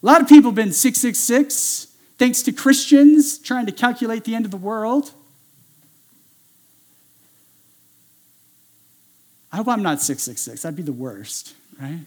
A 0.04 0.06
lot 0.06 0.20
of 0.20 0.28
people 0.28 0.52
have 0.52 0.56
been 0.56 0.74
666 0.74 1.88
thanks 2.18 2.42
to 2.44 2.52
Christians 2.52 3.38
trying 3.38 3.68
to 3.68 3.72
calculate 3.72 4.26
the 4.26 4.36
end 4.36 4.44
of 4.44 4.52
the 4.52 4.58
world. 4.58 5.14
I 9.54 9.56
hope 9.56 9.70
I'm 9.70 9.82
not 9.82 10.02
666. 10.02 10.62
That'd 10.62 10.76
be 10.76 10.84
the 10.84 10.92
worst, 10.92 11.56
right? 11.80 12.04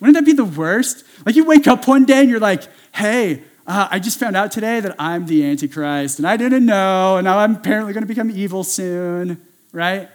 Wouldn't 0.00 0.16
that 0.16 0.24
be 0.24 0.32
the 0.32 0.44
worst? 0.44 1.04
Like 1.24 1.36
you 1.36 1.44
wake 1.44 1.68
up 1.68 1.86
one 1.86 2.04
day 2.04 2.22
and 2.22 2.28
you're 2.28 2.40
like, 2.40 2.64
hey, 2.92 3.44
uh, 3.68 3.86
I 3.88 4.00
just 4.00 4.18
found 4.18 4.36
out 4.36 4.50
today 4.50 4.80
that 4.80 4.96
I'm 4.98 5.26
the 5.26 5.44
Antichrist 5.48 6.18
and 6.18 6.26
I 6.26 6.36
didn't 6.36 6.66
know, 6.66 7.18
and 7.18 7.24
now 7.24 7.38
I'm 7.38 7.54
apparently 7.54 7.92
going 7.92 8.02
to 8.02 8.08
become 8.08 8.32
evil 8.32 8.64
soon 8.64 9.45
right? 9.76 10.08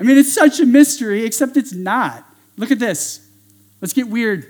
I 0.00 0.02
mean, 0.04 0.16
it's 0.16 0.32
such 0.32 0.58
a 0.58 0.64
mystery, 0.64 1.26
except 1.26 1.58
it's 1.58 1.74
not. 1.74 2.24
Look 2.56 2.70
at 2.70 2.78
this. 2.78 3.20
Let's 3.82 3.92
get 3.92 4.08
weird. 4.08 4.46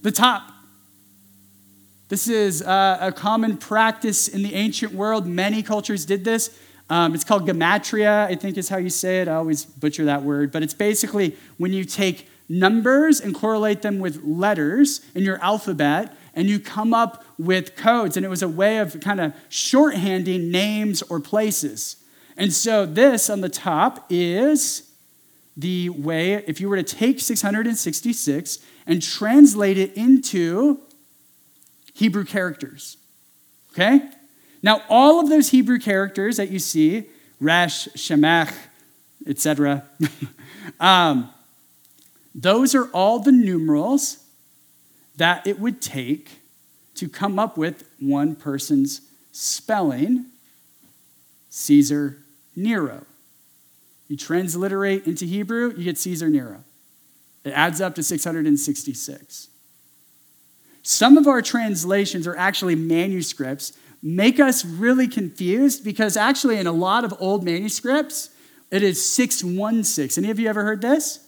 The 0.00 0.10
top. 0.10 0.50
This 2.08 2.26
is 2.26 2.62
uh, 2.62 2.96
a 3.00 3.12
common 3.12 3.58
practice 3.58 4.28
in 4.28 4.42
the 4.42 4.54
ancient 4.54 4.94
world. 4.94 5.26
Many 5.26 5.62
cultures 5.62 6.06
did 6.06 6.24
this. 6.24 6.58
Um, 6.88 7.14
it's 7.14 7.24
called 7.24 7.46
gematria, 7.46 8.26
I 8.26 8.34
think 8.34 8.56
is 8.56 8.70
how 8.70 8.78
you 8.78 8.90
say 8.90 9.20
it. 9.20 9.28
I 9.28 9.34
always 9.34 9.66
butcher 9.66 10.06
that 10.06 10.22
word. 10.22 10.52
But 10.52 10.62
it's 10.62 10.74
basically 10.74 11.36
when 11.58 11.74
you 11.74 11.84
take 11.84 12.30
numbers 12.48 13.20
and 13.20 13.34
correlate 13.34 13.82
them 13.82 13.98
with 13.98 14.22
letters 14.24 15.04
in 15.14 15.22
your 15.22 15.42
alphabet, 15.42 16.16
and 16.32 16.48
you 16.48 16.60
come 16.60 16.94
up 16.94 17.24
with 17.38 17.76
codes. 17.76 18.16
And 18.16 18.24
it 18.24 18.28
was 18.30 18.42
a 18.42 18.48
way 18.48 18.78
of 18.78 19.00
kind 19.00 19.20
of 19.20 19.34
shorthanding 19.50 20.50
names 20.50 21.02
or 21.02 21.20
places. 21.20 21.96
And 22.36 22.52
so 22.52 22.84
this 22.84 23.30
on 23.30 23.40
the 23.40 23.48
top 23.48 24.06
is 24.10 24.90
the 25.56 25.88
way, 25.88 26.34
if 26.46 26.60
you 26.60 26.68
were 26.68 26.76
to 26.76 26.82
take 26.82 27.20
666 27.20 28.58
and 28.86 29.02
translate 29.02 29.78
it 29.78 29.94
into 29.94 30.80
Hebrew 31.94 32.24
characters. 32.24 32.98
Okay? 33.72 34.02
Now, 34.62 34.82
all 34.88 35.18
of 35.18 35.30
those 35.30 35.50
Hebrew 35.50 35.78
characters 35.78 36.36
that 36.36 36.50
you 36.50 36.58
see, 36.58 37.06
Resh, 37.40 37.88
Shemach, 37.88 38.52
etc., 39.26 39.84
um, 40.80 41.30
those 42.34 42.74
are 42.74 42.88
all 42.88 43.18
the 43.18 43.32
numerals 43.32 44.24
that 45.16 45.46
it 45.46 45.58
would 45.58 45.80
take 45.80 46.40
to 46.96 47.08
come 47.08 47.38
up 47.38 47.56
with 47.56 47.84
one 47.98 48.34
person's 48.34 49.00
spelling 49.32 50.26
Caesar 51.48 52.18
Nero. 52.56 53.04
You 54.08 54.16
transliterate 54.16 55.06
into 55.06 55.24
Hebrew, 55.24 55.74
you 55.76 55.84
get 55.84 55.98
Caesar 55.98 56.28
Nero. 56.28 56.64
It 57.44 57.50
adds 57.50 57.80
up 57.80 57.94
to 57.96 58.02
666. 58.02 59.48
Some 60.82 61.18
of 61.18 61.26
our 61.26 61.42
translations 61.42 62.26
are 62.26 62.36
actually 62.36 62.76
manuscripts, 62.76 63.72
make 64.02 64.38
us 64.38 64.64
really 64.64 65.08
confused 65.08 65.84
because 65.84 66.16
actually, 66.16 66.58
in 66.58 66.66
a 66.66 66.72
lot 66.72 67.04
of 67.04 67.12
old 67.18 67.44
manuscripts, 67.44 68.30
it 68.70 68.82
is 68.82 69.04
616. 69.14 70.22
Any 70.22 70.30
of 70.30 70.38
you 70.38 70.48
ever 70.48 70.62
heard 70.62 70.80
this? 70.80 71.26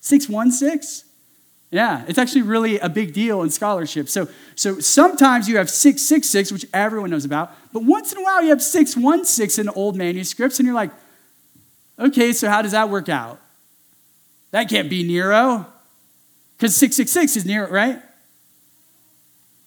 616? 0.00 1.07
Yeah, 1.70 2.04
it's 2.08 2.18
actually 2.18 2.42
really 2.42 2.78
a 2.78 2.88
big 2.88 3.12
deal 3.12 3.42
in 3.42 3.50
scholarship. 3.50 4.08
So, 4.08 4.28
so 4.54 4.80
sometimes 4.80 5.48
you 5.48 5.58
have 5.58 5.68
666, 5.68 6.50
which 6.50 6.66
everyone 6.72 7.10
knows 7.10 7.26
about, 7.26 7.52
but 7.72 7.82
once 7.82 8.12
in 8.12 8.18
a 8.18 8.22
while 8.22 8.42
you 8.42 8.48
have 8.48 8.62
616 8.62 9.62
in 9.62 9.68
old 9.74 9.94
manuscripts, 9.94 10.58
and 10.58 10.66
you're 10.66 10.74
like, 10.74 10.90
okay, 11.98 12.32
so 12.32 12.48
how 12.48 12.62
does 12.62 12.72
that 12.72 12.88
work 12.88 13.10
out? 13.10 13.38
That 14.50 14.70
can't 14.70 14.88
be 14.88 15.02
Nero, 15.02 15.66
because 16.56 16.74
666 16.76 17.36
is 17.36 17.44
Nero, 17.44 17.70
right? 17.70 18.00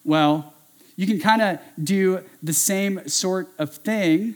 Well, 0.04 0.52
you 0.96 1.06
can 1.06 1.20
kind 1.20 1.40
of 1.40 1.60
do 1.82 2.24
the 2.42 2.52
same 2.52 3.08
sort 3.08 3.48
of 3.58 3.76
thing, 3.76 4.34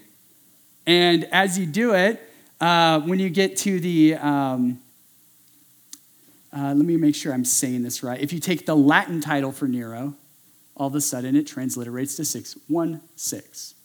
and 0.86 1.24
as 1.32 1.58
you 1.58 1.66
do 1.66 1.94
it, 1.94 2.22
uh, 2.60 3.00
when 3.00 3.18
you 3.18 3.28
get 3.28 3.56
to 3.56 3.80
the, 3.80 4.14
um, 4.14 4.80
uh, 6.56 6.72
let 6.74 6.86
me 6.86 6.96
make 6.96 7.14
sure 7.14 7.34
I'm 7.34 7.44
saying 7.44 7.82
this 7.82 8.02
right. 8.02 8.18
If 8.18 8.32
you 8.32 8.40
take 8.40 8.64
the 8.64 8.74
Latin 8.74 9.20
title 9.20 9.52
for 9.52 9.68
Nero, 9.68 10.14
all 10.74 10.86
of 10.86 10.94
a 10.94 11.00
sudden 11.02 11.36
it 11.36 11.46
transliterates 11.46 12.16
to 12.16 12.24
616, 12.24 13.76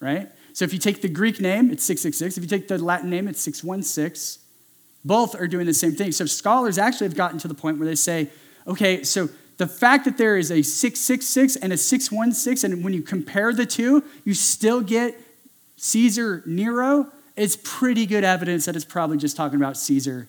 right? 0.00 0.28
So 0.52 0.64
if 0.64 0.72
you 0.74 0.78
take 0.78 1.00
the 1.00 1.08
Greek 1.08 1.40
name, 1.40 1.70
it's 1.70 1.84
666. 1.84 2.36
If 2.36 2.44
you 2.44 2.48
take 2.48 2.68
the 2.68 2.76
Latin 2.78 3.08
name, 3.08 3.28
it's 3.28 3.40
616. 3.40 4.44
Both 5.04 5.40
are 5.40 5.46
doing 5.46 5.64
the 5.64 5.72
same 5.72 5.92
thing. 5.92 6.12
So 6.12 6.26
scholars 6.26 6.76
actually 6.76 7.06
have 7.06 7.16
gotten 7.16 7.38
to 7.38 7.48
the 7.48 7.54
point 7.54 7.78
where 7.78 7.88
they 7.88 7.94
say, 7.94 8.28
okay, 8.66 9.04
so 9.04 9.30
the 9.56 9.66
fact 9.66 10.04
that 10.04 10.18
there 10.18 10.36
is 10.36 10.50
a 10.50 10.60
666 10.60 11.56
and 11.56 11.72
a 11.72 11.78
616, 11.78 12.72
and 12.72 12.84
when 12.84 12.92
you 12.92 13.00
compare 13.00 13.54
the 13.54 13.64
two, 13.64 14.04
you 14.24 14.34
still 14.34 14.82
get 14.82 15.18
Caesar 15.76 16.42
Nero, 16.44 17.10
it's 17.36 17.56
pretty 17.62 18.04
good 18.04 18.24
evidence 18.24 18.66
that 18.66 18.76
it's 18.76 18.84
probably 18.84 19.16
just 19.16 19.36
talking 19.36 19.56
about 19.56 19.78
Caesar 19.78 20.28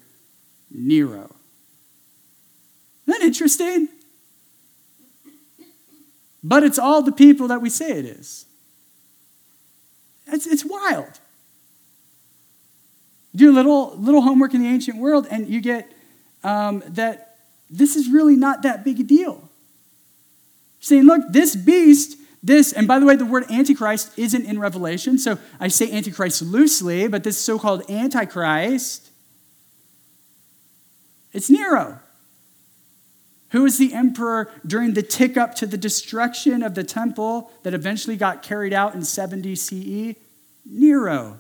Nero. 0.72 1.36
Isn't 3.10 3.22
that 3.22 3.26
interesting? 3.26 3.88
But 6.44 6.64
it's 6.64 6.78
all 6.78 7.02
the 7.02 7.12
people 7.12 7.48
that 7.48 7.60
we 7.60 7.70
say 7.70 7.90
it 7.98 8.06
is. 8.06 8.46
It's, 10.28 10.46
it's 10.46 10.64
wild. 10.64 11.20
Do 13.36 13.52
a 13.52 13.54
little, 13.54 13.96
little 13.98 14.22
homework 14.22 14.54
in 14.54 14.62
the 14.62 14.68
ancient 14.68 14.98
world, 14.98 15.26
and 15.32 15.48
you 15.48 15.60
get 15.60 15.92
um, 16.44 16.84
that 16.88 17.38
this 17.68 17.96
is 17.96 18.10
really 18.12 18.36
not 18.36 18.62
that 18.62 18.84
big 18.84 19.00
a 19.00 19.04
deal. 19.04 19.50
Saying, 20.80 21.06
look, 21.06 21.24
this 21.32 21.56
beast, 21.56 22.16
this, 22.44 22.74
and 22.74 22.88
by 22.88 23.00
the 23.00 23.08
way, 23.08 23.16
the 23.16 23.26
word 23.26 23.50
Antichrist 23.50 24.18
isn't 24.20 24.46
in 24.46 24.60
Revelation, 24.60 25.18
so 25.18 25.40
I 25.60 25.70
say 25.70 25.92
Antichrist 25.92 26.44
loosely, 26.44 27.08
but 27.08 27.24
this 27.24 27.40
so 27.40 27.58
called 27.58 27.90
Antichrist, 27.90 29.10
it's 31.34 31.50
Nero 31.50 32.02
who 33.50 33.64
was 33.64 33.78
the 33.78 33.94
emperor 33.94 34.52
during 34.66 34.94
the 34.94 35.02
tick 35.02 35.38
up 35.38 35.56
to 35.56 35.66
the 35.66 35.78
destruction 35.78 36.62
of 36.62 36.76
the 36.76 36.84
temple 36.84 37.52
that 37.64 37.74
eventually 37.74 38.16
got 38.16 38.44
carried 38.44 38.74
out 38.74 38.94
in 38.94 39.04
70 39.04 39.56
CE? 39.56 40.16
Nero. 40.66 41.40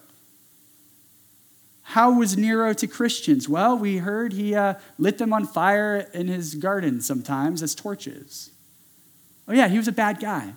How 1.83 2.11
was 2.11 2.37
Nero 2.37 2.73
to 2.73 2.87
Christians? 2.87 3.49
Well, 3.49 3.77
we 3.77 3.97
heard 3.97 4.33
he 4.33 4.53
uh, 4.55 4.75
lit 4.97 5.17
them 5.17 5.33
on 5.33 5.45
fire 5.45 6.07
in 6.13 6.27
his 6.27 6.55
garden 6.55 7.01
sometimes 7.01 7.63
as 7.63 7.73
torches. 7.73 8.51
Oh, 9.47 9.53
yeah, 9.53 9.67
he 9.67 9.77
was 9.77 9.87
a 9.87 9.91
bad 9.91 10.19
guy. 10.19 10.53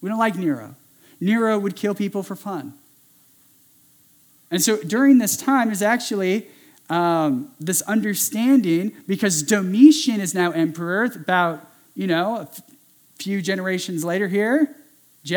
We 0.00 0.08
don't 0.08 0.18
like 0.18 0.36
Nero. 0.36 0.76
Nero 1.20 1.58
would 1.58 1.76
kill 1.76 1.94
people 1.94 2.22
for 2.22 2.36
fun. 2.36 2.74
And 4.50 4.62
so 4.62 4.76
during 4.82 5.18
this 5.18 5.36
time 5.36 5.70
is 5.70 5.82
actually 5.82 6.48
um, 6.90 7.52
this 7.58 7.82
understanding 7.82 8.92
because 9.06 9.42
Domitian 9.42 10.20
is 10.20 10.34
now 10.34 10.50
emperor 10.52 11.04
about, 11.04 11.66
you 11.94 12.06
know, 12.06 12.36
a 12.36 12.48
few 13.18 13.40
generations 13.40 14.04
later 14.04 14.28
here, 14.28 14.74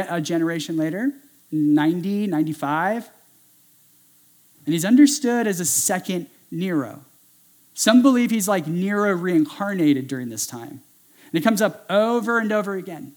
a 0.09 0.19
generation 0.19 0.77
later, 0.77 1.11
90, 1.51 2.27
95. 2.27 3.09
And 4.65 4.73
he's 4.73 4.85
understood 4.85 5.47
as 5.47 5.59
a 5.59 5.65
second 5.65 6.27
Nero. 6.51 7.05
Some 7.73 8.01
believe 8.01 8.31
he's 8.31 8.47
like 8.47 8.67
Nero 8.67 9.13
reincarnated 9.13 10.07
during 10.07 10.29
this 10.29 10.47
time. 10.47 10.81
And 11.31 11.41
it 11.41 11.43
comes 11.43 11.61
up 11.61 11.85
over 11.89 12.39
and 12.39 12.51
over 12.51 12.75
again. 12.75 13.13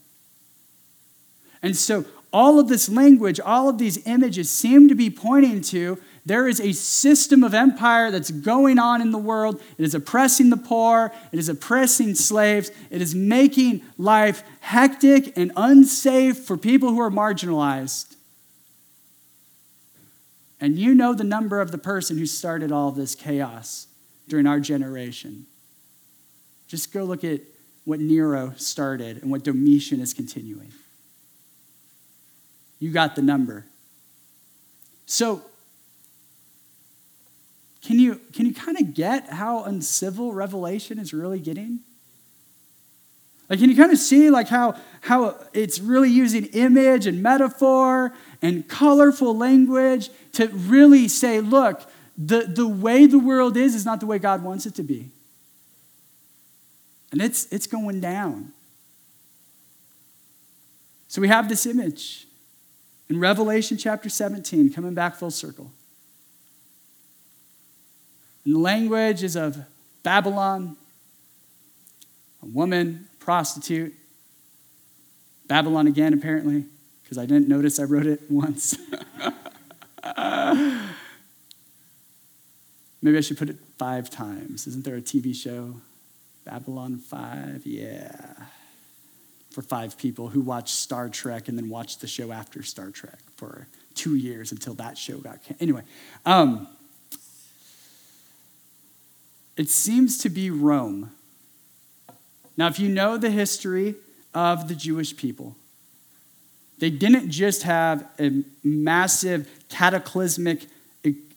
And 1.62 1.76
so 1.76 2.04
all 2.32 2.60
of 2.60 2.68
this 2.68 2.88
language, 2.88 3.40
all 3.40 3.68
of 3.68 3.78
these 3.78 4.06
images 4.06 4.50
seem 4.50 4.88
to 4.88 4.94
be 4.94 5.10
pointing 5.10 5.60
to 5.62 5.98
there 6.30 6.46
is 6.46 6.60
a 6.60 6.70
system 6.70 7.42
of 7.42 7.54
empire 7.54 8.12
that's 8.12 8.30
going 8.30 8.78
on 8.78 9.02
in 9.02 9.10
the 9.10 9.18
world. 9.18 9.60
It 9.76 9.82
is 9.82 9.96
oppressing 9.96 10.50
the 10.50 10.56
poor, 10.56 11.12
it 11.32 11.40
is 11.40 11.48
oppressing 11.48 12.14
slaves, 12.14 12.70
it 12.88 13.02
is 13.02 13.16
making 13.16 13.82
life 13.98 14.44
hectic 14.60 15.36
and 15.36 15.50
unsafe 15.56 16.38
for 16.38 16.56
people 16.56 16.90
who 16.90 17.00
are 17.00 17.10
marginalized. 17.10 18.14
And 20.60 20.78
you 20.78 20.94
know 20.94 21.14
the 21.14 21.24
number 21.24 21.60
of 21.60 21.72
the 21.72 21.78
person 21.78 22.16
who 22.16 22.26
started 22.26 22.70
all 22.70 22.92
this 22.92 23.16
chaos 23.16 23.88
during 24.28 24.46
our 24.46 24.60
generation. 24.60 25.46
Just 26.68 26.92
go 26.92 27.02
look 27.02 27.24
at 27.24 27.40
what 27.84 27.98
Nero 27.98 28.52
started 28.56 29.20
and 29.20 29.32
what 29.32 29.42
Domitian 29.42 29.98
is 29.98 30.14
continuing. 30.14 30.70
You 32.78 32.92
got 32.92 33.16
the 33.16 33.22
number. 33.22 33.66
So, 35.06 35.42
can 37.82 37.98
you, 37.98 38.20
can 38.34 38.46
you 38.46 38.54
kind 38.54 38.78
of 38.78 38.94
get 38.94 39.30
how 39.30 39.64
uncivil 39.64 40.32
Revelation 40.32 40.98
is 40.98 41.12
really 41.12 41.40
getting? 41.40 41.80
Like, 43.48 43.58
can 43.58 43.68
you 43.68 43.76
kind 43.76 43.90
of 43.90 43.98
see 43.98 44.30
like 44.30 44.48
how, 44.48 44.76
how 45.00 45.36
it's 45.52 45.80
really 45.80 46.10
using 46.10 46.44
image 46.46 47.06
and 47.06 47.22
metaphor 47.22 48.12
and 48.42 48.68
colorful 48.68 49.36
language 49.36 50.10
to 50.34 50.46
really 50.48 51.08
say, 51.08 51.40
look, 51.40 51.82
the, 52.16 52.42
the 52.42 52.68
way 52.68 53.06
the 53.06 53.18
world 53.18 53.56
is 53.56 53.74
is 53.74 53.84
not 53.84 53.98
the 53.98 54.06
way 54.06 54.18
God 54.18 54.42
wants 54.42 54.66
it 54.66 54.74
to 54.76 54.82
be. 54.82 55.10
And 57.10 57.20
it's, 57.20 57.46
it's 57.50 57.66
going 57.66 58.00
down. 58.00 58.52
So 61.08 61.20
we 61.20 61.26
have 61.26 61.48
this 61.48 61.66
image 61.66 62.28
in 63.08 63.18
Revelation 63.18 63.76
chapter 63.76 64.08
17, 64.08 64.72
coming 64.72 64.94
back 64.94 65.16
full 65.16 65.32
circle. 65.32 65.72
And 68.44 68.54
the 68.54 68.58
language 68.58 69.22
is 69.22 69.36
of 69.36 69.58
Babylon, 70.02 70.76
a 72.42 72.46
woman, 72.46 73.08
prostitute. 73.18 73.94
Babylon 75.46 75.86
again, 75.86 76.14
apparently, 76.14 76.64
because 77.02 77.18
I 77.18 77.26
didn't 77.26 77.48
notice 77.48 77.78
I 77.78 77.84
wrote 77.84 78.06
it 78.06 78.22
once. 78.30 78.76
Maybe 83.02 83.16
I 83.16 83.20
should 83.20 83.38
put 83.38 83.48
it 83.48 83.56
five 83.78 84.10
times. 84.10 84.66
Isn't 84.66 84.84
there 84.84 84.96
a 84.96 85.00
TV 85.00 85.34
show? 85.34 85.80
Babylon 86.44 86.98
5? 86.98 87.62
Yeah. 87.64 88.32
For 89.50 89.62
five 89.62 89.98
people 89.98 90.28
who 90.28 90.40
watched 90.40 90.74
Star 90.74 91.08
Trek 91.08 91.48
and 91.48 91.56
then 91.58 91.68
watched 91.68 92.00
the 92.00 92.06
show 92.06 92.30
after 92.30 92.62
Star 92.62 92.90
Trek 92.90 93.18
for 93.36 93.66
two 93.94 94.16
years 94.16 94.52
until 94.52 94.74
that 94.74 94.96
show 94.96 95.18
got 95.18 95.42
canceled. 95.42 95.60
Anyway, 95.60 95.82
um, 96.24 96.68
it 99.60 99.68
seems 99.68 100.16
to 100.16 100.30
be 100.30 100.50
Rome. 100.50 101.12
Now, 102.56 102.66
if 102.68 102.80
you 102.80 102.88
know 102.88 103.18
the 103.18 103.28
history 103.28 103.94
of 104.32 104.68
the 104.68 104.74
Jewish 104.74 105.14
people, 105.14 105.54
they 106.78 106.88
didn't 106.88 107.30
just 107.30 107.64
have 107.64 108.08
a 108.18 108.42
massive 108.64 109.50
cataclysmic 109.68 110.66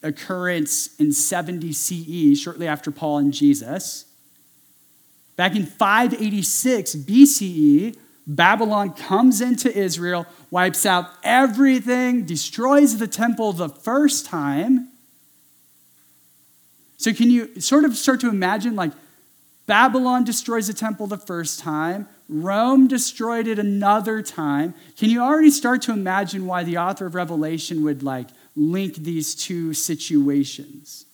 occurrence 0.01 0.95
in 0.95 1.11
70 1.11 1.73
CE, 1.73 2.39
shortly 2.39 2.65
after 2.65 2.91
Paul 2.91 3.17
and 3.17 3.33
Jesus. 3.33 4.05
Back 5.35 5.57
in 5.57 5.65
586 5.65 6.95
BCE, 6.95 7.97
Babylon 8.25 8.93
comes 8.93 9.41
into 9.41 9.75
Israel, 9.77 10.25
wipes 10.49 10.85
out 10.85 11.09
everything, 11.23 12.25
destroys 12.25 12.99
the 12.99 13.07
temple 13.07 13.51
the 13.51 13.67
first 13.67 14.25
time. 14.25 14.92
So, 17.03 17.13
can 17.13 17.29
you 17.29 17.59
sort 17.59 17.83
of 17.83 17.97
start 17.97 18.21
to 18.21 18.29
imagine 18.29 18.77
like 18.77 18.93
Babylon 19.65 20.23
destroys 20.23 20.67
the 20.67 20.73
temple 20.73 21.05
the 21.05 21.17
first 21.17 21.59
time, 21.59 22.07
Rome 22.29 22.87
destroyed 22.87 23.45
it 23.45 23.59
another 23.59 24.21
time. 24.21 24.73
Can 24.97 25.09
you 25.09 25.21
already 25.21 25.49
start 25.49 25.81
to 25.81 25.91
imagine 25.91 26.45
why 26.45 26.63
the 26.63 26.77
author 26.77 27.05
of 27.05 27.13
Revelation 27.13 27.83
would 27.83 28.03
like 28.03 28.27
link 28.55 28.95
these 28.95 29.35
two 29.35 29.73
situations? 29.73 31.05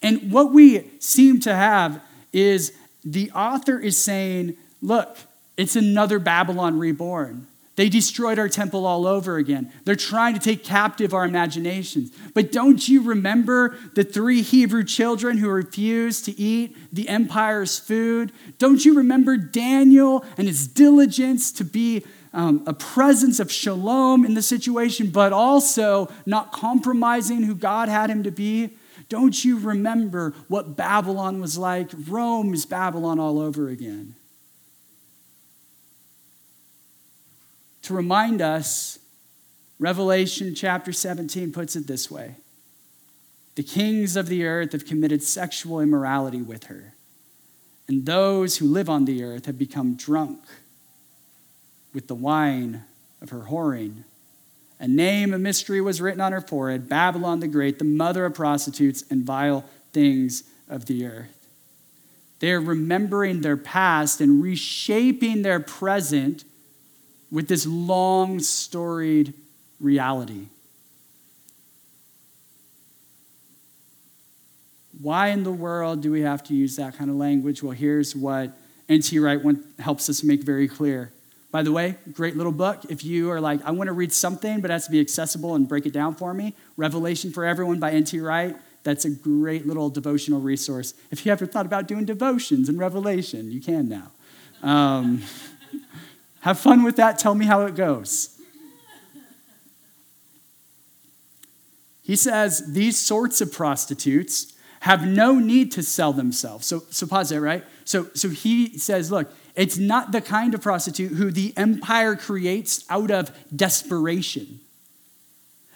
And 0.00 0.30
what 0.30 0.52
we 0.52 0.88
seem 1.00 1.40
to 1.40 1.52
have 1.52 2.00
is 2.32 2.72
the 3.04 3.32
author 3.32 3.76
is 3.76 4.00
saying, 4.00 4.56
look, 4.80 5.16
it's 5.56 5.74
another 5.74 6.20
Babylon 6.20 6.78
reborn. 6.78 7.48
They 7.76 7.88
destroyed 7.88 8.38
our 8.38 8.48
temple 8.48 8.86
all 8.86 9.06
over 9.06 9.36
again. 9.36 9.72
They're 9.84 9.96
trying 9.96 10.34
to 10.34 10.40
take 10.40 10.62
captive 10.62 11.12
our 11.12 11.24
imaginations. 11.24 12.12
But 12.32 12.52
don't 12.52 12.88
you 12.88 13.02
remember 13.02 13.76
the 13.94 14.04
three 14.04 14.42
Hebrew 14.42 14.84
children 14.84 15.38
who 15.38 15.48
refused 15.48 16.24
to 16.26 16.38
eat 16.38 16.76
the 16.92 17.08
empire's 17.08 17.78
food? 17.78 18.30
Don't 18.58 18.84
you 18.84 18.94
remember 18.94 19.36
Daniel 19.36 20.24
and 20.38 20.46
his 20.46 20.68
diligence 20.68 21.50
to 21.52 21.64
be 21.64 22.04
um, 22.32 22.62
a 22.66 22.74
presence 22.74 23.40
of 23.40 23.50
shalom 23.50 24.24
in 24.24 24.34
the 24.34 24.42
situation, 24.42 25.10
but 25.10 25.32
also 25.32 26.08
not 26.26 26.52
compromising 26.52 27.42
who 27.42 27.56
God 27.56 27.88
had 27.88 28.08
him 28.08 28.22
to 28.22 28.30
be? 28.30 28.70
Don't 29.08 29.44
you 29.44 29.58
remember 29.58 30.32
what 30.46 30.76
Babylon 30.76 31.40
was 31.40 31.58
like? 31.58 31.90
Rome 32.08 32.54
is 32.54 32.66
Babylon 32.66 33.18
all 33.18 33.40
over 33.40 33.68
again. 33.68 34.14
To 37.84 37.94
remind 37.94 38.40
us, 38.40 38.98
Revelation 39.78 40.54
chapter 40.54 40.92
17 40.92 41.52
puts 41.52 41.76
it 41.76 41.86
this 41.86 42.10
way 42.10 42.36
The 43.54 43.62
kings 43.62 44.16
of 44.16 44.28
the 44.28 44.44
earth 44.44 44.72
have 44.72 44.86
committed 44.86 45.22
sexual 45.22 45.80
immorality 45.80 46.42
with 46.42 46.64
her, 46.64 46.94
and 47.86 48.06
those 48.06 48.56
who 48.56 48.66
live 48.66 48.88
on 48.88 49.04
the 49.04 49.22
earth 49.22 49.46
have 49.46 49.58
become 49.58 49.96
drunk 49.96 50.40
with 51.92 52.08
the 52.08 52.14
wine 52.14 52.84
of 53.20 53.30
her 53.30 53.46
whoring. 53.50 54.04
A 54.80 54.88
name, 54.88 55.32
a 55.32 55.38
mystery 55.38 55.80
was 55.80 56.00
written 56.00 56.20
on 56.20 56.32
her 56.32 56.40
forehead 56.40 56.88
Babylon 56.88 57.40
the 57.40 57.48
Great, 57.48 57.78
the 57.78 57.84
mother 57.84 58.24
of 58.24 58.34
prostitutes 58.34 59.04
and 59.10 59.24
vile 59.24 59.64
things 59.92 60.44
of 60.68 60.86
the 60.86 61.06
earth. 61.06 61.48
They're 62.40 62.60
remembering 62.60 63.42
their 63.42 63.56
past 63.56 64.20
and 64.20 64.42
reshaping 64.42 65.42
their 65.42 65.60
present 65.60 66.44
with 67.30 67.48
this 67.48 67.66
long, 67.66 68.40
storied 68.40 69.34
reality. 69.80 70.46
Why 75.00 75.28
in 75.28 75.42
the 75.42 75.52
world 75.52 76.02
do 76.02 76.10
we 76.10 76.22
have 76.22 76.42
to 76.44 76.54
use 76.54 76.76
that 76.76 76.96
kind 76.96 77.10
of 77.10 77.16
language? 77.16 77.62
Well, 77.62 77.72
here's 77.72 78.14
what 78.14 78.56
N.T. 78.88 79.18
Wright 79.18 79.40
helps 79.78 80.08
us 80.08 80.22
make 80.22 80.42
very 80.42 80.68
clear. 80.68 81.10
By 81.50 81.62
the 81.62 81.72
way, 81.72 81.96
great 82.12 82.36
little 82.36 82.52
book. 82.52 82.84
If 82.88 83.04
you 83.04 83.30
are 83.30 83.40
like, 83.40 83.64
I 83.64 83.70
want 83.70 83.88
to 83.88 83.92
read 83.92 84.12
something, 84.12 84.60
but 84.60 84.70
it 84.70 84.74
has 84.74 84.86
to 84.86 84.90
be 84.90 85.00
accessible 85.00 85.54
and 85.54 85.68
break 85.68 85.86
it 85.86 85.92
down 85.92 86.14
for 86.14 86.34
me, 86.34 86.54
Revelation 86.76 87.32
for 87.32 87.44
Everyone 87.44 87.78
by 87.78 87.92
N.T. 87.92 88.18
Wright. 88.20 88.56
That's 88.82 89.04
a 89.04 89.10
great 89.10 89.66
little 89.66 89.88
devotional 89.88 90.40
resource. 90.40 90.94
If 91.10 91.24
you 91.24 91.32
ever 91.32 91.46
thought 91.46 91.64
about 91.64 91.86
doing 91.86 92.04
devotions 92.04 92.68
in 92.68 92.76
Revelation, 92.76 93.50
you 93.50 93.60
can 93.60 93.88
now. 93.88 94.10
Um, 94.68 95.22
have 96.44 96.58
fun 96.58 96.82
with 96.82 96.96
that. 96.96 97.18
Tell 97.18 97.34
me 97.34 97.46
how 97.46 97.62
it 97.62 97.74
goes. 97.74 98.38
He 102.02 102.16
says 102.16 102.74
these 102.74 102.98
sorts 102.98 103.40
of 103.40 103.50
prostitutes 103.50 104.52
have 104.80 105.06
no 105.06 105.38
need 105.38 105.72
to 105.72 105.82
sell 105.82 106.12
themselves. 106.12 106.66
So, 106.66 106.82
so 106.90 107.06
pause 107.06 107.30
there, 107.30 107.40
right? 107.40 107.64
So, 107.86 108.08
so 108.12 108.28
he 108.28 108.76
says, 108.76 109.10
look, 109.10 109.32
it's 109.54 109.78
not 109.78 110.12
the 110.12 110.20
kind 110.20 110.52
of 110.52 110.60
prostitute 110.60 111.12
who 111.12 111.30
the 111.30 111.54
empire 111.56 112.14
creates 112.14 112.84
out 112.90 113.10
of 113.10 113.34
desperation. 113.56 114.60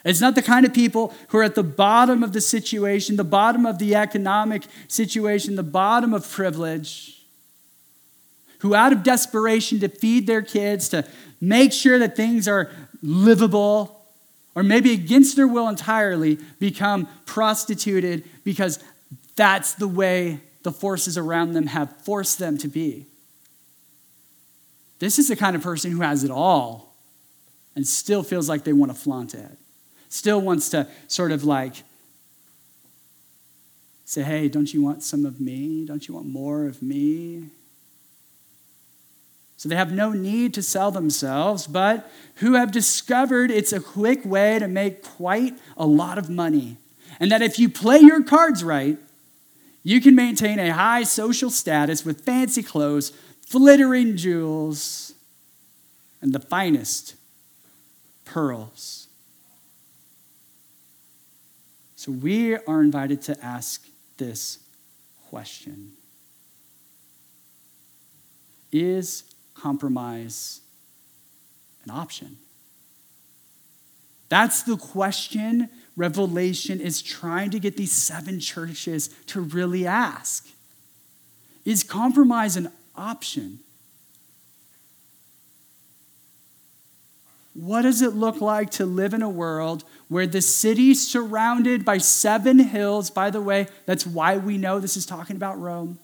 It's 0.05 0.21
not 0.21 0.35
the 0.35 0.43
kind 0.43 0.67
of 0.67 0.73
people 0.75 1.15
who 1.29 1.39
are 1.39 1.43
at 1.43 1.55
the 1.55 1.63
bottom 1.63 2.21
of 2.21 2.31
the 2.31 2.41
situation, 2.41 3.15
the 3.15 3.23
bottom 3.23 3.65
of 3.65 3.79
the 3.79 3.95
economic 3.95 4.67
situation, 4.87 5.55
the 5.55 5.63
bottom 5.63 6.13
of 6.13 6.29
privilege 6.29 7.18
who, 8.59 8.75
out 8.75 8.93
of 8.93 9.03
desperation 9.03 9.79
to 9.79 9.89
feed 9.89 10.27
their 10.27 10.41
kids, 10.41 10.89
to 10.89 11.05
make 11.41 11.73
sure 11.73 11.99
that 11.99 12.15
things 12.15 12.47
are 12.47 12.71
livable, 13.01 14.05
or 14.55 14.63
maybe 14.63 14.93
against 14.93 15.35
their 15.35 15.47
will 15.47 15.67
entirely, 15.67 16.37
become 16.59 17.07
prostituted 17.25 18.23
because 18.43 18.83
that's 19.35 19.73
the 19.73 19.87
way 19.87 20.41
the 20.63 20.71
forces 20.71 21.17
around 21.17 21.53
them 21.53 21.67
have 21.67 22.01
forced 22.01 22.39
them 22.39 22.57
to 22.57 22.67
be. 22.67 23.05
This 24.99 25.17
is 25.17 25.29
the 25.29 25.35
kind 25.37 25.55
of 25.55 25.63
person 25.63 25.91
who 25.91 26.01
has 26.01 26.25
it 26.25 26.31
all 26.31 26.93
and 27.75 27.87
still 27.87 28.23
feels 28.23 28.49
like 28.49 28.65
they 28.65 28.73
want 28.73 28.93
to 28.93 28.97
flaunt 28.97 29.33
it, 29.33 29.57
still 30.09 30.41
wants 30.41 30.69
to 30.69 30.87
sort 31.07 31.31
of 31.31 31.45
like 31.45 31.83
say, 34.03 34.23
hey, 34.23 34.49
don't 34.49 34.73
you 34.73 34.81
want 34.81 35.03
some 35.03 35.25
of 35.25 35.39
me? 35.39 35.85
Don't 35.85 36.07
you 36.07 36.15
want 36.15 36.25
more 36.25 36.65
of 36.65 36.81
me? 36.81 37.45
So 39.59 39.67
they 39.67 39.75
have 39.75 39.91
no 39.91 40.13
need 40.13 40.53
to 40.53 40.61
sell 40.61 40.89
themselves, 40.89 41.67
but 41.67 42.09
who 42.35 42.53
have 42.53 42.71
discovered 42.71 43.51
it's 43.51 43.73
a 43.73 43.81
quick 43.81 44.23
way 44.23 44.57
to 44.57 44.69
make 44.69 45.03
quite 45.03 45.59
a 45.75 45.85
lot 45.85 46.17
of 46.17 46.29
money. 46.29 46.77
And 47.19 47.29
that 47.29 47.41
if 47.41 47.59
you 47.59 47.67
play 47.67 47.99
your 47.99 48.23
cards 48.23 48.63
right, 48.63 48.97
you 49.83 49.99
can 49.99 50.15
maintain 50.15 50.59
a 50.59 50.71
high 50.71 51.03
social 51.03 51.49
status 51.49 52.05
with 52.05 52.21
fancy 52.21 52.63
clothes, 52.63 53.11
glittering 53.51 54.15
jewels, 54.15 55.13
and 56.21 56.31
the 56.31 56.39
finest 56.39 57.15
pearls. 58.23 59.09
So 61.97 62.13
we 62.13 62.55
are 62.55 62.81
invited 62.81 63.21
to 63.23 63.45
ask 63.45 63.85
this 64.15 64.59
question 65.29 65.91
Is 68.71 69.28
compromise 69.59 70.61
an 71.83 71.91
option? 71.91 72.37
That's 74.29 74.63
the 74.63 74.77
question 74.77 75.69
Revelation 75.95 76.79
is 76.79 77.01
trying 77.01 77.49
to 77.49 77.59
get 77.59 77.75
these 77.75 77.91
seven 77.91 78.39
churches 78.39 79.09
to 79.27 79.41
really 79.41 79.85
ask. 79.85 80.47
Is 81.65 81.83
compromise 81.83 82.55
an 82.55 82.71
option? 82.95 83.59
What 87.53 87.81
does 87.81 88.01
it 88.01 88.13
look 88.13 88.39
like 88.39 88.69
to 88.71 88.85
live 88.85 89.13
in 89.13 89.21
a 89.21 89.29
world 89.29 89.83
where 90.07 90.25
the 90.25 90.41
city's 90.41 91.05
surrounded 91.05 91.83
by 91.83 91.97
seven 91.97 92.59
hills? 92.59 93.09
By 93.09 93.29
the 93.29 93.41
way, 93.41 93.67
that's 93.85 94.07
why 94.07 94.37
we 94.37 94.57
know 94.57 94.79
this 94.79 94.95
is 94.95 95.05
talking 95.05 95.35
about 95.35 95.59
Rome. 95.59 95.99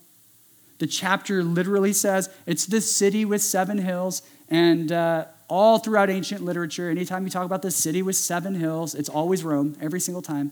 The 0.78 0.88
chapter 0.88 1.44
literally 1.44 1.94
says 1.94 2.30
it's 2.46 2.66
the 2.66 2.82
city 2.82 3.26
with 3.26 3.42
seven 3.42 3.78
hills, 3.78 4.22
and 4.50 4.92
uh, 4.92 5.26
all 5.48 5.80
throughout 5.80 6.10
ancient 6.10 6.44
literature, 6.44 6.90
anytime 6.90 7.24
you 7.24 7.30
talk 7.30 7.46
about 7.46 7.62
the 7.62 7.72
city 7.72 8.02
with 8.02 8.16
seven 8.16 8.56
hills, 8.56 8.96
it's 8.96 9.10
always 9.10 9.44
Rome, 9.44 9.78
every 9.82 10.00
single 10.00 10.22
time. 10.22 10.52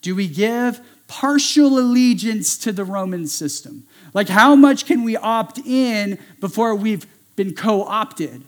Do 0.00 0.14
we 0.14 0.28
give 0.28 0.80
partial 1.08 1.78
allegiance 1.78 2.56
to 2.58 2.72
the 2.72 2.84
Roman 2.84 3.26
system? 3.26 3.84
Like, 4.14 4.28
how 4.28 4.54
much 4.54 4.86
can 4.86 5.02
we 5.04 5.16
opt 5.16 5.58
in 5.58 6.18
before 6.40 6.74
we've 6.74 7.06
been 7.36 7.54
co 7.54 7.82
opted? 7.82 8.44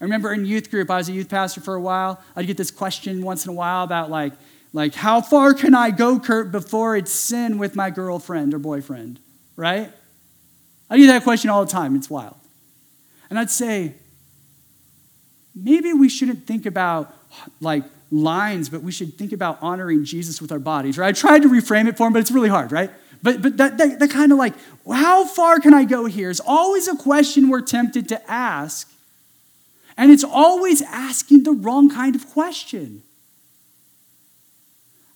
I 0.00 0.04
remember 0.04 0.32
in 0.32 0.44
youth 0.44 0.70
group, 0.70 0.90
I 0.90 0.96
was 0.96 1.08
a 1.08 1.12
youth 1.12 1.28
pastor 1.28 1.60
for 1.60 1.74
a 1.74 1.80
while. 1.80 2.22
I'd 2.34 2.46
get 2.46 2.56
this 2.56 2.70
question 2.70 3.22
once 3.22 3.46
in 3.46 3.50
a 3.50 3.54
while 3.54 3.84
about, 3.84 4.10
like, 4.10 4.32
like, 4.74 4.94
how 4.94 5.20
far 5.20 5.54
can 5.54 5.72
I 5.72 5.92
go, 5.92 6.18
Kurt, 6.18 6.50
before 6.50 6.96
it's 6.96 7.12
sin 7.12 7.58
with 7.58 7.76
my 7.76 7.90
girlfriend 7.90 8.52
or 8.52 8.58
boyfriend? 8.58 9.20
Right? 9.54 9.90
I 10.90 10.98
get 10.98 11.06
that 11.06 11.22
question 11.22 11.48
all 11.48 11.64
the 11.64 11.70
time. 11.70 11.94
It's 11.94 12.10
wild. 12.10 12.34
And 13.30 13.38
I'd 13.38 13.52
say, 13.52 13.94
maybe 15.54 15.92
we 15.92 16.08
shouldn't 16.08 16.44
think 16.46 16.66
about 16.66 17.14
like 17.60 17.84
lines, 18.10 18.68
but 18.68 18.82
we 18.82 18.90
should 18.90 19.14
think 19.14 19.32
about 19.32 19.58
honoring 19.62 20.04
Jesus 20.04 20.42
with 20.42 20.50
our 20.50 20.58
bodies, 20.58 20.98
right? 20.98 21.08
I 21.08 21.12
tried 21.12 21.42
to 21.42 21.48
reframe 21.48 21.86
it 21.88 21.96
for 21.96 22.08
him, 22.08 22.12
but 22.12 22.18
it's 22.18 22.32
really 22.32 22.48
hard, 22.48 22.72
right? 22.72 22.90
But, 23.22 23.42
but 23.42 23.56
that, 23.58 23.78
that, 23.78 24.00
that 24.00 24.10
kind 24.10 24.32
of 24.32 24.38
like, 24.38 24.54
how 24.92 25.24
far 25.24 25.60
can 25.60 25.72
I 25.72 25.84
go 25.84 26.06
here 26.06 26.30
is 26.30 26.42
always 26.44 26.88
a 26.88 26.96
question 26.96 27.48
we're 27.48 27.60
tempted 27.60 28.08
to 28.08 28.30
ask. 28.30 28.92
And 29.96 30.10
it's 30.10 30.24
always 30.24 30.82
asking 30.82 31.44
the 31.44 31.52
wrong 31.52 31.88
kind 31.88 32.16
of 32.16 32.28
question. 32.28 33.02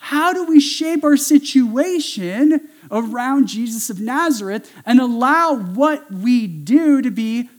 How 0.08 0.32
do 0.32 0.42
we 0.46 0.58
shape 0.58 1.04
our 1.04 1.18
situation 1.18 2.70
around 2.90 3.46
Jesus 3.46 3.90
of 3.90 4.00
Nazareth 4.00 4.72
and 4.86 5.00
allow 5.00 5.54
what 5.54 6.10
we 6.10 6.46
do 6.46 7.02
to 7.02 7.10
be 7.10 7.50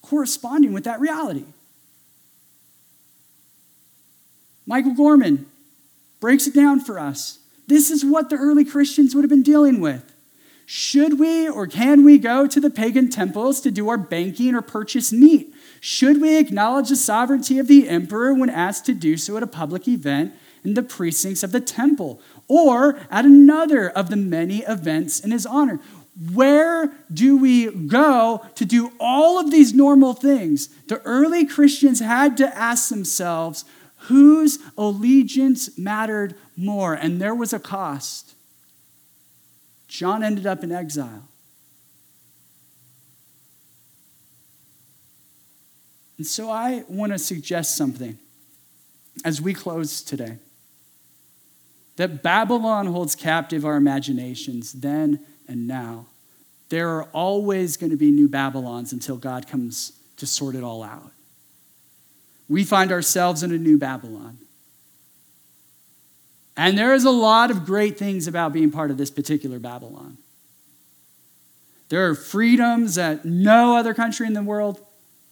corresponding 0.00 0.72
with 0.72 0.84
that 0.84 0.98
reality? 0.98 1.44
Michael 4.64 4.94
Gorman 4.94 5.44
breaks 6.20 6.46
it 6.46 6.54
down 6.54 6.80
for 6.80 6.98
us. 6.98 7.40
This 7.66 7.90
is 7.90 8.02
what 8.02 8.30
the 8.30 8.36
early 8.36 8.64
Christians 8.64 9.14
would 9.14 9.22
have 9.22 9.28
been 9.28 9.42
dealing 9.42 9.78
with. 9.78 10.10
Should 10.64 11.20
we 11.20 11.46
or 11.46 11.66
can 11.66 12.02
we 12.02 12.16
go 12.16 12.46
to 12.46 12.60
the 12.60 12.70
pagan 12.70 13.10
temples 13.10 13.60
to 13.60 13.70
do 13.70 13.90
our 13.90 13.98
banking 13.98 14.54
or 14.54 14.62
purchase 14.62 15.12
meat? 15.12 15.52
Should 15.82 16.18
we 16.18 16.38
acknowledge 16.38 16.88
the 16.88 16.96
sovereignty 16.96 17.58
of 17.58 17.68
the 17.68 17.90
emperor 17.90 18.32
when 18.32 18.48
asked 18.48 18.86
to 18.86 18.94
do 18.94 19.18
so 19.18 19.36
at 19.36 19.42
a 19.42 19.46
public 19.46 19.86
event 19.86 20.32
in 20.64 20.74
the 20.74 20.82
precincts 20.82 21.42
of 21.42 21.52
the 21.52 21.60
temple 21.60 22.20
or 22.48 22.98
at 23.10 23.24
another 23.24 23.90
of 23.90 24.10
the 24.10 24.16
many 24.16 24.58
events 24.60 25.20
in 25.20 25.30
his 25.30 25.46
honor? 25.46 25.80
Where 26.32 26.92
do 27.12 27.36
we 27.36 27.70
go 27.70 28.44
to 28.54 28.64
do 28.64 28.92
all 29.00 29.38
of 29.38 29.50
these 29.50 29.72
normal 29.72 30.12
things? 30.12 30.68
The 30.86 31.00
early 31.02 31.46
Christians 31.46 32.00
had 32.00 32.36
to 32.36 32.56
ask 32.56 32.90
themselves 32.90 33.64
whose 34.06 34.58
allegiance 34.76 35.78
mattered 35.78 36.34
more, 36.56 36.92
and 36.92 37.20
there 37.20 37.34
was 37.34 37.52
a 37.52 37.58
cost. 37.58 38.34
John 39.88 40.22
ended 40.22 40.46
up 40.46 40.62
in 40.62 40.72
exile. 40.72 41.28
And 46.18 46.26
so 46.26 46.50
I 46.50 46.84
want 46.88 47.12
to 47.12 47.18
suggest 47.18 47.76
something 47.76 48.18
as 49.24 49.40
we 49.40 49.54
close 49.54 50.02
today 50.02 50.38
that 52.02 52.20
Babylon 52.20 52.88
holds 52.88 53.14
captive 53.14 53.64
our 53.64 53.76
imaginations 53.76 54.72
then 54.72 55.24
and 55.46 55.68
now. 55.68 56.06
There 56.68 56.88
are 56.88 57.04
always 57.12 57.76
going 57.76 57.90
to 57.90 57.96
be 57.96 58.10
new 58.10 58.26
Babylons 58.26 58.92
until 58.92 59.16
God 59.16 59.46
comes 59.46 59.92
to 60.16 60.26
sort 60.26 60.56
it 60.56 60.64
all 60.64 60.82
out. 60.82 61.12
We 62.48 62.64
find 62.64 62.90
ourselves 62.90 63.44
in 63.44 63.52
a 63.52 63.56
new 63.56 63.78
Babylon. 63.78 64.38
And 66.56 66.76
there 66.76 66.92
is 66.92 67.04
a 67.04 67.10
lot 67.12 67.52
of 67.52 67.64
great 67.64 67.98
things 67.98 68.26
about 68.26 68.52
being 68.52 68.72
part 68.72 68.90
of 68.90 68.98
this 68.98 69.12
particular 69.12 69.60
Babylon. 69.60 70.18
There 71.88 72.08
are 72.08 72.16
freedoms 72.16 72.96
that 72.96 73.24
no 73.24 73.76
other 73.76 73.94
country 73.94 74.26
in 74.26 74.32
the 74.32 74.42
world 74.42 74.84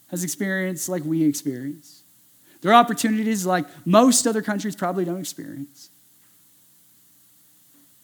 has 0.07 0.23
experienced 0.23 0.87
like 0.87 1.03
we 1.03 1.25
experience. 1.25 2.03
There 2.61 2.71
are 2.71 2.75
opportunities 2.75 3.45
like 3.45 3.65
most 3.85 4.25
other 4.25 4.41
countries 4.41 4.77
probably 4.77 5.03
don't 5.03 5.19
experience. 5.19 5.89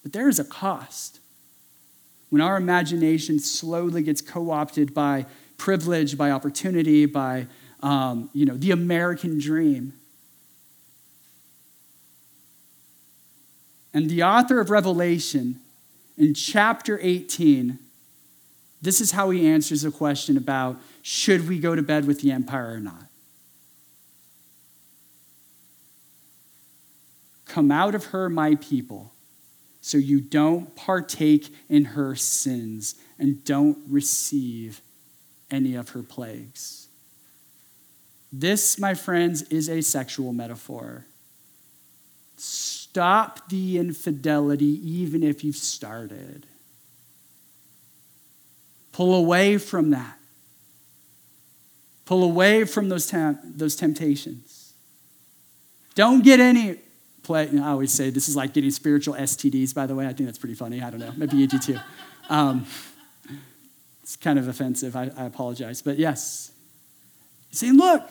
But 0.07 0.13
there 0.13 0.29
is 0.29 0.39
a 0.39 0.45
cost 0.45 1.19
when 2.29 2.41
our 2.41 2.55
imagination 2.55 3.39
slowly 3.39 4.01
gets 4.01 4.21
co 4.21 4.51
opted 4.51 4.93
by 4.93 5.25
privilege, 5.57 6.17
by 6.17 6.31
opportunity, 6.31 7.05
by 7.05 7.47
um, 7.83 8.29
you 8.31 8.45
know, 8.45 8.55
the 8.55 8.71
American 8.71 9.37
dream. 9.37 9.91
And 13.93 14.09
the 14.09 14.23
author 14.23 14.61
of 14.61 14.69
Revelation 14.69 15.59
in 16.17 16.33
chapter 16.33 16.97
18, 17.01 17.77
this 18.81 19.01
is 19.01 19.11
how 19.11 19.29
he 19.31 19.45
answers 19.45 19.81
the 19.81 19.91
question 19.91 20.37
about 20.37 20.79
should 21.01 21.49
we 21.49 21.59
go 21.59 21.75
to 21.75 21.81
bed 21.81 22.07
with 22.07 22.21
the 22.21 22.31
empire 22.31 22.75
or 22.75 22.79
not? 22.79 23.07
Come 27.43 27.71
out 27.71 27.93
of 27.93 28.05
her, 28.05 28.29
my 28.29 28.55
people 28.55 29.11
so 29.87 29.97
you 29.97 30.19
don't 30.19 30.75
partake 30.75 31.47
in 31.69 31.85
her 31.85 32.13
sins 32.13 32.95
and 33.17 33.41
don't 33.45 33.77
receive 33.87 34.81
any 35.49 35.75
of 35.75 35.89
her 35.89 36.03
plagues. 36.03 36.89
This, 38.29 38.77
my 38.77 38.93
friends, 38.93 39.43
is 39.43 39.69
a 39.69 39.79
sexual 39.81 40.33
metaphor. 40.33 41.05
Stop 42.35 43.47
the 43.47 43.77
infidelity, 43.77 44.65
even 44.65 45.23
if 45.23 45.41
you've 45.41 45.55
started. 45.55 46.45
Pull 48.91 49.15
away 49.15 49.57
from 49.57 49.91
that. 49.91 50.19
Pull 52.03 52.25
away 52.25 52.65
from 52.65 52.89
those, 52.89 53.07
tem- 53.07 53.39
those 53.55 53.77
temptations. 53.77 54.73
Don't 55.95 56.25
get 56.25 56.41
any 56.41 56.79
play. 57.27 57.47
You 57.47 57.59
know, 57.59 57.65
I 57.65 57.69
always 57.69 57.91
say 57.91 58.09
this 58.09 58.27
is 58.27 58.35
like 58.35 58.53
getting 58.53 58.71
spiritual 58.71 59.13
STDs, 59.13 59.75
by 59.75 59.85
the 59.85 59.93
way. 59.93 60.05
I 60.07 60.13
think 60.13 60.27
that's 60.27 60.39
pretty 60.39 60.55
funny. 60.55 60.81
I 60.81 60.89
don't 60.89 60.99
know. 60.99 61.13
Maybe 61.15 61.37
you 61.37 61.45
do 61.45 61.59
too. 61.59 61.79
Um, 62.29 62.65
it's 64.01 64.15
kind 64.15 64.39
of 64.39 64.47
offensive. 64.47 64.95
I, 64.95 65.11
I 65.15 65.25
apologize. 65.25 65.81
But 65.81 65.99
yes, 65.99 66.51
saying, 67.51 67.77
look, 67.77 68.09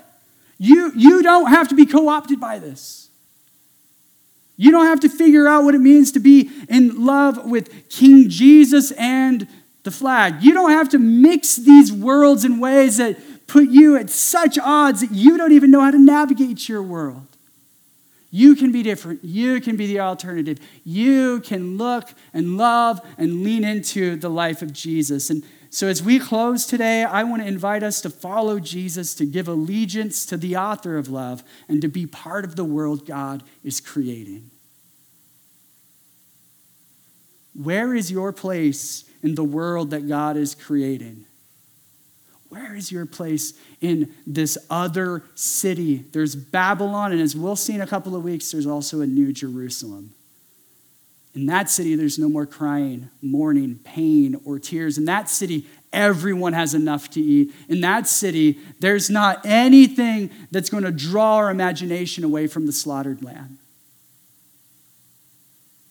you, 0.58 0.92
you 0.94 1.22
don't 1.22 1.48
have 1.48 1.68
to 1.68 1.74
be 1.74 1.86
co 1.86 2.08
opted 2.08 2.38
by 2.38 2.58
this. 2.58 3.08
You 4.58 4.70
don't 4.70 4.86
have 4.86 5.00
to 5.00 5.08
figure 5.08 5.48
out 5.48 5.64
what 5.64 5.74
it 5.74 5.80
means 5.80 6.12
to 6.12 6.20
be 6.20 6.50
in 6.68 7.04
love 7.04 7.44
with 7.44 7.88
King 7.90 8.28
Jesus 8.28 8.90
and 8.92 9.48
the 9.82 9.90
flag. 9.90 10.42
You 10.42 10.52
don't 10.52 10.70
have 10.70 10.88
to 10.90 10.98
mix 10.98 11.56
these 11.56 11.92
worlds 11.92 12.44
in 12.44 12.58
ways 12.58 12.96
that 12.96 13.18
put 13.46 13.68
you 13.68 13.96
at 13.96 14.10
such 14.10 14.58
odds 14.58 15.00
that 15.00 15.12
you 15.12 15.36
don't 15.36 15.52
even 15.52 15.70
know 15.70 15.80
how 15.80 15.90
to 15.90 15.98
navigate 15.98 16.68
your 16.68 16.82
world. 16.82 17.35
You 18.30 18.56
can 18.56 18.72
be 18.72 18.82
different. 18.82 19.24
You 19.24 19.60
can 19.60 19.76
be 19.76 19.86
the 19.86 20.00
alternative. 20.00 20.58
You 20.84 21.40
can 21.40 21.78
look 21.78 22.12
and 22.32 22.56
love 22.56 23.00
and 23.16 23.42
lean 23.42 23.64
into 23.64 24.16
the 24.16 24.28
life 24.28 24.62
of 24.62 24.72
Jesus. 24.72 25.30
And 25.30 25.44
so, 25.70 25.88
as 25.88 26.02
we 26.02 26.18
close 26.18 26.66
today, 26.66 27.04
I 27.04 27.22
want 27.24 27.42
to 27.42 27.48
invite 27.48 27.82
us 27.82 28.00
to 28.00 28.10
follow 28.10 28.58
Jesus, 28.58 29.14
to 29.16 29.26
give 29.26 29.48
allegiance 29.48 30.24
to 30.26 30.36
the 30.36 30.56
author 30.56 30.96
of 30.96 31.08
love, 31.08 31.44
and 31.68 31.82
to 31.82 31.88
be 31.88 32.06
part 32.06 32.44
of 32.44 32.56
the 32.56 32.64
world 32.64 33.06
God 33.06 33.42
is 33.62 33.80
creating. 33.80 34.50
Where 37.54 37.94
is 37.94 38.10
your 38.10 38.32
place 38.32 39.04
in 39.22 39.34
the 39.34 39.44
world 39.44 39.90
that 39.90 40.08
God 40.08 40.36
is 40.36 40.54
creating? 40.54 41.26
Where 42.48 42.74
is 42.74 42.92
your 42.92 43.06
place 43.06 43.54
in 43.80 44.14
this 44.26 44.56
other 44.70 45.24
city? 45.34 46.04
There's 46.12 46.36
Babylon, 46.36 47.12
and 47.12 47.20
as 47.20 47.34
we'll 47.34 47.56
see 47.56 47.74
in 47.74 47.80
a 47.80 47.86
couple 47.86 48.14
of 48.14 48.22
weeks, 48.22 48.50
there's 48.52 48.66
also 48.66 49.00
a 49.00 49.06
new 49.06 49.32
Jerusalem. 49.32 50.12
In 51.34 51.46
that 51.46 51.68
city, 51.68 51.96
there's 51.96 52.18
no 52.18 52.30
more 52.30 52.46
crying, 52.46 53.10
mourning, 53.20 53.78
pain, 53.84 54.40
or 54.46 54.58
tears. 54.58 54.96
In 54.96 55.04
that 55.04 55.28
city, 55.28 55.66
everyone 55.92 56.54
has 56.54 56.72
enough 56.72 57.10
to 57.10 57.20
eat. 57.20 57.52
In 57.68 57.82
that 57.82 58.08
city, 58.08 58.58
there's 58.80 59.10
not 59.10 59.44
anything 59.44 60.30
that's 60.50 60.70
going 60.70 60.84
to 60.84 60.90
draw 60.90 61.36
our 61.36 61.50
imagination 61.50 62.24
away 62.24 62.46
from 62.46 62.64
the 62.64 62.72
slaughtered 62.72 63.22
lamb. 63.22 63.58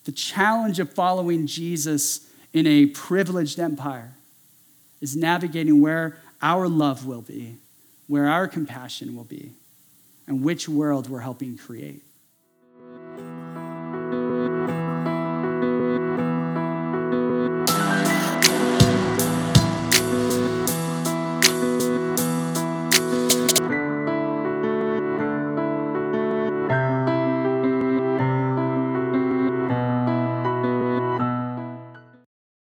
The 0.05 0.11
challenge 0.11 0.79
of 0.79 0.91
following 0.93 1.45
Jesus 1.45 2.27
in 2.53 2.65
a 2.65 2.87
privileged 2.87 3.59
empire 3.59 4.15
is 5.01 5.15
navigating 5.15 5.81
where 5.81 6.17
our 6.45 6.67
love 6.67 7.07
will 7.07 7.23
be, 7.23 7.57
where 8.05 8.27
our 8.27 8.47
compassion 8.47 9.15
will 9.15 9.23
be, 9.23 9.53
and 10.27 10.43
which 10.43 10.69
world 10.69 11.09
we're 11.09 11.21
helping 11.21 11.57
create. 11.57 12.03